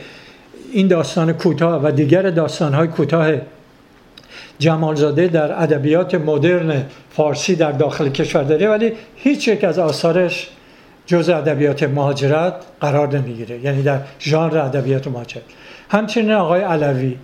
این 0.74 0.88
داستان 0.88 1.34
کوتاه 1.34 1.86
و 1.86 1.91
دیگر 1.91 2.22
داستانهای 2.22 2.88
کوتاه 2.88 3.32
جمالزاده 4.59 5.28
در 5.28 5.63
ادبیات 5.63 6.15
مدرن 6.15 6.86
فارسی 7.11 7.55
در 7.55 7.72
داخل 7.72 8.09
کشور 8.09 8.43
داره 8.43 8.70
ولی 8.70 8.91
هیچ 9.15 9.47
یک 9.47 9.63
از 9.63 9.80
آثارش 9.80 10.49
جز 11.05 11.30
ادبیات 11.30 11.84
مهاجرت 11.84 12.53
قرار 12.82 13.17
نمی‌گیره 13.17 13.59
یعنی 13.59 13.84
در 13.84 13.99
ژانر 14.20 14.57
ادبیات 14.57 15.07
مهاجرت. 15.07 15.43
همچنین 15.89 16.32
آقای 16.32 16.61
علوی 16.61 17.17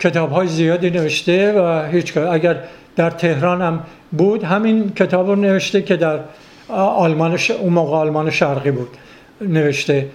کتاب 0.00 0.32
های 0.32 0.46
زیادی 0.48 0.90
نوشته 0.90 1.52
و 1.52 1.86
هیچ 1.90 2.16
اگر 2.16 2.56
در 2.96 3.10
تهران 3.10 3.62
هم 3.62 3.80
بود 4.12 4.44
همین 4.44 4.92
کتاب 4.96 5.26
رو 5.26 5.36
نوشته 5.36 5.82
که 5.82 5.96
در 5.96 6.20
آلمان 6.68 7.38
اون 7.60 7.72
موقع 7.72 7.96
آلمان 7.96 8.30
شرقی 8.30 8.70
بود 8.70 8.88
نوشته. 9.40 10.06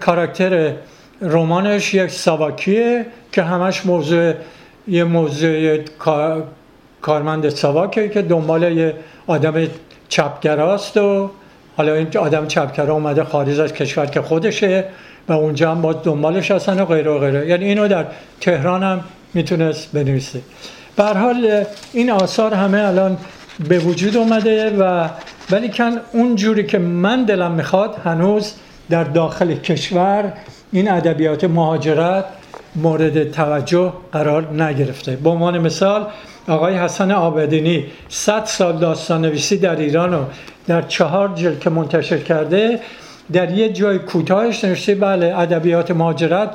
کاراکتر 0.00 0.72
رمانش 1.20 1.94
یک 1.94 2.10
ساواکیه 2.10 3.06
که 3.32 3.42
همش 3.42 3.86
موضوع 3.86 4.32
یه 4.88 5.04
موضوع 5.04 5.78
کارمند 7.02 7.48
سواکه 7.48 8.08
که 8.08 8.22
دنبال 8.22 8.62
یه 8.62 8.94
آدم 9.26 9.66
چپگراست 10.08 10.96
و 10.96 11.30
حالا 11.76 11.94
این 11.94 12.08
آدم 12.18 12.46
چپگرا 12.46 12.94
اومده 12.94 13.24
خارج 13.24 13.60
از 13.60 13.72
کشور 13.72 14.06
که 14.06 14.22
خودشه 14.22 14.84
و 15.28 15.32
اونجا 15.32 15.70
هم 15.70 15.82
باز 15.82 15.96
دنبالش 16.04 16.50
هستن 16.50 16.80
و 16.80 16.84
غیره 16.84 17.10
و 17.10 17.18
غیره. 17.18 17.48
یعنی 17.48 17.64
اینو 17.64 17.88
در 17.88 18.06
تهران 18.40 18.82
هم 18.82 19.04
می‌تونست 19.34 19.92
بنویسه. 19.92 20.40
به 20.96 21.04
حال 21.04 21.64
این 21.92 22.10
آثار 22.10 22.54
همه 22.54 22.78
الان 22.78 23.18
به 23.68 23.78
وجود 23.78 24.16
اومده 24.16 24.76
و 24.78 25.08
ولی 25.50 25.68
کن 25.68 25.92
اون 26.12 26.36
جوری 26.36 26.66
که 26.66 26.78
من 26.78 27.24
دلم 27.24 27.52
می‌خواد 27.52 27.96
هنوز 28.04 28.52
در 28.90 29.04
داخل 29.04 29.54
کشور 29.54 30.32
این 30.76 30.90
ادبیات 30.90 31.44
مهاجرت 31.44 32.24
مورد 32.74 33.30
توجه 33.30 33.92
قرار 34.12 34.62
نگرفته. 34.62 35.16
به 35.16 35.30
عنوان 35.30 35.58
مثال 35.58 36.06
آقای 36.48 36.74
حسن 36.74 37.10
آبدینی 37.10 37.84
100 38.08 38.44
سال 38.44 38.78
داستان 38.78 39.20
نویسی 39.20 39.56
در 39.56 39.76
ایران 39.76 40.14
و 40.14 40.24
در 40.66 40.82
چهار 40.82 41.32
جلد 41.34 41.60
که 41.60 41.70
منتشر 41.70 42.18
کرده 42.18 42.80
در 43.32 43.50
یه 43.50 43.72
جای 43.72 43.98
کوتاهش 43.98 44.64
نوشته 44.64 44.94
بله 44.94 45.38
ادبیات 45.38 45.90
مهاجرت 45.90 46.50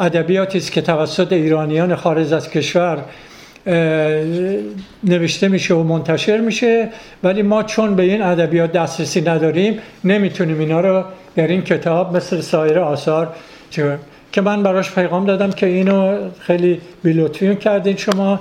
ادبیاتی 0.00 0.58
است 0.58 0.72
که 0.72 0.82
توسط 0.82 1.32
ایرانیان 1.32 1.94
خارج 1.94 2.32
از 2.32 2.50
کشور 2.50 2.98
نوشته 5.04 5.48
میشه 5.48 5.74
و 5.74 5.82
منتشر 5.82 6.40
میشه 6.40 6.88
ولی 7.24 7.42
ما 7.42 7.62
چون 7.62 7.96
به 7.96 8.02
این 8.02 8.22
ادبیات 8.22 8.72
دسترسی 8.72 9.20
نداریم 9.20 9.78
نمی‌تونیم 10.04 10.60
اینا 10.60 10.80
رو 10.80 11.04
در 11.36 11.46
این 11.46 11.62
کتاب 11.62 12.16
مثل 12.16 12.40
سایر 12.40 12.78
آثار 12.78 13.32
که 14.32 14.40
من 14.40 14.62
براش 14.62 14.92
پیغام 14.92 15.26
دادم 15.26 15.50
که 15.50 15.66
اینو 15.66 16.18
خیلی 16.40 16.80
بیلوتفی 17.02 17.56
کردین 17.56 17.96
شما. 17.96 18.40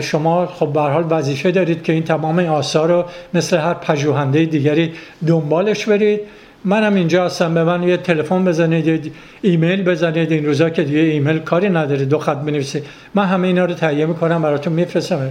شما 0.00 0.46
خب 0.46 0.72
به 0.72 0.80
حال 0.80 1.04
وظیفه 1.10 1.50
دارید 1.50 1.82
که 1.82 1.92
این 1.92 2.02
تمام 2.04 2.38
آثار 2.38 2.88
رو 2.88 3.04
مثل 3.34 3.56
هر 3.56 3.74
پژوهنده 3.74 4.44
دیگری 4.44 4.92
دنبالش 5.26 5.84
برید. 5.84 6.20
منم 6.64 6.94
اینجا 6.94 7.24
هستم 7.24 7.54
به 7.54 7.64
من 7.64 7.82
یه 7.82 7.96
تلفن 7.96 8.44
بزنید 8.44 9.12
ایمیل 9.42 9.84
بزنید. 9.84 10.32
این 10.32 10.46
روزا 10.46 10.70
که 10.70 10.82
دیگه 10.82 10.98
ایمیل 10.98 11.38
کاری 11.38 11.68
نداره 11.68 12.04
دو 12.04 12.18
خط 12.18 12.36
بنویسید 12.36 12.84
من 13.14 13.24
همه 13.24 13.46
اینا 13.46 13.64
رو 13.64 13.74
تهیه 13.74 14.06
می‌کنم 14.06 14.42
براتون 14.42 14.72
میفرستم. 14.72 15.30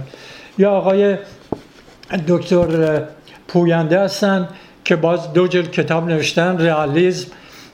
یا 0.58 0.70
آقای 0.70 1.16
دکتر 2.28 3.02
پوینده 3.48 4.00
هستن 4.00 4.48
که 4.84 4.96
باز 4.96 5.32
دو 5.32 5.48
جلد 5.48 5.70
کتاب 5.70 6.08
نوشتن 6.08 6.58
رئالیسم 6.58 7.30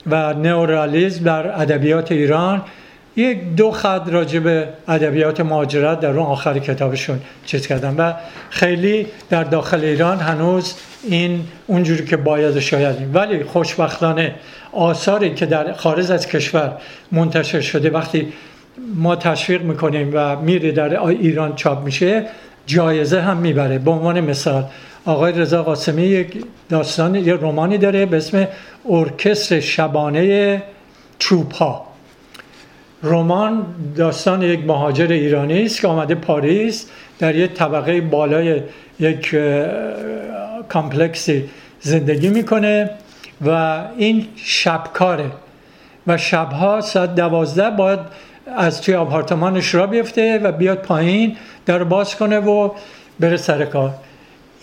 و 0.07 0.33
نئورئالیسم 0.33 1.23
در 1.23 1.61
ادبیات 1.61 2.11
ایران. 2.11 2.61
یک 3.15 3.55
دو 3.55 3.71
خط 3.71 4.09
راجع 4.09 4.39
به 4.39 4.67
ادبیات 4.87 5.41
مهاجرت 5.41 5.99
در 5.99 6.09
اون 6.09 6.25
آخر 6.25 6.59
کتابشون 6.59 7.19
چیز 7.45 7.67
کردن 7.67 7.95
و 7.97 8.13
خیلی 8.49 9.07
در 9.29 9.43
داخل 9.43 9.83
ایران 9.83 10.17
هنوز 10.17 10.75
این 11.03 11.43
اونجوری 11.67 12.05
که 12.05 12.17
باید 12.17 12.59
شاید 12.59 13.15
ولی 13.15 13.43
خوشبختانه 13.43 14.35
آثاری 14.71 15.33
که 15.33 15.45
در 15.45 15.73
خارج 15.73 16.11
از 16.11 16.27
کشور 16.27 16.77
منتشر 17.11 17.61
شده 17.61 17.89
وقتی 17.89 18.33
ما 18.95 19.15
تشویق 19.15 19.61
می‌کنیم 19.61 20.11
و 20.13 20.35
میره 20.35 20.71
در 20.71 21.03
ایران 21.03 21.55
چاپ 21.55 21.83
میشه 21.83 22.25
جایزه 22.65 23.21
هم 23.21 23.37
می‌بره. 23.37 23.79
به 23.79 23.91
عنوان 23.91 24.21
مثال 24.21 24.65
آقای 25.05 25.31
رضا 25.31 25.63
قاسمی 25.63 26.03
یک 26.03 26.43
داستان 26.69 27.15
یک 27.15 27.27
رومانی 27.27 27.77
داره 27.77 28.05
به 28.05 28.17
اسم 28.17 28.47
ارکستر 28.89 29.59
شبانه 29.59 30.63
چوبها 31.19 31.85
رمان 33.03 33.65
داستان 33.95 34.41
یک 34.41 34.59
مهاجر 34.65 35.11
ایرانی 35.11 35.65
است 35.65 35.81
که 35.81 35.87
آمده 35.87 36.15
پاریس 36.15 36.89
در 37.19 37.35
یک 37.35 37.53
طبقه 37.53 38.01
بالای 38.01 38.61
یک 38.99 39.35
کامپلکسی 40.69 41.49
زندگی 41.81 42.29
می‌کنه 42.29 42.89
و 43.45 43.81
این 43.97 44.27
شبکاره 44.35 45.31
و 46.07 46.17
شبها 46.17 46.81
ساعت 46.81 47.15
دوازده 47.15 47.69
باید 47.69 47.99
از 48.57 48.81
توی 48.81 48.95
آپارتمانش 48.95 49.75
را 49.75 49.87
بیفته 49.87 50.39
و 50.39 50.51
بیاد 50.51 50.77
پایین 50.77 51.37
در 51.65 51.83
باز 51.83 52.15
کنه 52.15 52.39
و 52.39 52.69
بره 53.19 53.37
سر 53.37 53.65
کار. 53.65 53.93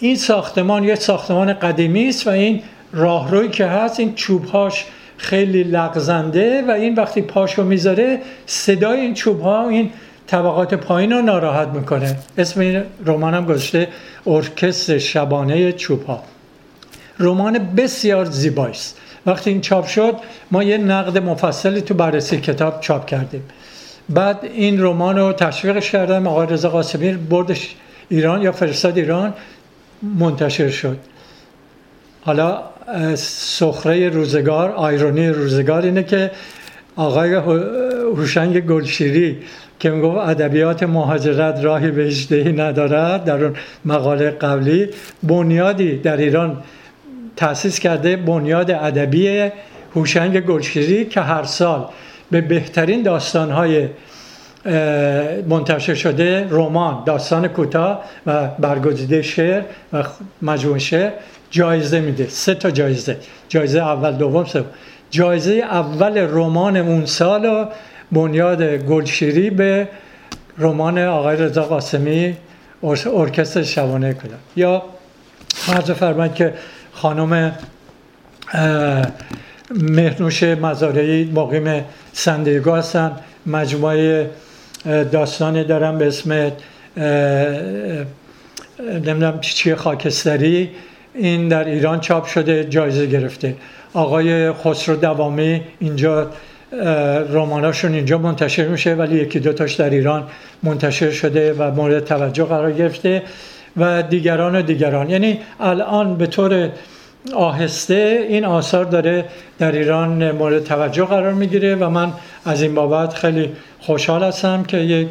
این 0.02 0.16
ساختمان 0.16 0.84
یه 0.84 0.94
ساختمان 0.94 1.52
قدیمی 1.52 2.08
است 2.08 2.26
و 2.26 2.30
این 2.30 2.62
راهروی 2.92 3.48
که 3.48 3.66
هست 3.66 4.00
این 4.00 4.14
چوبهاش 4.14 4.84
خیلی 5.16 5.64
لغزنده 5.64 6.62
و 6.62 6.70
این 6.70 6.94
وقتی 6.94 7.22
پاشو 7.22 7.64
می‌ذاره 7.64 8.18
صدای 8.46 9.00
این 9.00 9.14
چوب 9.14 9.40
ها 9.40 9.68
این 9.68 9.90
طبقات 10.26 10.74
پایین 10.74 11.12
رو 11.12 11.22
ناراحت 11.22 11.68
می‌کنه. 11.68 12.16
اسم 12.38 12.60
این 12.60 12.82
رمان 13.06 13.34
هم 13.34 13.44
گذاشته 13.44 13.88
ارکستر 14.26 14.98
شبانه 14.98 15.72
چوب 15.72 16.04
ها 16.04 16.22
رمان 17.18 17.58
بسیار 17.76 18.24
زیبایی 18.24 18.74
است. 18.74 18.98
وقتی 19.26 19.50
این 19.50 19.60
چاپ 19.60 19.86
شد 19.86 20.16
ما 20.50 20.62
یه 20.62 20.78
نقد 20.78 21.18
مفصلی 21.18 21.80
تو 21.80 21.94
بررسی 21.94 22.40
کتاب 22.40 22.80
چاپ 22.80 23.06
کردیم. 23.06 23.42
بعد 24.08 24.38
این 24.54 24.82
رمان 24.82 25.18
رو 25.18 25.32
تشویقش 25.32 25.90
کردم. 25.90 26.26
آقای 26.26 26.46
رضا 26.46 26.68
قاسمی 26.68 27.12
بردش 27.12 27.74
ایران 28.08 28.42
یا 28.42 28.52
فرستاد 28.52 28.98
ایران. 28.98 29.34
منتشر 30.02 30.68
شد. 30.68 30.96
حالا 32.22 32.62
سخره 33.16 34.08
روزگار 34.08 34.70
آیرونی 34.70 35.28
روزگار 35.28 35.82
اینه 35.82 36.02
که 36.02 36.30
آقای 36.96 37.34
هوشنگ 37.34 38.60
گلشیری 38.60 39.38
که 39.78 39.90
می‌گفت 39.90 40.16
ادبیات 40.18 40.82
مهاجرت 40.82 41.64
راهی 41.64 41.90
به 41.90 42.06
اجدهی 42.06 42.52
ندارد 42.52 43.24
در 43.24 43.44
اون 43.44 43.54
مقاله 43.84 44.30
قبلی 44.30 44.88
بنیادی 45.22 45.96
در 45.96 46.16
ایران 46.16 46.62
تأسیس 47.36 47.78
کرده 47.78 48.16
بنیاد 48.16 48.70
ادبی 48.70 49.50
هوشنگ 49.94 50.40
گلشیری 50.40 51.04
که 51.04 51.20
هر 51.20 51.44
سال 51.44 51.86
به 52.30 52.40
بهترین 52.40 53.02
داستانهای 53.02 53.88
منتشر 55.48 55.94
شده 55.94 56.46
رمان 56.50 57.02
داستان 57.06 57.48
کوتاه 57.48 58.04
و 58.26 58.48
برگزیده 58.48 59.22
شعر 59.22 59.62
و 59.92 60.04
مجموعه 60.42 60.78
شعر. 60.78 61.10
جایزه 61.50 62.00
میده 62.00 62.28
سه 62.28 62.54
تا 62.54 62.70
جایزه. 62.70 63.16
جایزه 63.48 63.78
اول 63.78 64.12
دوم 64.12 64.44
سوم. 64.44 64.64
جایزه 65.10 65.52
اول 65.52 66.18
رمان 66.18 66.76
اون 66.76 67.06
سال 67.06 67.68
بنیاد 68.12 68.62
گلشیری 68.62 69.50
به 69.50 69.88
رمان 70.58 70.98
آقای 70.98 71.36
رضا 71.36 71.62
قاسمی 71.62 72.36
ارکستر 73.06 73.62
شبانه 73.62 74.14
کنه 74.14 74.34
یا 74.56 74.82
مرز 75.68 75.90
فرماید 75.90 76.34
که 76.34 76.54
خانم 76.92 77.52
مهنوش 79.70 80.42
مزارعی 80.42 81.32
مقیم 81.34 81.84
سندیگو 82.12 82.72
هستن. 82.74 83.12
مجموعه 83.46 84.30
داستانی 84.84 85.64
دارم 85.64 85.98
به 85.98 86.06
اسم 86.06 86.52
نمی‌دونم 88.80 89.40
چی 89.40 89.74
خاکستری. 89.74 90.70
این 91.14 91.48
در 91.48 91.64
ایران 91.64 92.00
چاپ 92.00 92.26
شده 92.26 92.64
جایزه 92.64 93.06
گرفته. 93.06 93.54
آقای 93.94 94.52
خسرو 94.52 94.96
دوامی 94.96 95.60
اینجا 95.80 96.30
رماناشون 97.30 97.94
اینجا 97.94 98.18
منتشر 98.18 98.68
میشه 98.68 98.94
ولی 98.94 99.16
یکی 99.16 99.40
دوتاش 99.40 99.74
در 99.74 99.90
ایران 99.90 100.26
منتشر 100.62 101.10
شده 101.10 101.52
و 101.52 101.70
مورد 101.70 102.04
توجه 102.04 102.44
قرار 102.44 102.72
گرفته 102.72 103.22
و 103.76 104.02
دیگران 104.02 104.56
و 104.56 104.62
دیگران. 104.62 105.10
یعنی 105.10 105.38
الان 105.60 106.16
به 106.16 106.26
طور 106.26 106.68
آهسته. 107.34 108.26
این 108.28 108.44
آثار 108.44 108.84
داره 108.84 109.24
در 109.58 109.72
ایران 109.72 110.30
مورد 110.30 110.64
توجه 110.64 111.04
قرار 111.04 111.32
می‌گیره 111.32 111.74
و 111.74 111.88
من 111.88 112.12
از 112.44 112.62
این 112.62 112.74
بابت 112.74 113.14
خیلی 113.14 113.52
خوشحال 113.80 114.22
هستم 114.22 114.62
که 114.62 114.76
یک 114.76 115.08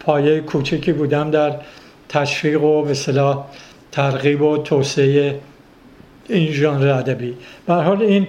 پایه 0.00 0.40
کوچکی 0.40 0.92
بودم 0.92 1.30
در 1.30 1.52
تشویق 2.08 2.62
و 2.62 2.82
به 2.82 2.94
ترغیب 3.92 4.42
و 4.42 4.58
توسعه 4.58 5.40
این 6.28 6.52
ژانر 6.52 6.88
ادبی. 6.88 7.34
به 7.66 7.74
حال 7.74 8.02
این 8.02 8.26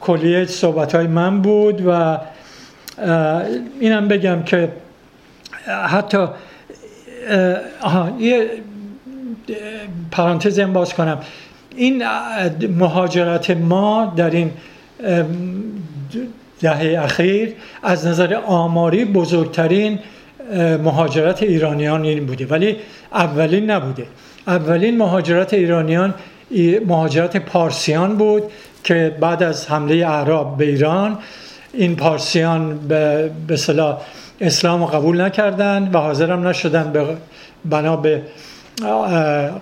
کلیه 0.00 0.44
صحبت 0.44 0.94
های 0.94 1.06
من 1.06 1.42
بود 1.42 1.82
و 1.86 2.18
اینم 3.80 4.08
بگم 4.08 4.42
که 4.42 4.68
حتی 5.88 6.26
یه 8.18 8.50
پرانتز 10.10 10.60
باز 10.60 10.94
کنم. 10.94 11.18
این 11.76 12.02
مهاجرت 12.78 13.50
ما 13.50 14.12
در 14.16 14.30
این 14.30 14.50
دهه 16.60 17.04
اخیر 17.04 17.54
از 17.82 18.06
نظر 18.06 18.34
آماری 18.34 19.04
بزرگترین 19.04 19.98
مهاجرت 20.84 21.42
ایرانیان 21.42 22.04
این 22.04 22.26
بوده. 22.26 22.46
ولی 22.46 22.76
اولین 23.12 23.70
نبوده. 23.70 24.06
اولین 24.46 24.98
مهاجرت 24.98 25.54
ایرانیان 25.54 26.14
مهاجرت 26.86 27.36
پارسیان 27.36 28.16
بود 28.16 28.42
که 28.84 29.16
بعد 29.20 29.42
از 29.42 29.70
حمله 29.70 29.94
اعراب 29.94 30.56
به 30.56 30.64
ایران 30.64 31.18
این 31.72 31.96
پارسیان 31.96 32.78
به, 32.88 33.30
به 33.46 33.58
اسلام 34.40 34.84
قبول 34.84 35.20
نکردن 35.20 35.90
و 35.92 35.98
حاضرم 35.98 36.48
نشدن 36.48 36.92
به 36.92 37.06
بنا 37.64 37.96
به 37.96 38.22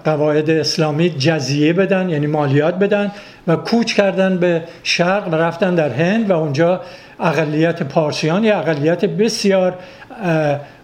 قواعد 0.04 0.50
اسلامی 0.50 1.10
جزیه 1.10 1.72
بدن 1.72 2.10
یعنی 2.10 2.26
مالیات 2.26 2.74
بدن 2.74 3.12
و 3.46 3.56
کوچ 3.56 3.94
کردن 3.94 4.38
به 4.38 4.62
شرق 4.82 5.28
و 5.28 5.34
رفتن 5.34 5.74
در 5.74 5.90
هند 5.90 6.30
و 6.30 6.32
اونجا 6.32 6.80
اقلیت 7.20 7.82
پارسیان 7.82 8.44
یا 8.44 8.58
اقلیت 8.58 9.04
بسیار 9.04 9.74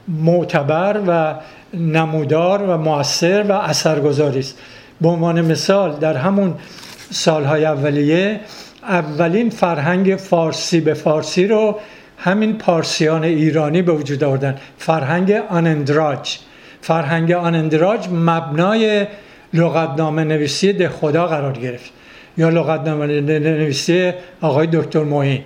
معتبر 0.08 1.00
و 1.06 1.34
نمودار 1.74 2.62
و 2.62 2.78
موثر 2.78 3.42
و 3.42 3.52
اثرگذاری 3.52 4.38
است. 4.38 4.58
به 5.00 5.08
عنوان 5.08 5.40
مثال 5.40 5.96
در 5.96 6.16
همون 6.16 6.54
سالهای 7.10 7.64
اولیه 7.64 8.40
اولین 8.82 9.50
فرهنگ 9.50 10.16
فارسی 10.16 10.80
به 10.80 10.94
فارسی 10.94 11.46
رو 11.46 11.78
همین 12.18 12.58
پارسیان 12.58 13.24
ایرانی 13.24 13.82
به 13.82 13.92
وجود 13.92 14.24
آوردن 14.24 14.56
فرهنگ 14.78 15.32
آنندراج. 15.48 16.38
فرهنگ 16.82 17.32
آنندراج 17.32 18.08
مبنای 18.08 19.06
لغتنامه 19.54 20.24
نویسی 20.24 20.72
ده 20.72 20.88
خدا 20.88 21.26
قرار 21.26 21.52
گرفت 21.52 21.90
یا 22.38 22.48
لغتنامه 22.48 23.20
نویسی 23.20 24.12
آقای 24.40 24.68
دکتر 24.72 25.02
موین 25.02 25.40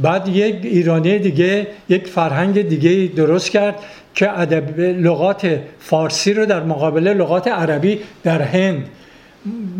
بعد 0.00 0.28
یک 0.28 0.56
ایرانی 0.62 1.18
دیگه 1.18 1.66
یک 1.88 2.06
فرهنگ 2.06 2.68
دیگه 2.68 3.14
درست 3.16 3.50
کرد 3.50 3.74
که 4.14 4.40
ادب 4.40 4.80
لغات 4.80 5.58
فارسی 5.80 6.32
رو 6.32 6.46
در 6.46 6.62
مقابل 6.62 7.08
لغات 7.08 7.48
عربی 7.48 7.98
در 8.22 8.42
هند 8.42 8.88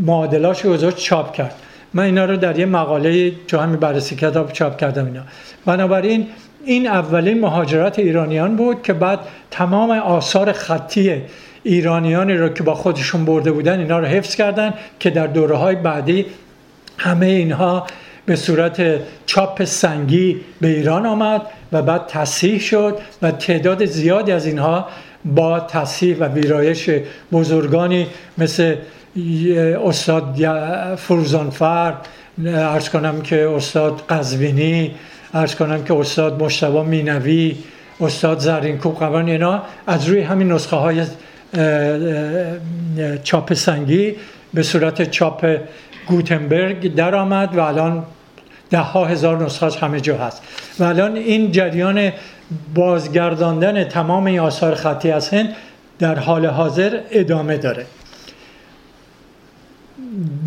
معادلاش 0.07 0.61
رو 0.65 0.91
چاپ 0.91 1.33
کرد. 1.33 1.55
من 1.95 2.03
اینا 2.03 2.25
رو 2.25 2.37
در 2.37 2.59
یه 2.59 2.67
مقاله 2.67 3.33
تو 3.49 3.59
همین 3.59 3.77
بررسی 3.77 4.17
کتاب 4.17 4.53
چاپ 4.53 4.77
کردم 4.77 5.07
اینا. 5.07 5.23
بنابراین 5.67 6.27
این 6.67 6.87
اولین 6.87 7.41
مهاجرت 7.41 7.99
ایرانیان 7.99 8.57
بود 8.57 8.83
که 8.83 8.93
بعد 8.93 9.19
تمام 9.51 9.91
آثار 9.91 10.53
خطی 10.53 11.23
ایرانیانی 11.63 12.35
رو 12.35 12.49
که 12.49 12.63
با 12.63 12.75
خودشون 12.75 13.25
برده 13.25 13.53
بودن 13.53 13.79
اینا 13.79 13.99
رو 13.99 14.07
حفظ 14.07 14.35
کردن 14.35 14.75
که 15.01 15.11
در 15.11 15.27
دوره 15.27 15.57
های 15.57 15.77
بعدی 15.77 16.27
همه 16.99 17.27
اینها 17.27 17.87
به 18.27 18.37
صورت 18.37 19.01
چاپ 19.27 19.65
سنگی 19.65 20.41
به 20.61 20.69
ایران 20.69 21.07
آمد 21.07 21.43
و 21.73 21.83
بعد 21.83 22.07
تصحیح 22.07 22.61
شد 22.61 22.99
و 23.23 23.31
تعداد 23.31 23.85
زیادی 23.85 24.33
از 24.33 24.47
اینها 24.47 24.89
با 25.25 25.61
تصحیح 25.61 26.17
و 26.17 26.25
ویرایش 26.25 26.91
بزرگانی 27.33 28.07
مثل 28.39 28.77
استاد 29.85 30.37
فروزانفر 30.97 31.95
ارز 32.47 32.89
کنم 32.89 33.21
که 33.21 33.49
استاد 33.49 34.03
قزوینی 34.09 34.95
ارز 35.37 35.55
کنم 35.55 35.85
که 35.85 35.95
استاد 35.95 36.43
مشتبه 36.43 36.83
مینوی 36.83 37.57
استاد 38.01 38.39
زرینکوب 38.39 38.95
قوان 38.95 39.29
اینا 39.29 39.63
از 39.87 40.09
روی 40.09 40.21
همین 40.21 40.53
نسخه 40.53 40.77
های 40.77 41.03
چاپ 43.23 43.55
سنگی 43.55 44.15
به 44.55 44.63
صورت 44.63 45.11
چاپ 45.11 45.57
گوتنبرگ 46.07 46.95
در 46.95 47.15
آمد 47.15 47.57
و 47.57 47.61
الان 47.61 48.05
ده 48.71 48.79
ها 48.79 49.05
هزار 49.05 49.45
نسخه 49.45 49.87
همه 49.87 50.01
جا 50.01 50.19
هست. 50.19 50.43
و 50.79 50.85
الان 50.85 51.17
این 51.17 51.53
جریان 51.53 52.13
بازگرداندن 52.75 53.85
تمام 53.85 54.25
این 54.25 54.41
آثار 54.41 54.75
خطی 54.75 55.11
از 55.11 55.29
هند 55.29 55.55
در 55.99 56.19
حال 56.19 56.47
حاضر 56.47 57.01
ادامه 57.11 57.57
داره. 57.57 57.87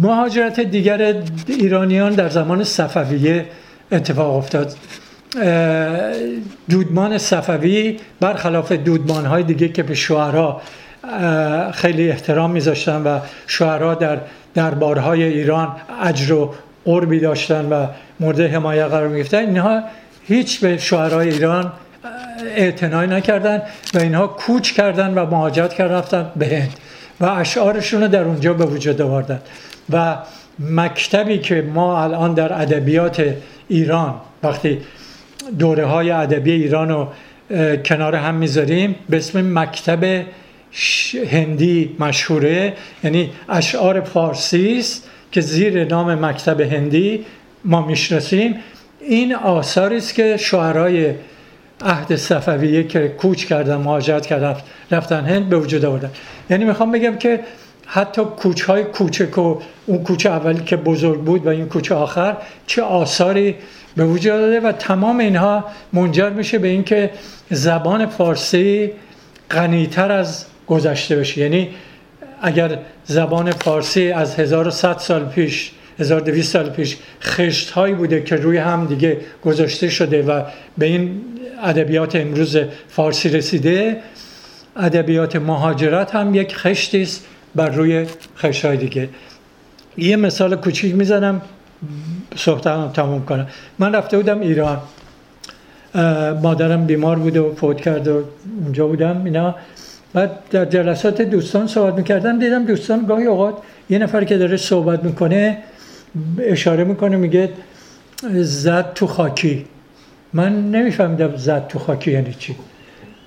مهاجرت 0.02 0.60
دیگر 0.60 1.16
ایرانیان 1.48 2.14
در 2.14 2.30
زمان 2.30 2.64
صفویه 2.64 3.46
اتفاق 3.92 4.36
افتاد. 4.36 4.74
دودمان 6.70 7.18
صفوی 7.18 8.00
برخلاف 8.20 8.72
دودمان 8.72 9.26
های 9.26 9.44
دیگه 9.44 9.70
که 9.70 9.84
به 9.84 9.96
شعرا 9.96 10.62
خیلی 11.74 12.10
احترام 12.10 12.52
میذاشتن 12.52 13.04
و 13.04 13.20
شعرا 13.48 13.96
در 13.96 14.18
دربارهای 14.54 15.24
ایران 15.24 15.76
اجر 16.02 16.34
و 16.34 16.56
قربی 16.86 17.20
داشتن 17.20 17.66
و 17.66 17.88
مورد 18.20 18.42
حمایت 18.42 18.86
قرار 18.86 19.08
می‌گفتن 19.08 19.38
اینها 19.38 19.84
هیچ 20.28 20.60
به 20.60 20.78
شعرهای 20.78 21.30
ایران 21.30 21.72
اعتنای 22.56 23.08
نکردن 23.08 23.62
و 23.94 24.00
اینها 24.00 24.28
کوچ 24.28 24.72
کردن 24.72 25.14
و 25.14 25.26
مهاجرت 25.26 25.74
کردن 25.74 25.94
رفتن 25.94 26.32
به 26.36 26.46
هند 26.48 26.74
و 27.20 27.26
اشعارشون 27.26 28.02
رو 28.02 28.08
در 28.08 28.24
اونجا 28.24 28.54
به 28.54 28.66
وجود 28.66 29.02
آوردن. 29.02 29.40
و 29.90 30.16
مکتبی 30.60 31.38
که 31.38 31.62
ما 31.62 32.04
الان 32.04 32.34
در 32.34 32.62
ادبیات 32.62 33.36
ایران 33.68 34.14
وقتی 34.44 34.78
دوره 35.60 35.86
های 35.86 36.12
ادبی 36.12 36.52
ایران 36.52 36.90
رو 36.90 37.08
کنار 37.86 38.16
هم 38.16 38.36
می‌ذاریم 38.36 38.96
به 39.10 39.18
اسم 39.18 39.60
مکتب 39.60 40.26
هندی 41.32 41.96
مشهوره 42.00 42.74
یعنی 43.04 43.30
اشعار 43.50 44.02
فارسی 44.02 44.80
است 44.80 45.10
که 45.32 45.42
زیر 45.42 45.86
نام 45.86 46.26
مکتب 46.26 46.62
هندی 46.62 47.26
ما 47.66 47.86
می‌شناسیم. 47.86 48.56
این 49.02 49.36
آثاری 49.36 49.98
است 49.98 50.14
که 50.14 50.38
شعرهای 50.38 51.14
عهد 51.82 52.16
صفویه 52.16 52.84
که 52.84 53.08
کوچ 53.08 53.46
کردن 53.46 53.76
مهاجرت 53.76 54.26
کردن 54.26 54.56
رفتن 54.92 55.26
هند 55.26 55.50
به 55.50 55.58
وجود 55.58 55.86
آوردن. 55.86 56.12
یعنی 56.50 56.66
می‌خوام 56.66 56.92
بگم 56.92 57.16
که 57.16 57.40
حتی 57.92 58.22
کوچ 58.22 58.62
های 58.62 58.84
کوچک 58.84 59.38
و 59.38 59.62
اون 59.86 60.04
کوچه 60.04 60.30
اولی 60.30 60.64
که 60.64 60.76
بزرگ 60.76 61.20
بود 61.20 61.46
و 61.46 61.50
این 61.50 61.68
کوچه 61.70 61.96
آخر 61.96 62.38
چه 62.68 62.82
آثاری 62.82 63.56
به 63.96 64.06
وجود 64.06 64.34
داده 64.34 64.60
و 64.60 64.72
تمام 64.72 65.18
اینها 65.18 65.66
منجر 65.94 66.30
میشه 66.30 66.58
به 66.58 66.68
اینکه 66.68 67.10
زبان 67.50 68.06
فارسی 68.06 68.92
غنیتر 69.52 70.12
از 70.12 70.46
گذشته 70.68 71.16
بشه. 71.16 71.42
یعنی 71.42 71.70
اگر 72.42 72.80
زبان 73.06 73.52
فارسی 73.52 74.12
از 74.12 74.36
1100 74.36 74.98
سال 74.98 75.26
پیش 75.26 75.72
1200 76.00 76.54
سال 76.54 76.70
پیش 76.70 76.98
خشت 77.22 77.70
هایی 77.70 77.94
بوده 77.94 78.24
که 78.24 78.36
روی 78.36 78.58
هم 78.58 78.86
دیگه 78.86 79.18
گذاشته 79.46 79.90
شده 79.90 80.24
و 80.24 80.44
به 80.78 80.86
این 80.86 81.22
ادبیات 81.64 82.16
امروز 82.16 82.58
فارسی 82.88 83.30
رسیده 83.30 83.98
ادبیات 84.76 85.36
مهاجرت 85.36 86.16
هم 86.16 86.36
یک 86.36 86.56
خشتی 86.56 87.02
است. 87.02 87.26
بر 87.56 87.70
روی 87.70 88.06
خشت 88.38 88.66
های 88.66 88.78
دیگه. 88.78 89.10
یه 89.98 90.16
مثال 90.16 90.56
کوچیک 90.56 90.96
می‌زنم 90.96 91.42
صحبتم 92.36 92.92
تموم 92.94 93.26
کنم. 93.26 93.48
من 93.80 93.96
رفته 93.96 94.18
بودم 94.18 94.40
ایران. 94.40 94.80
مادرم 96.42 96.86
بیمار 96.86 97.20
بود 97.20 97.38
و 97.38 97.56
فوت 97.56 97.82
کرد 97.82 98.08
و 98.08 98.24
اونجا 98.64 98.88
بودم 98.88 99.26
اینا. 99.26 99.56
بعد 100.14 100.32
در 100.52 100.66
جلسات 100.66 101.22
دوستان 101.22 101.68
صحبت 101.68 101.94
می‌کردم 101.94 102.40
دیدم 102.40 102.66
دوستان 102.66 103.06
گاهی 103.06 103.26
اوقات 103.26 103.56
یه 103.90 103.98
نفر 103.98 104.24
که 104.24 104.38
داره 104.38 104.58
صحبت 104.58 105.04
می‌کنه 105.04 105.58
اشاره 106.40 106.84
می‌کنه 106.84 107.18
میگه 107.18 107.50
زد 108.34 108.94
تو 108.94 109.08
خاکی. 109.08 109.66
من 110.34 110.72
نمیفهمیدم 110.72 111.36
زد 111.36 111.68
تو 111.68 111.80
خاکی 111.80 112.12
یعنی 112.12 112.34
چی. 112.40 112.56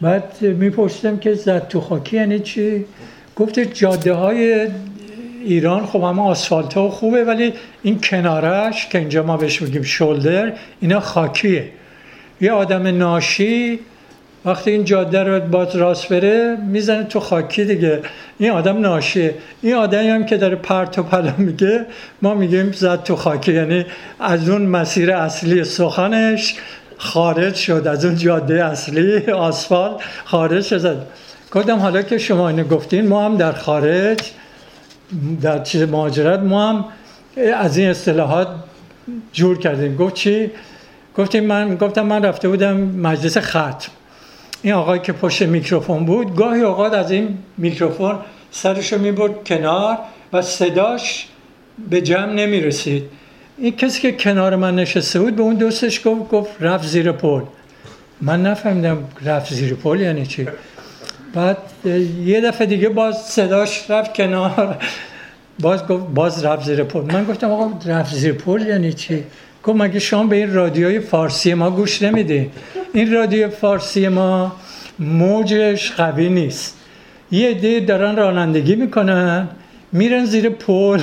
بعد 0.00 0.42
میپرسیدم 0.42 1.16
که 1.16 1.34
زد 1.34 1.68
تو 1.68 1.80
خاکی 1.80 2.16
یعنی 2.16 2.40
چی؟ 2.40 2.84
گفت 3.36 3.60
جاده 3.60 4.12
های 4.12 4.68
ایران 5.44 5.86
خب 5.86 6.02
همه 6.02 6.22
آسفالت 6.22 6.74
ها 6.74 6.90
خوبه 6.90 7.24
ولی 7.24 7.52
این 7.82 8.00
کنارش 8.00 8.88
که 8.88 8.98
اینجا 8.98 9.22
ما 9.22 9.36
بهش 9.36 9.62
میگیم 9.62 9.82
شولدر 9.82 10.52
اینا 10.80 11.00
خاکیه. 11.00 11.68
یه 12.40 12.52
آدم 12.52 12.86
ناشی 12.98 13.78
وقتی 14.44 14.70
این 14.70 14.84
جاده 14.84 15.22
رو 15.22 15.40
باز 15.40 15.76
راست 15.76 16.08
بره 16.08 16.56
می‌زنه 16.56 17.04
تو 17.04 17.20
خاکی 17.20 17.64
دیگه. 17.64 18.00
این 18.38 18.50
آدم 18.50 18.80
ناشیه. 18.80 19.34
این 19.62 19.74
آدمی 19.74 20.08
هم 20.08 20.26
که 20.26 20.36
داره 20.36 20.56
پرت 20.56 20.98
و 20.98 21.02
پلا 21.02 21.34
میگه 21.38 21.86
ما 22.22 22.34
میگیم 22.34 22.72
زد 22.72 23.02
تو 23.02 23.16
خاکی. 23.16 23.52
یعنی 23.52 23.86
از 24.20 24.48
اون 24.48 24.62
مسیر 24.62 25.12
اصلی 25.12 25.64
سخنش 25.64 26.54
خارج 26.98 27.54
شد 27.54 27.86
از 27.86 28.04
اون 28.04 28.16
جاده 28.16 28.64
اصلی 28.64 29.32
آسفال 29.32 29.98
خارج 30.24 30.64
شد. 30.64 31.06
گفتم 31.52 31.78
حالا 31.78 32.02
که 32.02 32.18
شما 32.18 32.48
اینو 32.48 32.64
گفتین 32.64 33.08
ما 33.08 33.24
هم 33.24 33.36
در 33.36 33.52
خارج 33.52 34.18
در 35.42 35.62
چیز 35.62 35.82
مهاجرت 35.82 36.40
ما 36.40 36.68
هم 36.68 36.84
از 37.54 37.76
این 37.76 37.88
اصطلاحات 37.88 38.48
جور 39.32 39.58
کردیم. 39.58 39.96
گفت 39.96 40.14
چی؟ 40.14 40.50
گفتیم 41.16 41.44
من 41.44 41.76
گفتم 41.76 42.06
من 42.06 42.24
رفته 42.24 42.48
بودم 42.48 42.76
مجلس 42.76 43.38
ختم. 43.38 43.90
این 44.62 44.74
آقای 44.74 44.98
که 44.98 45.12
پشت 45.12 45.42
میکروفون 45.42 46.04
بود 46.04 46.36
گاهی 46.36 46.60
اوقات 46.60 46.94
از 46.94 47.10
این 47.10 47.38
میکروفون 47.58 48.18
سرشو 48.50 48.98
می‌برد 48.98 49.44
کنار 49.46 49.98
و 50.32 50.42
صداش 50.42 51.28
به 51.90 52.00
جمع 52.00 52.32
نمی‌رسید. 52.32 53.04
این 53.58 53.76
کسی 53.76 54.00
که 54.00 54.12
کنار 54.12 54.56
من 54.56 54.74
نشسته 54.74 55.20
بود 55.20 55.36
به 55.36 55.42
اون 55.42 55.54
دوستش 55.54 56.00
گفت 56.06 56.30
گفت 56.30 56.50
رفت 56.60 56.86
زیر 56.86 57.12
پل. 57.12 57.42
من 58.20 58.42
نفهمیدم 58.42 58.98
رفت 59.24 59.54
زیر 59.54 59.74
پل 59.74 60.00
یعنی 60.00 60.26
چی. 60.26 60.46
بعد 61.34 61.56
یه 62.24 62.40
دفعه 62.40 62.66
دیگه 62.66 62.88
باز 62.88 63.16
صداش 63.18 63.90
رفت 63.90 64.14
کنار. 64.14 64.76
باز 65.60 65.86
گفت 65.86 66.06
باز 66.14 66.44
رفت 66.44 66.66
زیر 66.66 66.82
پل. 66.82 67.00
من 67.00 67.24
گفتم 67.24 67.50
آقا 67.50 67.72
رفت 67.86 68.14
زیر 68.14 68.32
پل 68.32 68.66
یعنی 68.66 68.92
چی؟ 68.92 69.24
گفت 69.64 69.80
مگه 69.80 69.98
شما 69.98 70.24
به 70.24 70.36
این 70.36 70.54
رادیوی 70.54 71.00
فارسی 71.00 71.54
ما 71.54 71.70
گوش 71.70 72.02
نمیدی؟ 72.02 72.50
این 72.94 73.12
رادیو 73.12 73.48
فارسی 73.48 74.08
ما 74.08 74.56
موجش 74.98 75.92
قوی 75.92 76.28
نیست. 76.28 76.76
یه 77.30 77.50
عده 77.50 77.80
دارن 77.80 78.16
رانندگی 78.16 78.74
می‌کنن 78.74 79.48
میرن 79.92 80.24
زیر 80.24 80.48
پل. 80.48 81.00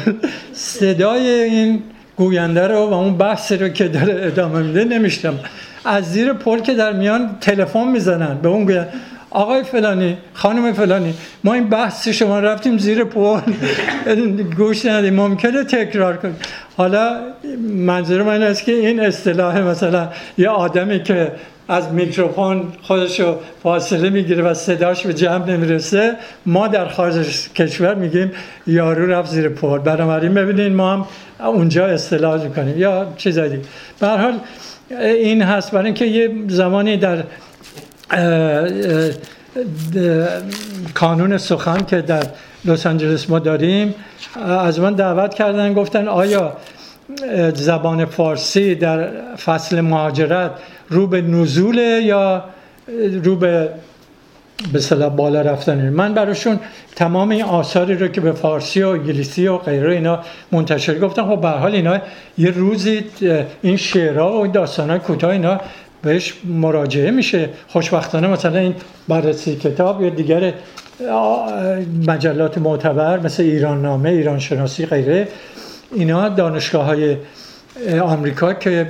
صدای 0.53 1.29
این 1.29 1.83
گوینده 2.15 2.67
رو 2.67 2.89
و 2.89 2.93
اون 2.93 3.17
بحث 3.17 3.51
رو 3.51 3.69
که 3.69 3.87
داره 3.87 4.25
ادامه 4.25 4.59
میده 4.59 4.83
نمیشتم 4.83 5.39
از 5.85 6.11
زیر 6.11 6.33
پل 6.33 6.59
که 6.59 6.73
در 6.73 6.93
میان 6.93 7.37
تلفن 7.41 7.87
می‌زنن. 7.87 8.37
به 8.37 8.49
اون 8.49 8.65
گوینده 8.65 8.87
آقای 9.31 9.63
فلانی 9.63 10.17
خانم 10.33 10.73
فلانی 10.73 11.13
ما 11.43 11.53
این 11.53 11.69
بحث 11.69 12.07
شما 12.07 12.39
رفتیم 12.39 12.77
زیر 12.77 13.03
پول 13.03 13.39
گوش 14.57 14.85
ندیم 14.85 15.13
ممکنه 15.13 15.63
تکرار 15.63 16.17
کنیم. 16.17 16.35
حالا 16.77 17.19
منظور 17.75 18.23
من 18.23 18.43
است 18.43 18.63
که 18.63 18.71
این 18.71 18.99
اصطلاح 18.99 19.61
مثلا 19.61 20.09
یه 20.37 20.49
آدمی 20.49 21.03
که 21.03 21.31
از 21.67 21.91
میکروفون 21.91 22.63
خودشو 22.81 23.37
فاصله 23.63 24.09
می‌گیره 24.09 24.43
و 24.43 24.53
صداش 24.53 25.05
به 25.05 25.13
جمع 25.13 25.45
نمی‌رسه 25.45 26.15
ما 26.45 26.67
در 26.67 26.87
خارج 26.87 27.49
کشور 27.55 27.95
میگیم 27.95 28.31
یارو 28.67 29.05
رفت 29.05 29.31
زیر 29.31 29.49
پول 29.49 29.79
بنابراین 29.79 30.33
ببینید 30.33 30.73
ما 30.73 30.93
هم 30.93 31.05
اونجا 31.39 31.87
اصطلاح 31.87 32.43
می‌کنیم 32.43 32.77
یا 32.77 33.13
چیزایی 33.17 33.61
به 33.99 34.07
حال 34.07 34.39
این 34.99 35.41
هست 35.41 35.71
برای 35.71 35.85
اینکه 35.85 36.05
یه 36.05 36.29
زمانی 36.47 36.97
در 36.97 37.23
کانون 40.93 41.37
سخن 41.37 41.85
که 41.85 42.01
در 42.01 42.23
لس 42.65 42.85
آنجلس 42.85 43.29
ما 43.29 43.39
داریم 43.39 43.95
از 44.45 44.79
من 44.79 44.93
دعوت 44.93 45.33
کردن 45.33 45.73
گفتن 45.73 46.07
آیا 46.07 46.53
زبان 47.55 48.05
فارسی 48.05 48.75
در 48.75 49.09
فصل 49.35 49.81
مهاجرت 49.81 50.51
رو 50.89 51.07
به 51.07 51.21
نزول 51.21 51.77
یا 52.03 52.43
رو 53.23 53.35
به 53.35 53.69
به 54.73 55.09
بالا 55.09 55.41
رفتن؟ 55.41 55.89
من 55.89 56.13
براشون 56.13 56.59
تمام 56.95 57.29
این 57.29 57.43
آثاری 57.43 57.95
رو 57.95 58.07
که 58.07 58.21
به 58.21 58.31
فارسی 58.31 58.83
و 58.83 58.87
انگلیسی 58.87 59.47
و 59.47 59.57
غیره 59.57 59.93
اینا 59.93 60.19
منتشر 60.51 60.99
گفتم 60.99 61.35
خب 61.35 61.41
به 61.41 61.49
حال 61.49 61.75
اینا 61.75 61.99
یه 62.37 62.51
روزی 62.51 63.03
این 63.61 63.77
شعرها 63.77 64.41
و 64.41 64.47
داستانهای 64.47 64.99
کوتاه 64.99 65.31
اینا 65.31 65.59
بهش 66.01 66.33
مراجعه 66.45 67.11
میشه. 67.11 67.49
خوشبختانه 67.67 68.27
مثلا 68.27 68.59
این 68.59 68.75
بررسی 69.07 69.55
کتاب 69.55 70.01
یا 70.01 70.09
دیگر 70.09 70.53
مجلات 72.07 72.57
معتبر 72.57 73.19
مثل 73.19 73.43
ایران 73.43 73.81
نامه 73.81 74.09
ایران 74.09 74.39
شناسی 74.39 74.85
غیره 74.85 75.27
اینا 75.95 76.29
دانشگاه 76.29 76.85
های 76.85 77.17
آمریکا 78.01 78.53
که 78.53 78.87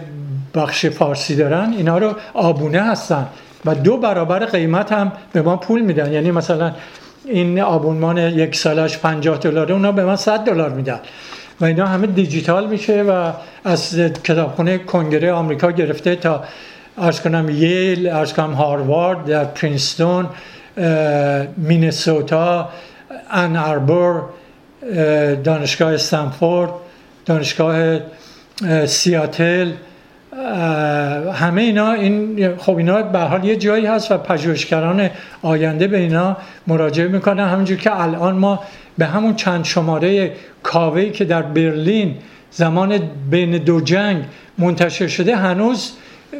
بخش 0.55 0.85
فارسی 0.85 1.35
دارن 1.35 1.73
اینا 1.77 1.97
رو 1.97 2.13
آبونه 2.33 2.81
هستن 2.81 3.27
و 3.65 3.75
دو 3.75 3.97
برابر 3.97 4.45
قیمت 4.45 4.91
هم 4.91 5.11
به 5.33 5.41
ما 5.41 5.57
پول 5.57 5.81
میدن. 5.81 6.13
یعنی 6.13 6.31
مثلا 6.31 6.71
این 7.25 7.59
آبونمان 7.59 8.17
یک 8.17 8.55
سالش 8.55 8.97
50 8.97 9.37
دلاره 9.37 9.73
اونا 9.73 9.91
به 9.91 10.05
من 10.05 10.15
100 10.15 10.39
دلار 10.39 10.69
میدن. 10.69 10.99
و 11.61 11.65
اینا 11.65 11.85
همه 11.85 12.07
دیجیتال 12.07 12.67
میشه 12.67 13.03
و 13.03 13.31
از 13.63 13.95
کتابخونه 14.23 14.77
کنگره 14.77 15.31
آمریکا 15.31 15.71
گرفته 15.71 16.15
تا 16.15 16.43
ارز 16.99 17.21
کنم 17.21 17.49
ییل 17.49 18.07
ارز 18.07 18.33
کنم 18.33 18.53
هاروارد 18.53 19.25
در 19.25 19.45
پرینستون 19.45 20.29
مینسوتا 21.57 22.69
ان 23.31 23.55
اربور 23.55 24.23
دانشگاه 25.43 25.93
استنفورد 25.93 26.71
دانشگاه 27.25 27.99
سیاتل 28.85 29.71
همه 31.33 31.61
اینا 31.61 31.91
این 31.91 32.55
خب 32.57 32.77
اینا 32.77 33.01
به 33.01 33.19
حال 33.19 33.43
یه 33.43 33.55
جایی 33.55 33.85
هست 33.85 34.11
و 34.11 34.17
پژوهشگران 34.17 35.09
آینده 35.41 35.87
به 35.87 35.97
اینا 35.97 36.37
مراجعه 36.67 37.07
می‌کنن. 37.07 37.49
همونجور 37.49 37.77
که 37.77 38.01
الان 38.01 38.35
ما 38.35 38.63
به 38.97 39.05
همون 39.05 39.35
چند 39.35 39.65
شماره 39.65 40.31
کاوهی 40.63 41.11
که 41.11 41.25
در 41.25 41.41
برلین 41.41 42.15
زمان 42.51 42.99
بین 43.29 43.57
دو 43.57 43.81
جنگ 43.81 44.23
منتشر 44.57 45.07
شده 45.07 45.35
هنوز 45.35 45.91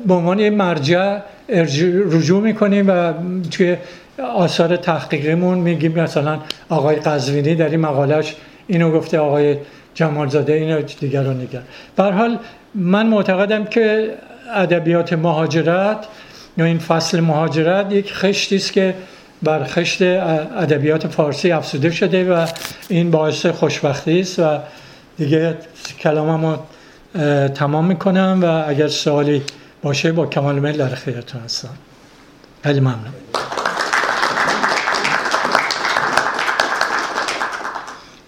به 0.08 0.14
عنوان 0.14 0.50
مرجع 0.50 1.20
رجوع 1.50 2.42
می‌کنیم 2.42 2.88
و 2.88 3.14
توی 3.52 3.78
آثار 4.36 4.76
تحقیقیمون 4.76 5.58
میگیم 5.58 6.00
مثلا 6.00 6.40
آقای 6.70 6.96
قزوینی 6.96 7.56
در 7.56 7.70
این 7.70 7.80
مقالش 7.80 8.36
اینو 8.68 8.92
گفته 8.92 9.20
آقای 9.20 9.58
جمالزاده 9.94 10.54
اینو 10.54 10.82
دیگران 10.82 11.42
نگر 11.42 11.62
به 11.96 12.04
حال 12.04 12.40
من 12.76 13.08
معتقدم 13.08 13.66
که 13.66 14.14
ادبیات 14.56 15.14
مهاجرت 15.14 16.06
یا 16.58 16.66
این 16.66 16.78
فصل 16.78 17.20
مهاجرت 17.20 17.92
یک 17.92 18.14
خشتی 18.14 18.56
است 18.56 18.74
که 18.74 18.94
بر 19.44 19.64
خشت 19.64 20.02
ادبیات 20.02 21.08
فارسی 21.08 21.52
افسوده 21.52 21.92
شده 21.92 22.34
و 22.34 22.46
این 22.90 23.12
باعث 23.12 23.46
خوشبختی 23.46 24.20
است 24.20 24.40
و 24.40 24.60
دیگه 25.18 25.56
کلاممو 26.00 26.58
تمام 27.56 27.86
می‌کنم 27.86 28.40
و 28.42 28.64
اگر 28.70 28.88
سوالی 28.88 29.42
باشه 29.82 30.12
با 30.12 30.26
کمال 30.26 30.60
میل 30.60 30.78
در 30.78 30.96
خیرتون 30.96 31.42
هستم. 31.42 31.78
خیلی 32.64 32.80
ممنون. 32.80 33.14